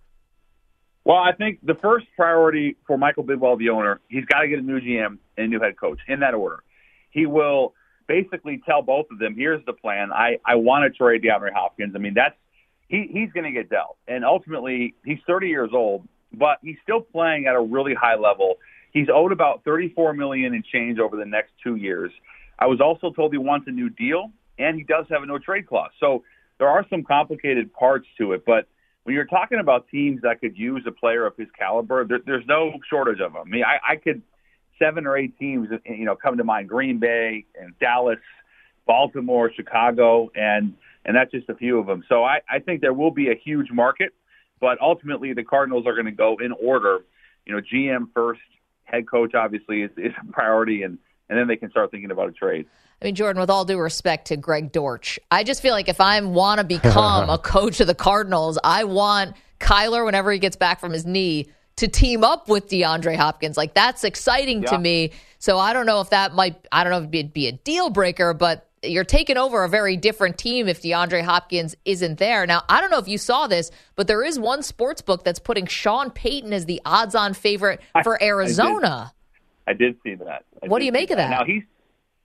Well, 1.04 1.16
I 1.16 1.32
think 1.32 1.60
the 1.62 1.74
first 1.74 2.06
priority 2.16 2.76
for 2.86 2.98
Michael 2.98 3.24
Bidwill, 3.24 3.58
the 3.58 3.70
owner, 3.70 3.98
he's 4.08 4.26
got 4.26 4.40
to 4.40 4.48
get 4.48 4.58
a 4.58 4.62
new 4.62 4.78
GM 4.78 5.16
and 5.38 5.46
a 5.46 5.46
new 5.46 5.58
head 5.58 5.78
coach 5.78 5.98
in 6.06 6.20
that 6.20 6.34
order. 6.34 6.62
He 7.10 7.24
will 7.24 7.72
basically 8.08 8.60
tell 8.66 8.82
both 8.82 9.06
of 9.12 9.18
them, 9.18 9.36
here's 9.36 9.64
the 9.66 9.72
plan. 9.72 10.12
I, 10.12 10.38
I 10.44 10.56
want 10.56 10.90
to 10.90 10.96
trade 10.96 11.22
DeAndre 11.22 11.52
Hopkins. 11.54 11.92
I 11.94 11.98
mean, 11.98 12.14
that's 12.14 12.34
he, 12.88 13.08
he's 13.12 13.30
going 13.32 13.44
to 13.44 13.52
get 13.52 13.70
dealt. 13.70 13.98
And 14.08 14.24
ultimately, 14.24 14.94
he's 15.04 15.18
30 15.26 15.48
years 15.48 15.70
old, 15.72 16.08
but 16.32 16.58
he's 16.62 16.78
still 16.82 17.02
playing 17.02 17.46
at 17.46 17.54
a 17.54 17.60
really 17.60 17.94
high 17.94 18.16
level. 18.16 18.56
He's 18.92 19.08
owed 19.12 19.30
about 19.30 19.62
34 19.64 20.14
million 20.14 20.54
in 20.54 20.64
change 20.72 20.98
over 20.98 21.16
the 21.16 21.26
next 21.26 21.52
two 21.62 21.76
years. 21.76 22.10
I 22.58 22.66
was 22.66 22.80
also 22.80 23.12
told 23.12 23.32
he 23.32 23.38
wants 23.38 23.66
a 23.68 23.70
new 23.70 23.90
deal, 23.90 24.32
and 24.58 24.76
he 24.76 24.82
does 24.82 25.04
have 25.10 25.22
a 25.22 25.26
no 25.26 25.38
trade 25.38 25.68
clause. 25.68 25.90
So 26.00 26.24
there 26.58 26.68
are 26.68 26.84
some 26.90 27.04
complicated 27.04 27.72
parts 27.72 28.08
to 28.18 28.32
it, 28.32 28.44
but 28.44 28.66
when 29.04 29.14
you're 29.14 29.26
talking 29.26 29.58
about 29.60 29.88
teams 29.88 30.22
that 30.22 30.40
could 30.40 30.56
use 30.56 30.82
a 30.86 30.90
player 30.90 31.24
of 31.24 31.36
his 31.36 31.48
caliber, 31.58 32.04
there, 32.04 32.18
there's 32.26 32.44
no 32.46 32.72
shortage 32.90 33.20
of 33.20 33.32
them. 33.32 33.42
I 33.46 33.48
mean, 33.48 33.64
I, 33.64 33.92
I 33.92 33.96
could 33.96 34.22
seven 34.78 35.06
or 35.06 35.16
eight 35.16 35.38
teams, 35.38 35.68
you 35.86 36.04
know, 36.04 36.16
come 36.16 36.36
to 36.38 36.44
mind: 36.44 36.68
Green 36.68 36.98
Bay 36.98 37.44
and 37.60 37.78
Dallas, 37.78 38.18
Baltimore, 38.86 39.50
Chicago, 39.54 40.30
and 40.34 40.74
and 41.04 41.16
that's 41.16 41.30
just 41.30 41.48
a 41.48 41.54
few 41.54 41.78
of 41.78 41.86
them. 41.86 42.04
So 42.08 42.24
I, 42.24 42.40
I 42.50 42.58
think 42.58 42.80
there 42.80 42.92
will 42.92 43.10
be 43.10 43.30
a 43.30 43.34
huge 43.34 43.70
market, 43.70 44.12
but 44.60 44.80
ultimately 44.80 45.32
the 45.32 45.44
Cardinals 45.44 45.86
are 45.86 45.94
going 45.94 46.06
to 46.06 46.12
go 46.12 46.36
in 46.44 46.52
order. 46.52 46.98
You 47.46 47.54
know, 47.54 47.62
GM 47.62 48.08
first, 48.12 48.40
head 48.84 49.08
coach 49.08 49.34
obviously 49.34 49.82
is, 49.82 49.90
is 49.96 50.12
a 50.20 50.32
priority, 50.32 50.82
and 50.82 50.98
and 51.28 51.38
then 51.38 51.46
they 51.46 51.56
can 51.56 51.70
start 51.70 51.90
thinking 51.90 52.10
about 52.10 52.28
a 52.28 52.32
trade. 52.32 52.66
I 53.00 53.04
mean, 53.04 53.14
Jordan, 53.14 53.38
with 53.38 53.50
all 53.50 53.64
due 53.64 53.78
respect 53.78 54.28
to 54.28 54.36
Greg 54.36 54.72
Dortch, 54.72 55.20
I 55.30 55.44
just 55.44 55.62
feel 55.62 55.72
like 55.72 55.88
if 55.88 56.00
I 56.00 56.20
want 56.20 56.58
to 56.58 56.64
become 56.64 57.30
a 57.30 57.38
coach 57.38 57.80
of 57.80 57.86
the 57.86 57.94
Cardinals, 57.94 58.58
I 58.64 58.84
want 58.84 59.36
Kyler, 59.60 60.04
whenever 60.04 60.32
he 60.32 60.38
gets 60.38 60.56
back 60.56 60.80
from 60.80 60.92
his 60.92 61.06
knee, 61.06 61.48
to 61.78 61.88
team 61.88 62.24
up 62.24 62.48
with 62.48 62.68
DeAndre 62.68 63.16
Hopkins. 63.16 63.56
Like, 63.56 63.74
that's 63.74 64.04
exciting 64.04 64.62
Yeah. 64.62 64.70
to 64.70 64.78
me. 64.78 65.12
So 65.38 65.58
I 65.58 65.72
don't 65.72 65.86
know 65.86 66.00
if 66.00 66.10
that 66.10 66.34
might, 66.34 66.56
I 66.72 66.82
don't 66.84 66.90
know 66.90 66.98
if 66.98 67.14
it'd 67.14 67.32
be 67.32 67.46
a 67.46 67.52
deal 67.52 67.90
breaker, 67.90 68.34
but 68.34 68.68
you're 68.82 69.04
taking 69.04 69.36
over 69.36 69.64
a 69.64 69.68
very 69.68 69.96
different 69.96 70.38
team 70.38 70.68
if 70.68 70.82
DeAndre 70.82 71.22
Hopkins 71.22 71.76
isn't 71.84 72.18
there. 72.18 72.46
Now, 72.46 72.62
I 72.68 72.80
don't 72.80 72.90
know 72.90 72.98
if 72.98 73.08
you 73.08 73.18
saw 73.18 73.46
this, 73.46 73.70
but 73.96 74.06
there 74.08 74.24
is 74.24 74.38
one 74.38 74.62
sports 74.62 75.02
book 75.02 75.24
that's 75.24 75.38
putting 75.38 75.66
Sean 75.66 76.10
Payton 76.10 76.52
as 76.52 76.66
the 76.66 76.80
odds 76.84 77.14
on 77.14 77.34
favorite 77.34 77.80
for 78.02 78.20
Arizona. 78.22 79.12
I 79.66 79.72
did 79.72 79.96
see 80.02 80.14
that. 80.16 80.44
I 80.62 80.66
What 80.66 80.80
do 80.80 80.84
you 80.84 80.92
make 80.92 81.10
of 81.10 81.16
that? 81.18 81.30
Now 81.30 81.44
he's, 81.44 81.62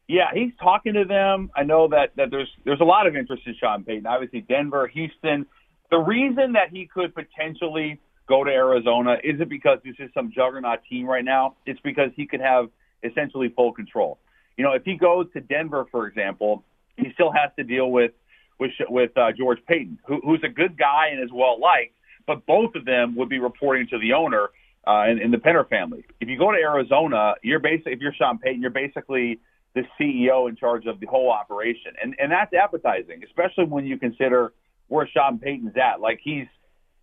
yeah, 0.08 0.30
he's 0.34 0.52
talking 0.62 0.94
to 0.94 1.06
them. 1.06 1.52
I 1.56 1.63
know 1.63 1.88
that 1.89 2.12
that 2.18 2.32
there's 2.32 2.50
there's 2.66 2.82
a 2.82 2.86
lot 2.86 3.06
of 3.08 3.16
interest 3.16 3.44
in 3.46 3.56
Sean 3.60 3.84
Payton. 3.84 4.06
Obviously, 4.06 4.42
Denver, 4.42 4.88
Houston. 4.88 5.46
The 5.92 5.98
reason 6.00 6.54
that 6.54 6.70
he 6.72 6.88
could 6.88 7.13
potentially 7.13 8.00
go 8.27 8.43
to 8.43 8.51
Arizona 8.51 9.17
Is 9.23 9.39
it 9.41 9.49
because 9.49 9.79
this 9.83 9.95
is 9.99 10.09
some 10.13 10.31
juggernaut 10.31 10.79
team 10.89 11.05
right 11.05 11.25
now. 11.25 11.55
It's 11.65 11.79
because 11.81 12.12
he 12.15 12.25
could 12.25 12.41
have 12.41 12.69
essentially 13.03 13.49
full 13.49 13.73
control. 13.73 14.19
You 14.57 14.63
know, 14.63 14.73
if 14.73 14.83
he 14.86 14.95
goes 14.95 15.27
to 15.33 15.41
Denver, 15.41 15.86
for 15.91 16.07
example, 16.07 16.63
he 16.97 17.12
still 17.13 17.31
has 17.31 17.51
to 17.57 17.63
deal 17.63 17.91
with 17.91 18.12
with 18.59 18.71
with 18.88 19.17
uh, 19.17 19.31
George 19.38 19.59
Paton, 19.67 19.99
who, 20.05 20.21
who's 20.23 20.41
a 20.43 20.49
good 20.49 20.77
guy 20.77 21.07
and 21.12 21.23
is 21.23 21.31
well 21.33 21.59
liked, 21.59 21.95
but 22.27 22.45
both 22.45 22.75
of 22.75 22.86
them 22.86 23.15
would 23.15 23.29
be 23.29 23.39
reporting 23.39 23.88
to 23.88 23.97
the 23.97 24.13
owner 24.13 24.49
uh, 24.88 25.05
in, 25.09 25.19
in 25.19 25.31
the 25.31 25.38
Penner 25.38 25.67
family. 25.67 26.05
If 26.21 26.29
you 26.29 26.38
go 26.38 26.51
to 26.51 26.57
Arizona, 26.57 27.36
you're 27.41 27.59
basically 27.59 27.93
if 27.93 27.99
you're 27.99 28.13
Sean 28.13 28.38
Payton, 28.38 28.62
you're 28.62 28.71
basically 28.71 29.39
the 29.73 29.83
CEO 29.99 30.47
in 30.47 30.55
charge 30.55 30.86
of 30.86 30.99
the 30.99 31.07
whole 31.07 31.31
operation, 31.31 31.93
and 32.01 32.15
and 32.19 32.31
that's 32.31 32.53
appetizing, 32.53 33.23
especially 33.23 33.65
when 33.65 33.86
you 33.86 33.97
consider 33.97 34.53
where 34.88 35.07
Sean 35.07 35.39
Payton's 35.39 35.75
at. 35.77 35.99
Like 35.99 36.19
he's 36.23 36.47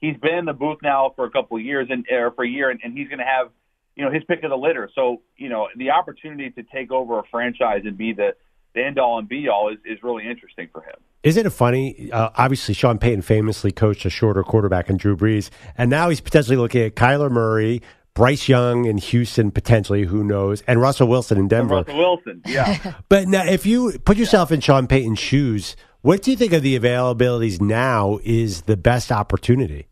he's 0.01 0.17
been 0.17 0.35
in 0.35 0.45
the 0.45 0.53
booth 0.53 0.79
now 0.83 1.13
for 1.15 1.25
a 1.25 1.31
couple 1.31 1.57
of 1.57 1.63
years 1.63 1.89
and 1.91 2.07
or 2.11 2.33
for 2.33 2.45
a 2.45 2.49
year, 2.49 2.71
and, 2.71 2.81
and 2.83 2.97
he's 2.97 3.09
going 3.09 3.19
to 3.19 3.25
have 3.25 3.51
you 3.97 4.05
know 4.05 4.11
his 4.11 4.25
pick 4.25 4.43
of 4.43 4.51
the 4.51 4.57
litter. 4.57 4.91
So 4.95 5.23
you 5.37 5.49
know 5.49 5.69
the 5.77 5.91
opportunity 5.91 6.51
to 6.51 6.63
take 6.63 6.91
over 6.91 7.19
a 7.19 7.23
franchise 7.31 7.83
and 7.85 7.97
be 7.97 8.13
the 8.13 8.35
the 8.75 8.85
end 8.85 8.99
all 8.99 9.19
and 9.19 9.29
be 9.29 9.49
all 9.49 9.71
is, 9.73 9.79
is 9.85 10.03
really 10.03 10.29
interesting 10.29 10.69
for 10.73 10.83
him. 10.83 10.95
Isn't 11.23 11.47
it 11.47 11.51
funny? 11.51 12.11
Uh, 12.13 12.31
obviously, 12.37 12.75
Sean 12.75 12.99
Payton 12.99 13.23
famously 13.23 13.73
coached 13.73 14.05
a 14.05 14.11
shorter 14.11 14.43
quarterback 14.43 14.89
in 14.89 14.97
Drew 14.97 15.17
Brees, 15.17 15.51
and 15.77 15.91
now 15.91 16.09
he's 16.09 16.21
potentially 16.21 16.57
looking 16.57 16.83
at 16.83 16.95
Kyler 16.95 17.31
Murray, 17.31 17.83
Bryce 18.15 18.49
Young 18.49 18.87
in 18.87 18.99
Houston, 18.99 19.51
potentially, 19.51 20.05
who 20.05 20.25
knows, 20.25 20.63
and 20.67 20.81
Russell 20.81 21.09
Wilson 21.09 21.37
in 21.39 21.49
Denver. 21.49 21.77
Russell 21.77 21.99
Wilson, 21.99 22.43
yeah. 22.47 22.95
But 23.09 23.29
now, 23.29 23.45
if 23.45 23.67
you 23.67 23.99
put 24.05 24.17
yourself 24.17 24.53
in 24.53 24.61
Sean 24.61 24.87
Payton's 24.87 25.19
shoes, 25.19 25.77
what 26.03 26.23
do 26.23 26.31
you 26.31 26.37
think 26.37 26.53
of 26.53 26.63
the 26.63 26.79
availabilities 26.79 27.61
now 27.61 28.19
is 28.25 28.63
the 28.63 28.77
best 28.77 29.13
opportunity? 29.13 29.87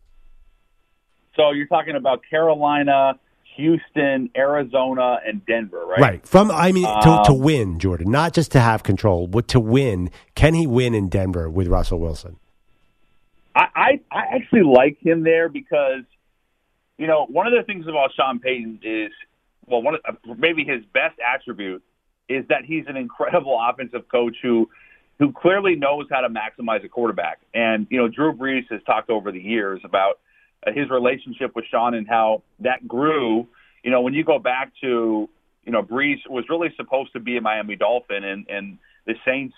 so 1.39 1.51
you're 1.51 1.67
talking 1.67 1.95
about 1.95 2.21
Carolina, 2.29 3.13
Houston, 3.55 4.29
Arizona, 4.35 5.19
and 5.25 5.45
Denver, 5.45 5.85
right? 5.85 5.99
Right. 5.99 6.27
From, 6.27 6.51
I 6.51 6.73
mean, 6.73 6.85
to, 6.85 7.21
to 7.25 7.31
Um, 7.31 7.39
win, 7.39 7.79
Jordan, 7.79 8.11
not 8.11 8.33
just 8.33 8.51
to 8.51 8.59
have 8.59 8.83
control, 8.83 9.25
but 9.27 9.47
to 9.49 9.59
win. 9.59 10.11
Can 10.35 10.53
he 10.53 10.67
win 10.67 10.93
in 10.93 11.07
Denver 11.07 11.49
with 11.49 11.67
Russell 11.67 11.99
Wilson? 11.99 12.35
I, 13.55 13.67
I, 13.73 13.99
I 14.11 14.35
actually 14.35 14.63
like 14.63 14.97
him 14.99 15.23
there 15.23 15.47
because, 15.47 16.03
you 16.97 17.07
know, 17.07 17.25
one 17.29 17.47
of 17.47 17.53
the 17.53 17.63
things 17.63 17.87
about 17.87 18.11
Sean 18.15 18.39
Payton 18.39 18.81
is, 18.83 19.11
well, 19.65 19.81
one 19.81 19.95
of, 19.95 20.17
maybe 20.37 20.65
his 20.65 20.83
best 20.93 21.17
attribute 21.25 21.83
is 22.27 22.45
that 22.49 22.65
he's 22.65 22.83
an 22.87 22.97
incredible 22.97 23.57
offensive 23.69 24.09
coach 24.09 24.35
who, 24.41 24.69
who 25.19 25.33
clearly 25.33 25.75
knows 25.75 26.05
how 26.09 26.21
to 26.21 26.29
maximize 26.29 26.83
a 26.83 26.89
quarterback. 26.89 27.39
And 27.53 27.85
you 27.89 27.97
know, 27.97 28.07
Drew 28.07 28.33
Brees 28.33 28.63
has 28.71 28.81
talked 28.85 29.09
over 29.09 29.31
the 29.31 29.41
years 29.41 29.81
about 29.83 30.19
uh, 30.65 30.71
his 30.71 30.89
relationship 30.89 31.55
with 31.55 31.65
Sean 31.69 31.93
and 31.93 32.07
how 32.07 32.43
that 32.59 32.87
grew. 32.87 33.47
You 33.83 33.91
know, 33.91 34.01
when 34.01 34.13
you 34.13 34.23
go 34.23 34.39
back 34.39 34.71
to, 34.81 35.29
you 35.65 35.71
know, 35.71 35.83
Brees 35.83 36.17
was 36.29 36.45
really 36.49 36.69
supposed 36.77 37.13
to 37.13 37.19
be 37.19 37.37
a 37.37 37.41
Miami 37.41 37.75
Dolphin, 37.75 38.23
and 38.23 38.47
and 38.49 38.77
the 39.05 39.15
Saints, 39.25 39.55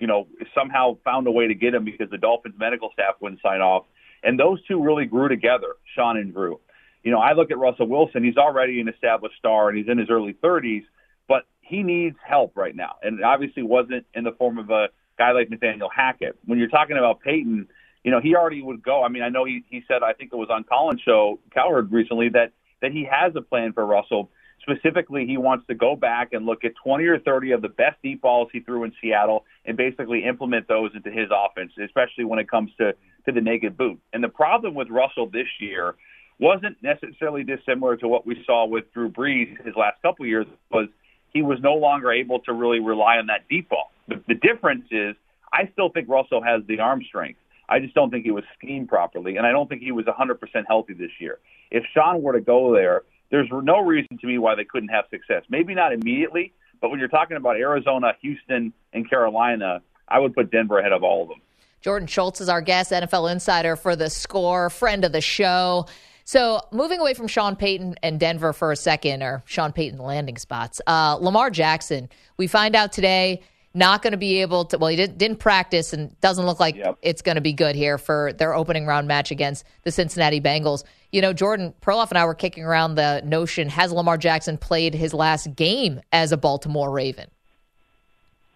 you 0.00 0.06
know, 0.06 0.26
somehow 0.54 0.98
found 1.04 1.26
a 1.28 1.30
way 1.30 1.46
to 1.46 1.54
get 1.54 1.74
him 1.74 1.84
because 1.84 2.10
the 2.10 2.18
Dolphins 2.18 2.56
medical 2.58 2.90
staff 2.92 3.14
wouldn't 3.20 3.40
sign 3.40 3.60
off, 3.60 3.84
and 4.24 4.38
those 4.38 4.64
two 4.66 4.82
really 4.82 5.06
grew 5.06 5.28
together, 5.28 5.76
Sean 5.94 6.16
and 6.16 6.32
Drew. 6.34 6.58
You 7.04 7.12
know, 7.12 7.18
I 7.18 7.34
look 7.34 7.52
at 7.52 7.58
Russell 7.58 7.86
Wilson; 7.86 8.24
he's 8.24 8.36
already 8.36 8.80
an 8.80 8.88
established 8.88 9.36
star, 9.38 9.68
and 9.68 9.78
he's 9.78 9.88
in 9.88 9.98
his 9.98 10.10
early 10.10 10.34
30s, 10.42 10.82
but 11.28 11.42
he 11.60 11.84
needs 11.84 12.16
help 12.26 12.56
right 12.56 12.74
now, 12.74 12.96
and 13.02 13.20
it 13.20 13.24
obviously 13.24 13.62
wasn't 13.62 14.06
in 14.12 14.24
the 14.24 14.32
form 14.32 14.58
of 14.58 14.70
a 14.70 14.88
guy 15.18 15.32
like 15.32 15.50
Nathaniel 15.50 15.90
Hackett. 15.94 16.36
When 16.44 16.58
you're 16.58 16.68
talking 16.68 16.96
about 16.96 17.20
Payton, 17.20 17.68
you 18.02 18.10
know, 18.10 18.20
he 18.20 18.34
already 18.34 18.62
would 18.62 18.82
go. 18.82 19.02
I 19.02 19.08
mean, 19.08 19.22
I 19.22 19.28
know 19.28 19.44
he 19.44 19.64
he 19.68 19.82
said, 19.88 20.02
I 20.02 20.12
think 20.12 20.32
it 20.32 20.36
was 20.36 20.48
on 20.50 20.64
Colin's 20.64 21.00
show, 21.00 21.38
Cowherd 21.52 21.92
recently, 21.92 22.28
that 22.30 22.52
that 22.82 22.92
he 22.92 23.08
has 23.10 23.34
a 23.36 23.40
plan 23.40 23.72
for 23.72 23.84
Russell. 23.84 24.30
Specifically, 24.60 25.26
he 25.26 25.36
wants 25.36 25.66
to 25.66 25.74
go 25.74 25.94
back 25.94 26.32
and 26.32 26.46
look 26.46 26.64
at 26.64 26.72
20 26.82 27.04
or 27.04 27.18
30 27.18 27.52
of 27.52 27.60
the 27.60 27.68
best 27.68 27.96
deep 28.02 28.22
balls 28.22 28.48
he 28.50 28.60
threw 28.60 28.84
in 28.84 28.92
Seattle 29.00 29.44
and 29.66 29.76
basically 29.76 30.24
implement 30.24 30.68
those 30.68 30.90
into 30.94 31.10
his 31.10 31.28
offense, 31.30 31.72
especially 31.82 32.24
when 32.24 32.38
it 32.38 32.48
comes 32.48 32.70
to 32.78 32.94
to 33.26 33.32
the 33.32 33.40
naked 33.40 33.76
boot. 33.76 34.00
And 34.12 34.22
the 34.22 34.28
problem 34.28 34.74
with 34.74 34.88
Russell 34.90 35.28
this 35.28 35.48
year 35.58 35.94
wasn't 36.38 36.76
necessarily 36.82 37.44
dissimilar 37.44 37.96
to 37.96 38.08
what 38.08 38.26
we 38.26 38.42
saw 38.44 38.66
with 38.66 38.92
Drew 38.92 39.10
Brees 39.10 39.64
his 39.64 39.74
last 39.76 40.00
couple 40.02 40.26
years 40.26 40.46
was 40.70 40.88
he 41.32 41.42
was 41.42 41.58
no 41.60 41.74
longer 41.74 42.12
able 42.12 42.40
to 42.40 42.52
really 42.52 42.80
rely 42.80 43.16
on 43.16 43.26
that 43.26 43.48
deep 43.48 43.68
ball. 43.68 43.90
The, 44.08 44.22
the 44.28 44.34
difference 44.34 44.86
is 44.90 45.16
I 45.52 45.68
still 45.72 45.88
think 45.88 46.08
Russell 46.08 46.42
has 46.42 46.62
the 46.66 46.80
arm 46.80 47.02
strength. 47.06 47.38
I 47.68 47.78
just 47.78 47.94
don't 47.94 48.10
think 48.10 48.24
he 48.24 48.30
was 48.30 48.44
schemed 48.58 48.88
properly, 48.88 49.36
and 49.36 49.46
I 49.46 49.52
don't 49.52 49.68
think 49.68 49.82
he 49.82 49.92
was 49.92 50.04
100% 50.04 50.38
healthy 50.66 50.92
this 50.92 51.10
year. 51.18 51.38
If 51.70 51.84
Sean 51.94 52.22
were 52.22 52.34
to 52.34 52.40
go 52.40 52.74
there, 52.74 53.02
there's 53.30 53.48
no 53.50 53.80
reason 53.80 54.18
to 54.18 54.26
me 54.26 54.38
why 54.38 54.54
they 54.54 54.64
couldn't 54.64 54.90
have 54.90 55.06
success. 55.10 55.42
Maybe 55.48 55.74
not 55.74 55.92
immediately, 55.92 56.52
but 56.80 56.90
when 56.90 56.98
you're 56.98 57.08
talking 57.08 57.36
about 57.36 57.56
Arizona, 57.56 58.12
Houston, 58.20 58.72
and 58.92 59.08
Carolina, 59.08 59.80
I 60.08 60.18
would 60.18 60.34
put 60.34 60.50
Denver 60.50 60.78
ahead 60.78 60.92
of 60.92 61.02
all 61.02 61.22
of 61.22 61.28
them. 61.28 61.40
Jordan 61.80 62.06
Schultz 62.06 62.40
is 62.40 62.48
our 62.48 62.60
guest, 62.60 62.92
NFL 62.92 63.30
insider 63.30 63.76
for 63.76 63.96
the 63.96 64.10
score, 64.10 64.70
friend 64.70 65.04
of 65.04 65.12
the 65.12 65.20
show. 65.20 65.86
So, 66.24 66.60
moving 66.72 67.00
away 67.00 67.12
from 67.12 67.28
Sean 67.28 67.56
Payton 67.56 67.96
and 68.02 68.18
Denver 68.18 68.54
for 68.54 68.72
a 68.72 68.76
second, 68.76 69.22
or 69.22 69.42
Sean 69.44 69.72
Payton 69.72 69.98
landing 69.98 70.38
spots, 70.38 70.80
uh, 70.86 71.18
Lamar 71.20 71.50
Jackson, 71.50 72.08
we 72.38 72.46
find 72.46 72.74
out 72.74 72.92
today 72.92 73.42
not 73.74 74.02
going 74.02 74.12
to 74.12 74.16
be 74.16 74.40
able 74.40 74.64
to, 74.66 74.78
well, 74.78 74.88
he 74.88 74.96
didn't, 74.96 75.18
didn't 75.18 75.38
practice 75.38 75.92
and 75.92 76.18
doesn't 76.20 76.46
look 76.46 76.60
like 76.60 76.76
Yep. 76.76 76.98
it's 77.02 77.22
going 77.22 77.34
to 77.34 77.40
be 77.40 77.52
good 77.52 77.74
here 77.74 77.98
for 77.98 78.32
their 78.34 78.54
opening 78.54 78.86
round 78.86 79.08
match 79.08 79.30
against 79.32 79.64
the 79.82 79.90
Cincinnati 79.90 80.40
Bengals. 80.40 80.84
You 81.10 81.20
know, 81.20 81.32
Jordan 81.32 81.74
Perloff 81.82 82.10
and 82.10 82.18
I 82.18 82.24
were 82.24 82.34
kicking 82.34 82.64
around 82.64 82.94
the 82.94 83.20
notion 83.24 83.68
has 83.68 83.92
Lamar 83.92 84.16
Jackson 84.16 84.58
played 84.58 84.94
his 84.94 85.12
last 85.12 85.54
game 85.56 86.00
as 86.12 86.30
a 86.30 86.36
Baltimore 86.36 86.90
Raven? 86.90 87.28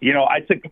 You 0.01 0.13
know, 0.13 0.25
I 0.25 0.41
took. 0.41 0.63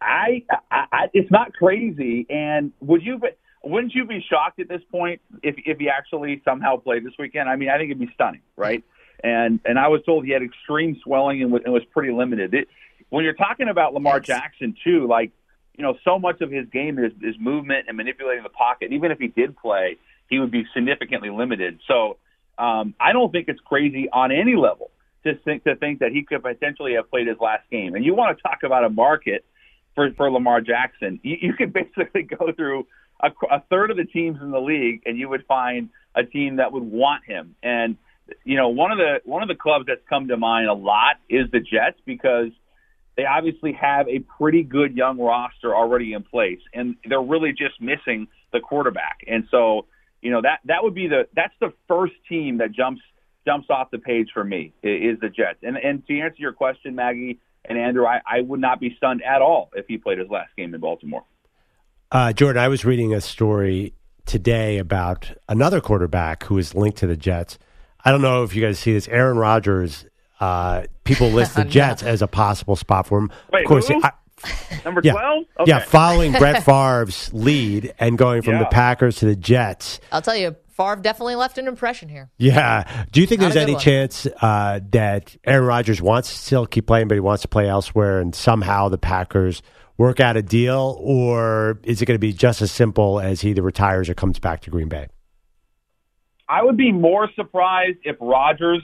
I, 0.00 0.42
I, 0.70 0.84
I 0.92 1.10
it's 1.14 1.30
not 1.30 1.52
crazy. 1.52 2.26
And 2.28 2.72
would 2.80 3.02
you? 3.02 3.20
Wouldn't 3.62 3.94
you 3.94 4.04
be 4.04 4.24
shocked 4.28 4.60
at 4.60 4.68
this 4.68 4.82
point 4.90 5.20
if 5.42 5.56
if 5.64 5.78
he 5.78 5.88
actually 5.88 6.42
somehow 6.44 6.76
played 6.76 7.04
this 7.04 7.14
weekend? 7.18 7.48
I 7.48 7.56
mean, 7.56 7.68
I 7.68 7.78
think 7.78 7.90
it'd 7.90 8.00
be 8.00 8.10
stunning, 8.14 8.42
right? 8.56 8.84
And 9.22 9.60
and 9.64 9.78
I 9.78 9.88
was 9.88 10.02
told 10.04 10.24
he 10.24 10.32
had 10.32 10.42
extreme 10.42 10.96
swelling 11.02 11.42
and 11.42 11.52
was, 11.52 11.62
and 11.64 11.72
was 11.72 11.84
pretty 11.92 12.12
limited. 12.12 12.54
It, 12.54 12.68
when 13.10 13.24
you're 13.24 13.34
talking 13.34 13.68
about 13.68 13.94
Lamar 13.94 14.16
Yes. 14.16 14.26
Jackson 14.26 14.76
too, 14.84 15.06
like 15.06 15.32
you 15.76 15.82
know, 15.82 15.94
so 16.04 16.18
much 16.18 16.40
of 16.40 16.50
his 16.50 16.66
game 16.70 16.98
is, 16.98 17.12
is 17.22 17.34
movement 17.38 17.84
and 17.86 17.96
manipulating 17.96 18.42
the 18.42 18.48
pocket. 18.48 18.92
Even 18.92 19.10
if 19.10 19.18
he 19.18 19.28
did 19.28 19.56
play, 19.56 19.98
he 20.28 20.38
would 20.38 20.50
be 20.50 20.64
significantly 20.74 21.28
limited. 21.28 21.80
So 21.86 22.16
um, 22.58 22.94
I 22.98 23.12
don't 23.12 23.30
think 23.30 23.48
it's 23.48 23.60
crazy 23.60 24.08
on 24.10 24.32
any 24.32 24.56
level 24.56 24.90
to 25.24 25.34
think 25.44 25.64
to 25.64 25.76
think 25.76 26.00
that 26.00 26.12
he 26.12 26.22
could 26.22 26.42
potentially 26.42 26.94
have 26.94 27.10
played 27.10 27.26
his 27.26 27.36
last 27.40 27.68
game. 27.70 27.94
And 27.94 28.04
you 28.04 28.14
want 28.14 28.36
to 28.36 28.42
talk 28.42 28.62
about 28.64 28.84
a 28.84 28.90
market 28.90 29.44
for 29.94 30.10
for 30.16 30.30
Lamar 30.30 30.60
Jackson? 30.60 31.20
You, 31.22 31.36
you 31.40 31.52
could 31.52 31.72
basically 31.74 32.22
go 32.22 32.52
through 32.52 32.86
a, 33.20 33.30
a 33.50 33.60
third 33.68 33.90
of 33.90 33.96
the 33.96 34.04
teams 34.04 34.38
in 34.40 34.50
the 34.50 34.60
league, 34.60 35.02
and 35.04 35.18
you 35.18 35.28
would 35.28 35.44
find 35.46 35.90
a 36.14 36.24
team 36.24 36.56
that 36.56 36.72
would 36.72 36.82
want 36.82 37.24
him. 37.24 37.54
And 37.62 37.96
you 38.44 38.56
know, 38.56 38.68
one 38.68 38.92
of 38.92 38.98
the 38.98 39.20
one 39.24 39.42
of 39.42 39.48
the 39.48 39.54
clubs 39.54 39.86
that's 39.86 40.00
come 40.08 40.28
to 40.28 40.36
mind 40.36 40.68
a 40.68 40.74
lot 40.74 41.16
is 41.28 41.50
the 41.52 41.60
Jets 41.60 41.98
because 42.04 42.50
they 43.16 43.24
obviously 43.24 43.72
have 43.72 44.08
a 44.08 44.20
pretty 44.20 44.62
good 44.62 44.96
young 44.96 45.18
roster 45.18 45.74
already 45.74 46.12
in 46.12 46.22
place, 46.22 46.60
and 46.74 46.96
they're 47.08 47.20
really 47.20 47.52
just 47.52 47.80
missing 47.80 48.28
the 48.52 48.60
quarterback. 48.60 49.20
And 49.26 49.44
so, 49.50 49.86
you 50.20 50.30
know, 50.30 50.42
that 50.42 50.60
that 50.66 50.82
would 50.82 50.94
be 50.94 51.08
the 51.08 51.26
that's 51.34 51.54
the 51.60 51.72
first 51.88 52.14
team 52.28 52.58
that 52.58 52.72
jumps 52.72 53.00
jumps 53.46 53.68
off 53.70 53.90
the 53.90 53.98
page 53.98 54.28
for 54.34 54.44
me 54.44 54.72
is 54.82 55.18
the 55.20 55.28
Jets. 55.28 55.58
And 55.62 55.76
and 55.76 56.06
to 56.06 56.20
answer 56.20 56.36
your 56.38 56.52
question, 56.52 56.94
Maggie 56.94 57.40
and 57.64 57.78
Andrew, 57.78 58.06
I, 58.06 58.20
I 58.26 58.40
would 58.42 58.60
not 58.60 58.80
be 58.80 58.94
stunned 58.96 59.22
at 59.22 59.40
all 59.40 59.70
if 59.74 59.86
he 59.88 59.98
played 59.98 60.18
his 60.18 60.28
last 60.28 60.50
game 60.56 60.74
in 60.74 60.80
Baltimore. 60.80 61.24
Uh, 62.12 62.32
Jordan, 62.32 62.62
I 62.62 62.68
was 62.68 62.84
reading 62.84 63.14
a 63.14 63.20
story 63.20 63.94
today 64.26 64.78
about 64.78 65.32
another 65.48 65.80
quarterback 65.80 66.44
who 66.44 66.58
is 66.58 66.74
linked 66.74 66.98
to 66.98 67.06
the 67.06 67.16
Jets. 67.16 67.58
I 68.04 68.12
don't 68.12 68.22
know 68.22 68.44
if 68.44 68.54
you 68.54 68.62
guys 68.62 68.78
see 68.78 68.92
this. 68.92 69.08
Aaron 69.08 69.38
Rodgers. 69.38 70.04
Uh, 70.40 70.82
people 71.04 71.28
list 71.30 71.54
the 71.56 71.64
Jets 71.76 72.02
as 72.02 72.22
a 72.22 72.26
possible 72.26 72.76
spot 72.76 73.06
for 73.06 73.18
him. 73.18 73.30
Wait, 73.52 73.64
of 73.64 73.68
course, 73.68 73.88
who? 73.88 74.00
I- 74.02 74.12
Number 74.84 75.00
yeah, 75.02 75.12
twelve. 75.12 75.44
yeah, 75.66 75.78
following 75.80 76.32
Brett 76.38 76.62
Favre's 76.62 77.32
lead 77.32 77.94
and 77.98 78.18
going 78.18 78.42
from 78.42 78.58
the 78.58 78.66
Packers 78.66 79.16
to 79.16 79.24
the 79.24 79.34
Jets. 79.34 79.98
I'll 80.12 80.20
tell 80.20 80.36
you, 80.36 80.54
Favre 80.76 80.96
definitely 80.96 81.36
left 81.36 81.56
an 81.56 81.66
impression 81.66 82.10
here. 82.10 82.30
Yeah. 82.36 83.04
Do 83.10 83.22
you 83.22 83.26
think 83.26 83.40
Not 83.40 83.54
there's 83.54 83.62
any 83.62 83.72
one. 83.72 83.80
chance 83.80 84.26
uh, 84.42 84.80
that 84.90 85.34
Aaron 85.46 85.64
Rodgers 85.66 86.02
wants 86.02 86.28
to 86.28 86.36
still 86.38 86.66
keep 86.66 86.86
playing, 86.86 87.08
but 87.08 87.14
he 87.14 87.20
wants 87.20 87.42
to 87.42 87.48
play 87.48 87.66
elsewhere, 87.66 88.20
and 88.20 88.34
somehow 88.34 88.90
the 88.90 88.98
Packers 88.98 89.62
work 89.96 90.20
out 90.20 90.36
a 90.36 90.42
deal, 90.42 90.98
or 91.00 91.80
is 91.84 92.02
it 92.02 92.04
going 92.04 92.14
to 92.16 92.18
be 92.20 92.34
just 92.34 92.60
as 92.60 92.70
simple 92.70 93.18
as 93.18 93.40
he 93.40 93.50
either 93.50 93.62
retires 93.62 94.10
or 94.10 94.14
comes 94.14 94.38
back 94.38 94.60
to 94.60 94.70
Green 94.70 94.88
Bay? 94.90 95.06
I 96.46 96.62
would 96.62 96.76
be 96.76 96.92
more 96.92 97.30
surprised 97.34 97.98
if 98.04 98.16
Rodgers 98.20 98.82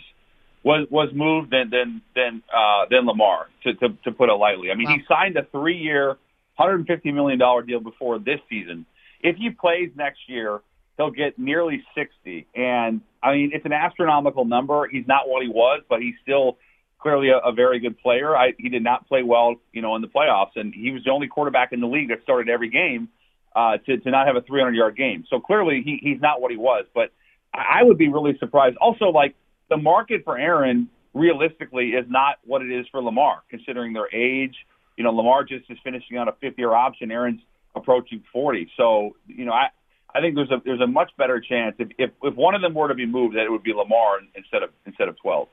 was 0.64 0.86
was 0.90 1.08
moved 1.12 1.50
than 1.50 1.70
than 1.70 2.02
than 2.14 2.42
uh, 2.54 2.86
than 2.90 3.06
Lamar. 3.06 3.48
To, 3.64 3.74
to 3.74 3.88
to 4.04 4.12
put 4.12 4.28
it 4.28 4.34
lightly, 4.34 4.70
I 4.70 4.74
mean 4.74 4.88
he 4.88 5.02
signed 5.08 5.36
a 5.36 5.44
three 5.50 5.76
year, 5.76 6.16
hundred 6.54 6.76
and 6.76 6.86
fifty 6.86 7.12
million 7.12 7.38
dollar 7.38 7.62
deal 7.62 7.80
before 7.80 8.18
this 8.18 8.40
season. 8.48 8.86
If 9.20 9.36
he 9.36 9.50
plays 9.50 9.90
next 9.96 10.20
year, 10.28 10.60
he'll 10.96 11.10
get 11.10 11.38
nearly 11.38 11.82
sixty, 11.94 12.46
and 12.54 13.00
I 13.22 13.32
mean 13.32 13.50
it's 13.52 13.66
an 13.66 13.72
astronomical 13.72 14.44
number. 14.44 14.88
He's 14.90 15.06
not 15.06 15.28
what 15.28 15.42
he 15.42 15.48
was, 15.48 15.82
but 15.88 16.00
he's 16.00 16.14
still 16.22 16.58
clearly 16.98 17.30
a, 17.30 17.38
a 17.38 17.52
very 17.52 17.80
good 17.80 17.98
player. 17.98 18.36
I, 18.36 18.52
he 18.56 18.68
did 18.68 18.84
not 18.84 19.08
play 19.08 19.24
well, 19.24 19.56
you 19.72 19.82
know, 19.82 19.96
in 19.96 20.02
the 20.02 20.08
playoffs, 20.08 20.52
and 20.54 20.72
he 20.72 20.92
was 20.92 21.02
the 21.04 21.10
only 21.10 21.26
quarterback 21.26 21.72
in 21.72 21.80
the 21.80 21.88
league 21.88 22.08
that 22.10 22.22
started 22.22 22.48
every 22.48 22.70
game 22.70 23.08
uh, 23.54 23.78
to 23.78 23.98
to 23.98 24.10
not 24.10 24.26
have 24.26 24.36
a 24.36 24.42
300 24.42 24.74
yard 24.74 24.96
game. 24.96 25.24
So 25.28 25.40
clearly 25.40 25.82
he 25.84 25.98
he's 26.00 26.20
not 26.20 26.40
what 26.40 26.50
he 26.50 26.56
was, 26.56 26.86
but 26.94 27.10
I 27.52 27.82
would 27.82 27.98
be 27.98 28.08
really 28.08 28.38
surprised. 28.38 28.76
Also, 28.76 29.06
like 29.06 29.34
the 29.72 29.78
market 29.78 30.20
for 30.22 30.38
Aaron 30.38 30.86
realistically 31.14 31.90
is 31.92 32.04
not 32.06 32.36
what 32.44 32.60
it 32.60 32.70
is 32.70 32.86
for 32.90 33.02
Lamar, 33.02 33.42
considering 33.48 33.94
their 33.94 34.14
age. 34.14 34.54
You 34.98 35.04
know, 35.04 35.10
Lamar 35.10 35.44
just 35.44 35.64
is 35.70 35.78
finishing 35.82 36.18
on 36.18 36.28
a 36.28 36.32
fifth 36.32 36.58
year 36.58 36.74
option. 36.74 37.10
Aaron's 37.10 37.40
approaching 37.74 38.22
40. 38.34 38.70
So, 38.76 39.16
you 39.26 39.46
know, 39.46 39.52
I 39.52 39.68
I 40.14 40.20
think 40.20 40.34
there's 40.34 40.50
a 40.50 40.60
there's 40.62 40.82
a 40.82 40.86
much 40.86 41.10
better 41.16 41.40
chance 41.40 41.74
if 41.78 41.88
if, 41.96 42.10
if 42.22 42.34
one 42.34 42.54
of 42.54 42.60
them 42.60 42.74
were 42.74 42.88
to 42.88 42.94
be 42.94 43.06
moved 43.06 43.34
that 43.36 43.44
it 43.44 43.50
would 43.50 43.62
be 43.62 43.72
Lamar 43.72 44.18
instead 44.34 44.62
of 44.62 44.70
instead 44.84 45.08
of 45.08 45.16
12. 45.22 45.48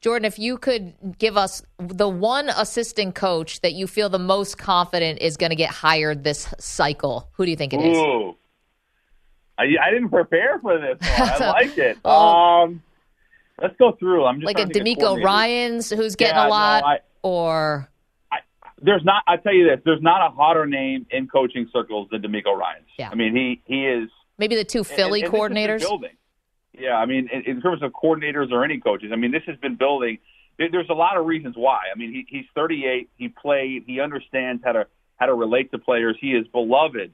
Jordan, 0.00 0.24
if 0.24 0.38
you 0.38 0.56
could 0.56 0.94
give 1.18 1.36
us 1.36 1.60
the 1.78 2.08
one 2.08 2.48
assistant 2.48 3.14
coach 3.14 3.60
that 3.60 3.74
you 3.74 3.86
feel 3.86 4.08
the 4.08 4.18
most 4.18 4.56
confident 4.56 5.20
is 5.20 5.36
going 5.36 5.50
to 5.50 5.56
get 5.56 5.70
hired 5.70 6.24
this 6.24 6.54
cycle, 6.58 7.28
who 7.32 7.44
do 7.44 7.50
you 7.50 7.56
think 7.56 7.74
it 7.74 7.80
is? 7.80 7.98
Ooh. 7.98 8.34
I, 9.58 9.64
I 9.84 9.90
didn't 9.90 10.10
prepare 10.10 10.60
for 10.60 10.78
this 10.78 10.98
one. 11.00 11.42
I 11.42 11.50
like 11.50 11.76
it. 11.76 11.98
Oh. 12.04 12.62
Um, 12.62 12.82
let's 13.60 13.76
go 13.78 13.92
through. 13.92 14.24
I'm 14.24 14.36
just 14.36 14.46
Like 14.46 14.56
a 14.56 14.62
trying 14.62 14.68
to 14.72 14.84
think 14.84 14.98
of 14.98 15.02
D'Amico. 15.14 15.24
Ryans 15.24 15.90
who's 15.90 16.16
getting 16.16 16.36
Yeah, 16.36 16.42
a 16.42 16.46
no, 16.46 16.50
lot, 16.50 16.84
I- 16.84 16.98
or 17.22 17.88
there's 18.80 19.04
not. 19.04 19.24
I 19.26 19.36
tell 19.36 19.52
you 19.54 19.64
this. 19.68 19.80
There's 19.84 20.02
not 20.02 20.24
a 20.24 20.30
hotter 20.34 20.66
name 20.66 21.06
in 21.10 21.26
coaching 21.26 21.68
circles 21.72 22.08
than 22.10 22.22
DeMeco 22.22 22.56
Ryans. 22.56 22.86
Yeah. 22.98 23.10
I 23.10 23.14
mean, 23.16 23.34
he 23.34 23.60
he 23.66 23.86
is 23.86 24.08
maybe 24.38 24.54
the 24.54 24.64
two 24.64 24.84
Philly 24.84 25.22
and- 25.22 25.34
and 25.34 25.34
this 25.34 25.40
has 25.42 25.48
been 25.50 25.56
coordinators? 25.56 25.80
building. 25.80 26.10
Yeah, 26.78 26.96
I 26.96 27.06
mean, 27.06 27.28
in, 27.32 27.42
in 27.42 27.60
terms 27.60 27.82
of 27.82 27.90
coordinators 27.92 28.52
or 28.52 28.62
any 28.64 28.78
coaches, 28.78 29.10
I 29.12 29.16
mean, 29.16 29.32
this 29.32 29.42
has 29.46 29.56
been 29.56 29.74
building. 29.74 30.18
There's 30.58 30.88
a 30.90 30.94
lot 30.94 31.16
of 31.16 31.26
reasons 31.26 31.56
why. 31.56 31.80
I 31.92 31.98
mean, 31.98 32.12
he, 32.12 32.24
he's 32.28 32.44
38. 32.54 33.08
He 33.16 33.28
played. 33.28 33.84
He 33.86 34.00
understands 34.00 34.62
how 34.64 34.72
to 34.72 34.86
how 35.16 35.26
to 35.26 35.34
relate 35.34 35.72
to 35.72 35.78
players. 35.78 36.16
He 36.20 36.30
is 36.34 36.46
beloved 36.48 37.10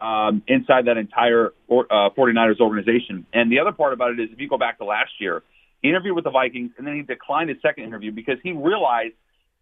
um, 0.00 0.42
inside 0.48 0.86
that 0.86 0.96
entire 0.96 1.52
uh, 1.70 2.08
49ers 2.16 2.58
organization. 2.60 3.26
And 3.34 3.52
the 3.52 3.58
other 3.60 3.72
part 3.72 3.92
about 3.92 4.12
it 4.12 4.20
is, 4.20 4.30
if 4.32 4.40
you 4.40 4.48
go 4.48 4.56
back 4.58 4.78
to 4.78 4.84
last 4.86 5.10
year, 5.20 5.42
interviewed 5.82 6.14
with 6.14 6.24
the 6.24 6.30
Vikings, 6.30 6.72
and 6.78 6.86
then 6.86 6.94
he 6.96 7.02
declined 7.02 7.50
his 7.50 7.58
second 7.62 7.84
interview 7.84 8.12
because 8.12 8.36
he 8.42 8.52
realized 8.52 9.14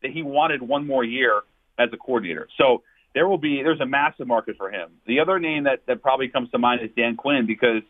that 0.03 0.11
he 0.11 0.23
wanted 0.23 0.63
one 0.63 0.87
more 0.87 1.05
year 1.05 1.43
as 1.79 1.89
a 1.93 1.97
coordinator. 1.97 2.49
So 2.59 2.83
there 3.15 3.27
will 3.27 3.39
be 3.39 3.63
there's 3.63 3.81
a 3.81 3.87
massive 3.87 4.27
market 4.27 4.57
for 4.57 4.71
him. 4.71 4.91
The 5.07 5.21
other 5.21 5.39
name 5.39 5.65
that 5.65 5.81
that 5.87 6.03
probably 6.03 6.29
comes 6.29 6.51
to 6.51 6.59
mind 6.59 6.83
is 6.83 6.91
Dan 6.97 7.17
Quinn 7.17 7.47
because 7.47 7.83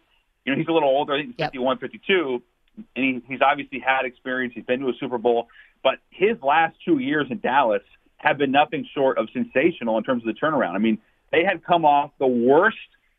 you 0.44 0.52
know 0.52 0.58
he's 0.58 0.68
a 0.68 0.72
little 0.72 0.88
older. 0.88 1.14
I 1.14 1.18
think 1.18 1.30
he's 1.30 1.38
Yep. 1.38 1.48
51, 1.52 1.78
52, 1.78 2.42
and 2.76 3.04
he, 3.04 3.22
he's 3.28 3.40
obviously 3.42 3.80
had 3.80 4.04
experience. 4.04 4.54
He's 4.54 4.64
been 4.64 4.80
to 4.80 4.88
a 4.88 4.94
Super 4.98 5.18
Bowl, 5.18 5.48
but 5.82 5.94
his 6.10 6.36
last 6.42 6.76
two 6.84 6.98
years 6.98 7.26
in 7.30 7.40
Dallas 7.40 7.82
have 8.16 8.38
been 8.38 8.52
nothing 8.52 8.86
short 8.94 9.18
of 9.18 9.28
sensational 9.32 9.98
in 9.98 10.04
terms 10.04 10.22
of 10.26 10.34
the 10.34 10.38
turnaround. 10.38 10.74
I 10.74 10.78
mean, 10.78 10.98
they 11.32 11.42
had 11.44 11.64
come 11.64 11.84
off 11.84 12.10
the 12.18 12.26
worst 12.26 12.76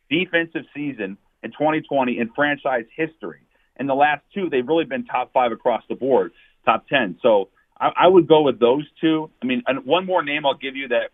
defensive 0.08 0.64
season 0.74 1.16
in 1.42 1.50
2020 1.50 2.18
in 2.18 2.30
franchise 2.34 2.84
history. 2.94 3.40
In 3.78 3.86
the 3.86 3.94
last 3.94 4.22
two, 4.34 4.48
they've 4.50 4.66
really 4.66 4.84
been 4.84 5.04
top 5.04 5.32
five 5.32 5.52
across 5.52 5.82
the 5.88 5.94
board, 5.94 6.32
top 6.64 6.86
10. 6.88 7.18
So 7.22 7.48
I, 7.78 7.90
I 7.96 8.08
would 8.08 8.28
go 8.28 8.42
with 8.42 8.60
those 8.60 8.86
two. 9.00 9.30
I 9.42 9.46
mean, 9.46 9.62
and 9.66 9.84
one 9.84 10.06
more 10.06 10.22
name 10.22 10.46
I'll 10.46 10.56
give 10.56 10.76
you 10.76 10.88
that 10.88 11.10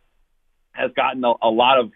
has 0.72 0.90
gotten 0.94 1.24
a, 1.24 1.32
a 1.42 1.50
lot 1.50 1.78
of 1.78 1.90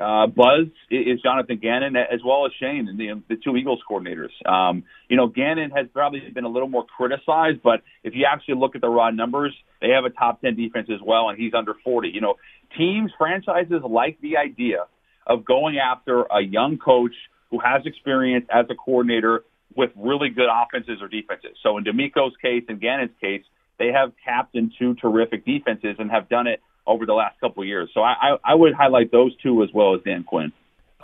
uh, 0.00 0.26
buzz 0.26 0.66
is 0.90 1.20
Jonathan 1.20 1.58
Gannon 1.60 1.94
as 1.94 2.20
well 2.24 2.46
as 2.46 2.52
Shane, 2.58 2.88
and 2.88 2.98
the, 2.98 3.22
the 3.28 3.36
two 3.36 3.56
Eagles 3.56 3.80
coordinators. 3.88 4.30
Um, 4.48 4.84
you 5.08 5.16
know, 5.16 5.26
Gannon 5.26 5.70
has 5.72 5.86
probably 5.92 6.20
been 6.32 6.44
a 6.44 6.48
little 6.48 6.68
more 6.68 6.86
criticized, 6.86 7.62
but 7.62 7.82
if 8.02 8.14
you 8.14 8.26
actually 8.30 8.54
look 8.54 8.74
at 8.74 8.80
the 8.80 8.88
raw 8.88 9.10
numbers, 9.10 9.54
they 9.80 9.90
have 9.90 10.04
a 10.04 10.10
top 10.10 10.40
10 10.40 10.56
defense 10.56 10.88
as 10.90 11.00
well, 11.04 11.28
and 11.28 11.38
he's 11.38 11.52
under 11.52 11.74
40. 11.84 12.08
You 12.08 12.22
know, 12.22 12.36
teams, 12.78 13.12
franchises 13.18 13.82
like 13.88 14.18
the 14.22 14.38
idea 14.38 14.86
of 15.26 15.44
going 15.44 15.78
after 15.78 16.22
a 16.22 16.40
young 16.40 16.78
coach 16.78 17.14
who 17.50 17.58
has 17.58 17.82
experience 17.84 18.46
as 18.50 18.66
a 18.70 18.74
coordinator 18.74 19.44
with 19.76 19.90
really 19.96 20.28
good 20.30 20.48
offenses 20.50 21.00
or 21.00 21.08
defenses. 21.08 21.56
So 21.62 21.78
in 21.78 21.84
DeMeco's 21.84 22.36
case 22.42 22.64
and 22.68 22.80
Gannon's 22.80 23.14
case, 23.20 23.42
they 23.78 23.88
have 23.88 24.12
captained 24.24 24.72
two 24.78 24.94
terrific 24.94 25.44
defenses 25.44 25.96
and 25.98 26.10
have 26.10 26.28
done 26.28 26.46
it 26.46 26.60
over 26.86 27.06
the 27.06 27.14
last 27.14 27.40
couple 27.40 27.64
years. 27.64 27.90
So 27.94 28.02
I, 28.02 28.14
I, 28.20 28.36
I 28.44 28.54
would 28.54 28.74
highlight 28.74 29.12
those 29.12 29.34
two 29.42 29.62
as 29.62 29.70
well 29.72 29.94
as 29.94 30.02
Dan 30.02 30.24
Quinn. 30.24 30.52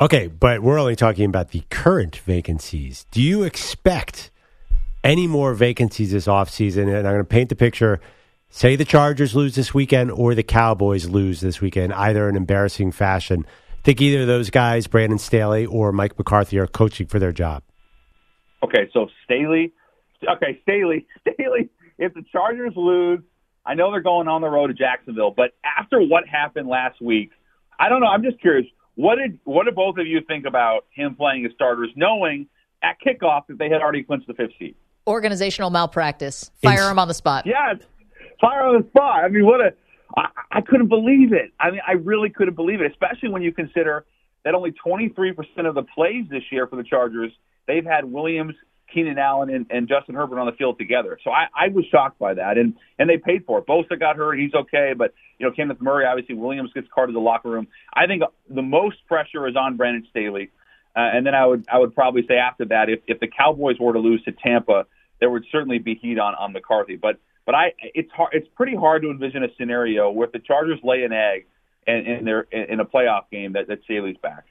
Okay, 0.01 0.27
but 0.27 0.61
we're 0.61 0.79
only 0.79 0.97
talking 0.97 1.25
about 1.25 1.51
the 1.51 1.63
current 1.71 2.17
vacancies. 2.17 3.07
Do 3.11 3.23
you 3.23 3.45
expect 3.45 4.31
any 5.03 5.27
more 5.27 5.55
vacancies 5.55 6.13
this 6.13 6.27
offseason? 6.27 6.83
And 6.83 7.07
I'm 7.07 7.15
going 7.15 7.19
to 7.19 7.25
paint 7.25 7.49
the 7.49 7.57
picture. 7.57 8.01
Say 8.51 8.77
the 8.77 8.85
Chargers 8.85 9.35
lose 9.35 9.55
this 9.55 9.73
weekend 9.73 10.11
or 10.11 10.35
the 10.35 10.43
Cowboys 10.43 11.09
lose 11.09 11.41
this 11.41 11.61
weekend, 11.61 11.95
either 11.95 12.29
in 12.29 12.37
embarrassing 12.37 12.93
fashion. 12.93 13.47
Think 13.85 14.01
either 14.01 14.23
of 14.23 14.27
those 14.27 14.51
guys, 14.51 14.87
Brandon 14.87 15.19
Staley 15.19 15.65
or 15.65 15.93
Mike 15.93 16.19
McCarthy, 16.19 16.59
are 16.59 16.67
coaching 16.67 17.07
for 17.07 17.19
their 17.19 17.33
job. 17.33 17.63
Okay, 18.63 18.89
so 18.93 19.09
Staley. 19.25 19.73
Okay, 20.23 20.61
Staley. 20.63 21.07
Staley. 21.21 21.69
If 21.99 22.15
the 22.15 22.23
Chargers 22.31 22.73
lose, 22.77 23.21
I 23.65 23.75
know 23.75 23.91
they're 23.91 24.01
going 24.01 24.29
on 24.29 24.43
the 24.43 24.49
road 24.49 24.69
to 24.69 24.75
Jacksonville, 24.75 25.33
but 25.37 25.53
after 25.65 26.01
what 26.01 26.29
happened 26.29 26.69
last 26.69 27.01
week, 27.01 27.31
I 27.79 27.89
don't 27.89 28.01
know. 28.01 28.07
I'm 28.07 28.23
just 28.23 28.41
curious. 28.41 28.67
What 28.95 29.17
did 29.17 29.39
what 29.45 29.65
did 29.65 29.75
both 29.75 29.99
of 29.99 30.07
you 30.07 30.21
think 30.27 30.47
about 30.47 30.87
him 30.91 31.15
playing 31.15 31.45
as 31.45 31.53
starters, 31.53 31.91
knowing 31.97 32.47
at 32.83 32.97
kickoff 33.05 33.47
that 33.49 33.59
they 33.59 33.69
had 33.69 33.83
already 33.83 34.03
clinched 34.03 34.27
the 34.27 34.35
fifth 34.35 34.53
seed? 34.59 34.75
Organizational 35.07 35.71
malpractice. 35.71 36.51
Fire 36.63 36.81
Ins- 36.81 36.91
him 36.91 36.99
on 36.99 37.09
the 37.09 37.15
spot. 37.15 37.45
Yes, 37.47 37.77
fire 38.41 38.63
on 38.63 38.81
the 38.81 38.89
spot. 38.89 39.25
I 39.25 39.29
mean, 39.29 39.45
what 39.45 39.61
a! 39.61 39.75
I, 40.17 40.29
I 40.51 40.61
couldn't 40.61 40.89
believe 40.89 41.33
it. 41.33 41.53
I 41.61 41.71
mean, 41.71 41.81
I 41.87 41.93
really 41.93 42.31
couldn't 42.31 42.55
believe 42.55 42.81
it, 42.81 42.91
especially 42.91 43.29
when 43.29 43.43
you 43.43 43.53
consider 43.53 44.07
that 44.45 44.55
only 44.55 44.73
23% 44.87 45.35
of 45.67 45.75
the 45.75 45.83
plays 45.83 46.25
this 46.31 46.43
year 46.53 46.67
for 46.69 46.77
the 46.77 46.85
Chargers 46.85 47.33
they've 47.67 47.85
had 47.85 48.05
Williams, 48.05 48.55
Keenan 48.93 49.19
Allen, 49.19 49.51
and, 49.51 49.67
and 49.71 49.89
Justin 49.89 50.15
Herbert 50.15 50.39
on 50.39 50.47
the 50.47 50.53
field 50.53 50.79
together. 50.79 51.19
So 51.23 51.31
I, 51.31 51.47
I 51.55 51.69
was 51.69 51.85
shocked 51.91 52.19
by 52.19 52.35
that, 52.35 52.59
and 52.59 52.75
and 52.99 53.09
they 53.09 53.19
paid 53.19 53.45
for 53.45 53.59
it. 53.59 53.67
Bosa 53.67 53.99
got 53.99 54.17
hurt; 54.17 54.39
he's 54.39 54.55
okay, 54.55 54.93
but 54.97 55.15
you 55.39 55.47
know, 55.47 55.53
Kenneth 55.53 55.81
Murray, 55.81 56.07
obviously 56.07 56.35
Williams 56.35 56.73
gets 56.73 56.89
carted 56.95 57.13
to 57.15 57.19
the 57.19 57.25
locker 57.25 57.51
room. 57.51 57.67
I 57.95 58.07
think 58.07 58.23
the 58.49 58.63
most 58.63 58.97
pressure 59.07 59.47
is 59.49 59.57
on 59.57 59.77
Brandon 59.77 60.07
Staley. 60.11 60.51
Uh, 60.97 61.11
and 61.13 61.27
then 61.27 61.35
I 61.35 61.45
would 61.45 61.67
I 61.71 61.79
would 61.79 61.95
probably 61.95 62.27
say 62.27 62.37
after 62.37 62.65
that, 62.67 62.89
if 62.89 63.01
if 63.07 63.21
the 63.21 63.29
Cowboys 63.29 63.77
were 63.79 63.93
to 63.93 63.99
lose 63.99 64.23
to 64.25 64.33
Tampa, 64.33 64.87
there 65.21 65.29
would 65.29 65.45
certainly 65.53 65.79
be 65.79 65.95
heat 65.95 66.19
on 66.19 66.35
on 66.35 66.53
McCarthy. 66.53 66.97
But 66.97 67.19
But 67.45 67.55
I, 67.55 67.75
it's 67.79 68.11
hard. 68.13 68.31
It's 68.33 68.49
pretty 68.57 68.75
hard 68.75 69.03
to 69.03 69.11
envision 69.11 69.45
a 69.45 69.49
scenario 69.59 70.11
where 70.11 70.27
if 70.27 70.33
the 70.33 70.39
Chargers 70.39 70.79
lay 70.83 71.03
an 71.03 71.13
egg 71.13 71.47
and 71.87 72.07
in 72.07 72.25
their 72.25 72.41
in 72.41 72.81
a 72.81 72.87
playoff 72.87 73.25
game 73.31 73.53
that 73.53 73.69
that 73.69 73.85
Staley's 73.85 74.17
back. 74.23 74.47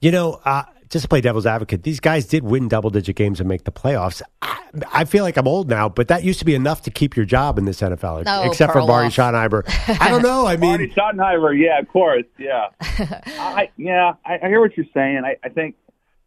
You 0.00 0.10
know, 0.10 0.40
uh, 0.44 0.64
just 0.88 1.02
to 1.04 1.08
play 1.08 1.20
devil's 1.20 1.46
advocate, 1.46 1.82
these 1.82 2.00
guys 2.00 2.26
did 2.26 2.44
win 2.44 2.68
double 2.68 2.90
digit 2.90 3.16
games 3.16 3.40
and 3.40 3.48
make 3.48 3.64
the 3.64 3.72
playoffs. 3.72 4.22
I, 4.42 4.60
I 4.92 5.04
feel 5.04 5.24
like 5.24 5.36
I'm 5.36 5.48
old 5.48 5.68
now, 5.68 5.88
but 5.88 6.08
that 6.08 6.22
used 6.22 6.38
to 6.40 6.44
be 6.44 6.54
enough 6.54 6.82
to 6.82 6.90
keep 6.90 7.16
your 7.16 7.24
job 7.24 7.58
in 7.58 7.64
this 7.64 7.80
NFL, 7.80 8.24
No, 8.24 8.42
except 8.42 8.72
for 8.72 8.86
Barney 8.86 9.08
Perloff. 9.08 9.48
Schottenheimer. 9.64 10.00
I 10.00 10.10
don't 10.10 10.22
know. 10.22 10.46
I 10.46 10.56
mean, 10.58 10.78
mean, 10.80 10.92
Schottenheimer, 10.92 11.58
yeah, 11.58 11.78
of 11.78 11.88
course, 11.88 12.24
yeah. 12.38 12.68
I 12.80 13.70
yeah, 13.76 14.14
I, 14.24 14.38
I 14.42 14.48
hear 14.48 14.60
what 14.60 14.76
you're 14.76 14.86
saying. 14.94 15.22
I, 15.24 15.36
I 15.44 15.48
think 15.48 15.76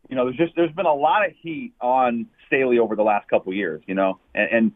you 0.09 0.15
know 0.15 0.25
there's 0.25 0.37
just 0.37 0.55
there's 0.55 0.73
been 0.73 0.85
a 0.85 0.93
lot 0.93 1.25
of 1.25 1.33
heat 1.41 1.73
on 1.79 2.25
Staley 2.47 2.79
over 2.79 2.95
the 2.95 3.03
last 3.03 3.29
couple 3.29 3.51
of 3.51 3.55
years, 3.57 3.81
you 3.87 3.93
know, 3.95 4.19
and, 4.33 4.51
and 4.51 4.71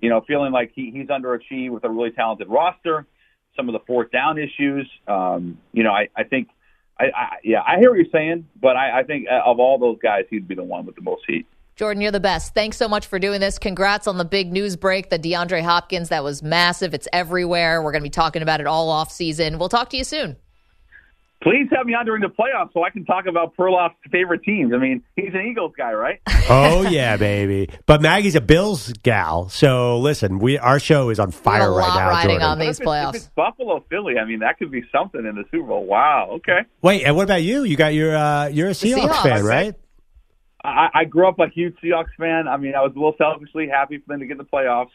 you 0.00 0.08
know 0.10 0.22
feeling 0.26 0.52
like 0.52 0.72
he, 0.74 0.90
he's 0.90 1.08
underachieved 1.08 1.70
with 1.70 1.84
a 1.84 1.90
really 1.90 2.10
talented 2.10 2.48
roster, 2.48 3.06
some 3.56 3.68
of 3.68 3.72
the 3.72 3.80
fourth 3.86 4.10
down 4.10 4.38
issues. 4.38 4.88
Um, 5.06 5.58
you 5.72 5.84
know, 5.84 5.92
I, 5.92 6.08
I 6.16 6.24
think. 6.24 6.48
I, 7.00 7.04
I, 7.04 7.36
yeah, 7.44 7.62
I 7.66 7.78
hear 7.78 7.90
what 7.90 7.98
you're 7.98 8.10
saying, 8.12 8.46
but 8.60 8.76
I, 8.76 9.00
I 9.00 9.02
think 9.04 9.26
uh, 9.30 9.40
of 9.44 9.60
all 9.60 9.78
those 9.78 9.98
guys, 10.02 10.24
he'd 10.30 10.48
be 10.48 10.54
the 10.54 10.64
one 10.64 10.84
with 10.86 10.96
the 10.96 11.02
most 11.02 11.22
heat. 11.26 11.46
Jordan, 11.76 12.00
you're 12.00 12.10
the 12.10 12.18
best. 12.18 12.54
Thanks 12.54 12.76
so 12.76 12.88
much 12.88 13.06
for 13.06 13.20
doing 13.20 13.40
this. 13.40 13.56
Congrats 13.56 14.08
on 14.08 14.18
the 14.18 14.24
big 14.24 14.52
news 14.52 14.74
break, 14.74 15.10
the 15.10 15.18
DeAndre 15.18 15.62
Hopkins. 15.62 16.08
That 16.08 16.24
was 16.24 16.42
massive. 16.42 16.92
It's 16.92 17.06
everywhere. 17.12 17.80
We're 17.82 17.92
going 17.92 18.02
to 18.02 18.06
be 18.06 18.10
talking 18.10 18.42
about 18.42 18.60
it 18.60 18.66
all 18.66 18.88
off 18.88 19.12
season. 19.12 19.58
We'll 19.58 19.68
talk 19.68 19.90
to 19.90 19.96
you 19.96 20.02
soon. 20.02 20.36
Please 21.40 21.68
have 21.70 21.86
me 21.86 21.94
on 21.94 22.04
during 22.04 22.20
the 22.20 22.28
playoffs 22.28 22.72
so 22.72 22.82
I 22.82 22.90
can 22.90 23.04
talk 23.04 23.26
about 23.26 23.56
Perloff's 23.56 23.94
favorite 24.10 24.42
teams. 24.42 24.72
I 24.74 24.78
mean, 24.78 25.04
he's 25.14 25.32
an 25.34 25.46
Eagles 25.48 25.72
guy, 25.78 25.92
right? 25.92 26.20
oh 26.50 26.82
yeah, 26.82 27.16
baby. 27.16 27.70
But 27.86 28.02
Maggie's 28.02 28.34
a 28.34 28.40
Bills 28.40 28.92
gal, 29.04 29.48
so 29.48 29.98
listen, 30.00 30.40
we 30.40 30.58
our 30.58 30.80
show 30.80 31.10
is 31.10 31.20
on 31.20 31.30
fire 31.30 31.68
a 31.68 31.70
right 31.70 31.94
now. 31.94 32.08
riding 32.08 32.30
Jordan. 32.40 32.48
on 32.48 32.58
these 32.58 32.66
If 32.68 32.70
it's, 32.70 32.80
if 32.80 32.86
playoffs. 32.86 33.14
it's 33.14 33.26
Buffalo, 33.36 33.84
Philly, 33.88 34.14
I 34.18 34.24
mean, 34.24 34.40
that 34.40 34.58
could 34.58 34.72
be 34.72 34.82
something 34.90 35.24
in 35.24 35.36
the 35.36 35.44
Super 35.52 35.68
Bowl. 35.68 35.86
Wow. 35.86 36.28
Okay. 36.38 36.60
Wait, 36.82 37.04
and 37.04 37.14
what 37.14 37.22
about 37.22 37.42
you? 37.44 37.62
You 37.62 37.76
got 37.76 37.94
your 37.94 38.16
uh, 38.16 38.48
you're 38.48 38.68
a 38.68 38.72
Seahawks, 38.72 39.08
Seahawks. 39.08 39.22
fan, 39.22 39.44
right? 39.44 39.74
I, 40.64 40.88
I 40.92 41.04
grew 41.04 41.28
up 41.28 41.38
a 41.38 41.46
huge 41.48 41.76
Seahawks 41.82 42.10
fan. 42.18 42.48
I 42.48 42.56
mean, 42.56 42.74
I 42.74 42.82
was 42.82 42.90
a 42.96 42.98
little 42.98 43.14
selfishly 43.16 43.68
happy 43.68 43.98
for 43.98 44.04
them 44.08 44.20
to 44.20 44.26
get 44.26 44.32
in 44.32 44.38
the 44.38 44.44
playoffs. 44.44 44.90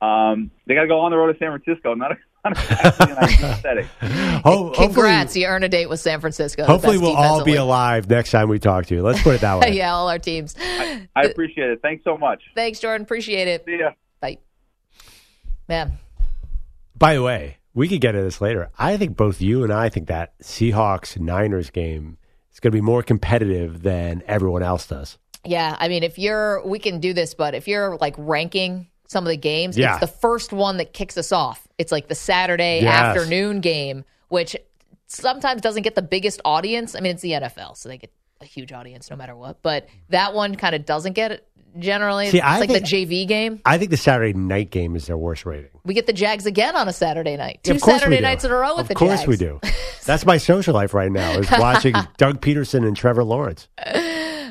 Um, 0.00 0.52
they 0.66 0.74
got 0.74 0.82
to 0.82 0.88
go 0.88 1.00
on 1.00 1.10
the 1.10 1.16
road 1.16 1.32
to 1.32 1.38
San 1.38 1.48
Francisco, 1.58 1.94
not, 1.94 2.12
a, 2.12 2.14
not 2.44 2.52
exactly 2.58 3.10
an 3.12 3.18
ideal 3.22 3.54
setting. 3.56 3.86
Ho- 4.44 4.70
Congrats. 4.74 5.36
You 5.36 5.46
earn 5.46 5.62
a 5.62 5.68
date 5.68 5.88
with 5.88 6.00
San 6.00 6.20
Francisco. 6.20 6.64
hopefully 6.64 6.98
we'll 6.98 7.14
all 7.16 7.44
be 7.44 7.52
league. 7.52 7.60
alive 7.60 8.08
next 8.08 8.30
time 8.30 8.48
we 8.48 8.58
talk 8.58 8.86
to 8.86 8.94
you. 8.94 9.02
Let's 9.02 9.22
put 9.22 9.34
it 9.36 9.40
that 9.42 9.60
way. 9.60 9.72
yeah, 9.76 9.92
all 9.94 10.08
our 10.08 10.18
teams. 10.18 10.54
I 10.58 11.06
appreciate 11.16 11.70
it. 11.70 11.80
Thanks 11.82 12.04
so 12.04 12.16
much. 12.16 12.42
Thanks, 12.54 12.80
Jordan. 12.80 13.02
Appreciate 13.02 13.48
it. 13.48 13.64
See 13.66 13.78
ya. 13.78 13.90
Bye. 14.20 14.38
Man, 15.68 15.92
By 16.98 17.14
the 17.14 17.22
way, 17.22 17.58
we 17.74 17.86
could 17.88 18.00
get 18.00 18.12
to 18.12 18.22
this 18.22 18.40
later. 18.40 18.70
I 18.78 18.96
think 18.96 19.16
both 19.16 19.40
you 19.40 19.62
and 19.62 19.72
I 19.72 19.88
think 19.88 20.08
that 20.08 20.36
Seahawks 20.40 21.18
Niners 21.20 21.70
game 21.70 22.18
is 22.52 22.58
going 22.60 22.72
to 22.72 22.76
be 22.76 22.80
more 22.80 23.02
competitive 23.02 23.82
than 23.82 24.22
everyone 24.26 24.62
else 24.64 24.86
does. 24.88 25.18
yeah. 25.44 25.76
I 25.78 25.88
mean, 25.88 26.02
if 26.02 26.18
you're, 26.18 26.66
we 26.66 26.78
can 26.80 26.98
do 27.00 27.12
this, 27.12 27.34
but 27.34 27.54
if 27.54 27.68
you're 27.68 27.96
like 27.98 28.14
ranking 28.18 28.88
some 29.10 29.24
of 29.24 29.28
the 29.28 29.36
games, 29.36 29.76
Yeah. 29.76 29.92
it's 29.94 30.00
the 30.00 30.06
first 30.06 30.52
one 30.52 30.76
that 30.76 30.92
kicks 30.92 31.16
us 31.18 31.32
off. 31.32 31.66
It's 31.78 31.90
like 31.90 32.06
the 32.06 32.14
Saturday 32.14 32.80
Yes. 32.82 32.94
afternoon 32.94 33.60
game, 33.60 34.04
which 34.28 34.54
sometimes 35.08 35.60
doesn't 35.60 35.82
get 35.82 35.96
the 35.96 36.02
biggest 36.02 36.40
audience. 36.44 36.94
I 36.94 37.00
mean, 37.00 37.10
it's 37.12 37.22
the 37.22 37.32
NFL, 37.32 37.74
so 37.76 37.88
they 37.88 37.98
get 37.98 38.12
a 38.40 38.44
huge 38.44 38.72
audience 38.72 39.10
no 39.10 39.16
matter 39.16 39.34
what. 39.34 39.62
But 39.62 39.88
that 40.10 40.32
one 40.32 40.54
kind 40.54 40.76
of 40.76 40.86
doesn't 40.86 41.14
get 41.14 41.32
it 41.32 41.44
generally. 41.76 42.30
See, 42.30 42.36
it's 42.38 42.46
I 42.46 42.60
like 42.60 42.70
think- 42.70 42.84
the 42.84 42.86
JV 42.86 43.26
game. 43.26 43.60
I 43.66 43.78
think 43.78 43.90
the 43.90 43.96
Saturday 43.96 44.32
night 44.32 44.70
game 44.70 44.94
is 44.94 45.08
their 45.08 45.16
worst 45.18 45.44
rating. 45.44 45.70
We 45.84 45.94
get 45.94 46.06
the 46.06 46.12
Jags 46.12 46.46
again 46.46 46.76
on 46.76 46.86
a 46.86 46.92
Saturday 46.92 47.36
night. 47.36 47.64
Two 47.64 47.80
Saturday 47.80 48.20
nights 48.20 48.44
in 48.44 48.52
a 48.52 48.54
row 48.54 48.76
with 48.76 48.82
of 48.82 48.88
the 48.88 48.94
Jags. 48.94 49.02
Of 49.22 49.26
course 49.26 49.26
we 49.26 49.36
do. 49.36 49.60
That's 50.06 50.24
my 50.24 50.36
social 50.36 50.72
life 50.74 50.94
right 50.94 51.10
now 51.10 51.32
is 51.32 51.50
watching 51.58 51.94
Doug 52.16 52.40
Pederson 52.40 52.86
and 52.86 52.96
Trevor 52.96 53.24
Lawrence. 53.24 53.66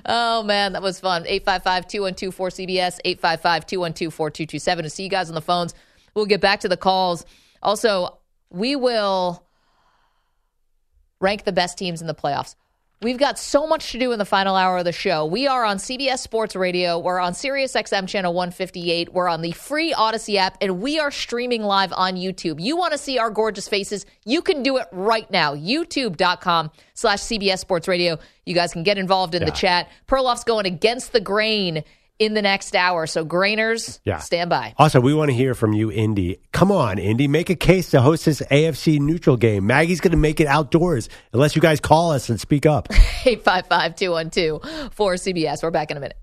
Oh 0.06 0.44
man, 0.44 0.74
that 0.74 0.82
was 0.82 1.00
fun. 1.00 1.24
855-212-4CBS, 1.26 3.00
855-212-4227 3.06 4.82
to 4.84 4.90
see 4.90 5.04
you 5.04 5.10
guys 5.10 5.30
on 5.30 5.36
the 5.36 5.42
phones. 5.42 5.74
We'll 6.14 6.26
get 6.26 6.42
back 6.42 6.62
to 6.62 6.70
the 6.70 6.78
calls. 6.78 7.26
Also, 7.62 8.20
we 8.50 8.76
will 8.76 9.46
rank 11.22 11.44
the 11.44 11.52
best 11.52 11.78
teams 11.78 12.02
in 12.02 12.08
the 12.08 12.16
playoffs. 12.16 12.56
We've 13.02 13.18
got 13.18 13.40
so 13.40 13.66
much 13.66 13.94
to 13.94 13.98
do 13.98 14.12
in 14.12 14.20
the 14.20 14.26
final 14.26 14.58
hour 14.58 14.80
of 14.80 14.84
the 14.84 14.92
show. 14.92 15.26
We 15.26 15.48
are 15.48 15.64
on 15.64 15.78
CBS 15.78 16.20
Sports 16.20 16.54
Radio. 16.54 17.00
We're 17.00 17.22
on 17.22 17.34
Sirius 17.34 17.72
XM 17.72 18.10
channel 18.10 18.34
158. 18.34 19.14
We're 19.14 19.30
on 19.30 19.42
the 19.42 19.54
free 19.54 19.94
Audacy 19.94 20.36
app, 20.36 20.58
and 20.60 20.82
we 20.82 21.00
are 21.00 21.10
streaming 21.10 21.64
live 21.64 21.94
on 21.94 22.16
YouTube. 22.16 22.60
You 22.60 22.76
want 22.76 22.92
to 22.92 22.98
see 22.98 23.18
our 23.18 23.30
gorgeous 23.30 23.70
faces? 23.70 24.06
You 24.26 24.42
can 24.42 24.64
do 24.64 24.76
it 24.76 24.88
right 24.92 25.32
now. 25.32 25.56
YouTube.com 25.56 26.72
slash 26.94 27.20
CBS 27.20 27.60
Sports 27.60 27.88
Radio. 27.88 28.20
You 28.46 28.54
guys 28.54 28.74
can 28.74 28.84
get 28.84 28.98
involved 28.98 29.34
in 29.34 29.46
the 29.46 29.52
chat. 29.52 29.90
Perloff's 30.06 30.44
going 30.44 30.66
against 30.66 31.14
the 31.14 31.22
grain 31.22 31.86
in 32.20 32.34
the 32.34 32.42
next 32.42 32.76
hour. 32.76 33.08
So, 33.08 33.26
Grainers, 33.26 34.00
Yeah. 34.06 34.20
stand 34.20 34.50
by. 34.50 34.74
Also, 34.78 35.00
we 35.00 35.14
want 35.14 35.30
to 35.32 35.36
hear 35.36 35.56
from 35.56 35.74
you, 35.74 35.92
Indy. 35.92 36.40
Come 36.52 36.72
on, 36.72 37.00
Indy, 37.00 37.28
make 37.28 37.50
a 37.50 37.56
case 37.56 37.90
to 37.92 38.02
host 38.02 38.26
this 38.26 38.42
AFC 38.52 39.00
neutral 39.00 39.38
game. 39.38 39.66
Maggie's 39.66 40.02
going 40.02 40.12
to 40.12 40.18
make 40.18 40.40
it 40.40 40.48
outdoors 40.48 41.10
unless 41.34 41.56
you 41.56 41.62
guys 41.62 41.80
call 41.80 42.12
us 42.12 42.30
and 42.30 42.40
speak 42.40 42.66
up. 42.66 42.88
855 43.26 43.96
212 43.96 44.62
4CBS. 44.96 45.64
We're 45.64 45.72
back 45.72 45.90
in 45.92 45.98
a 45.98 46.00
minute. 46.00 46.18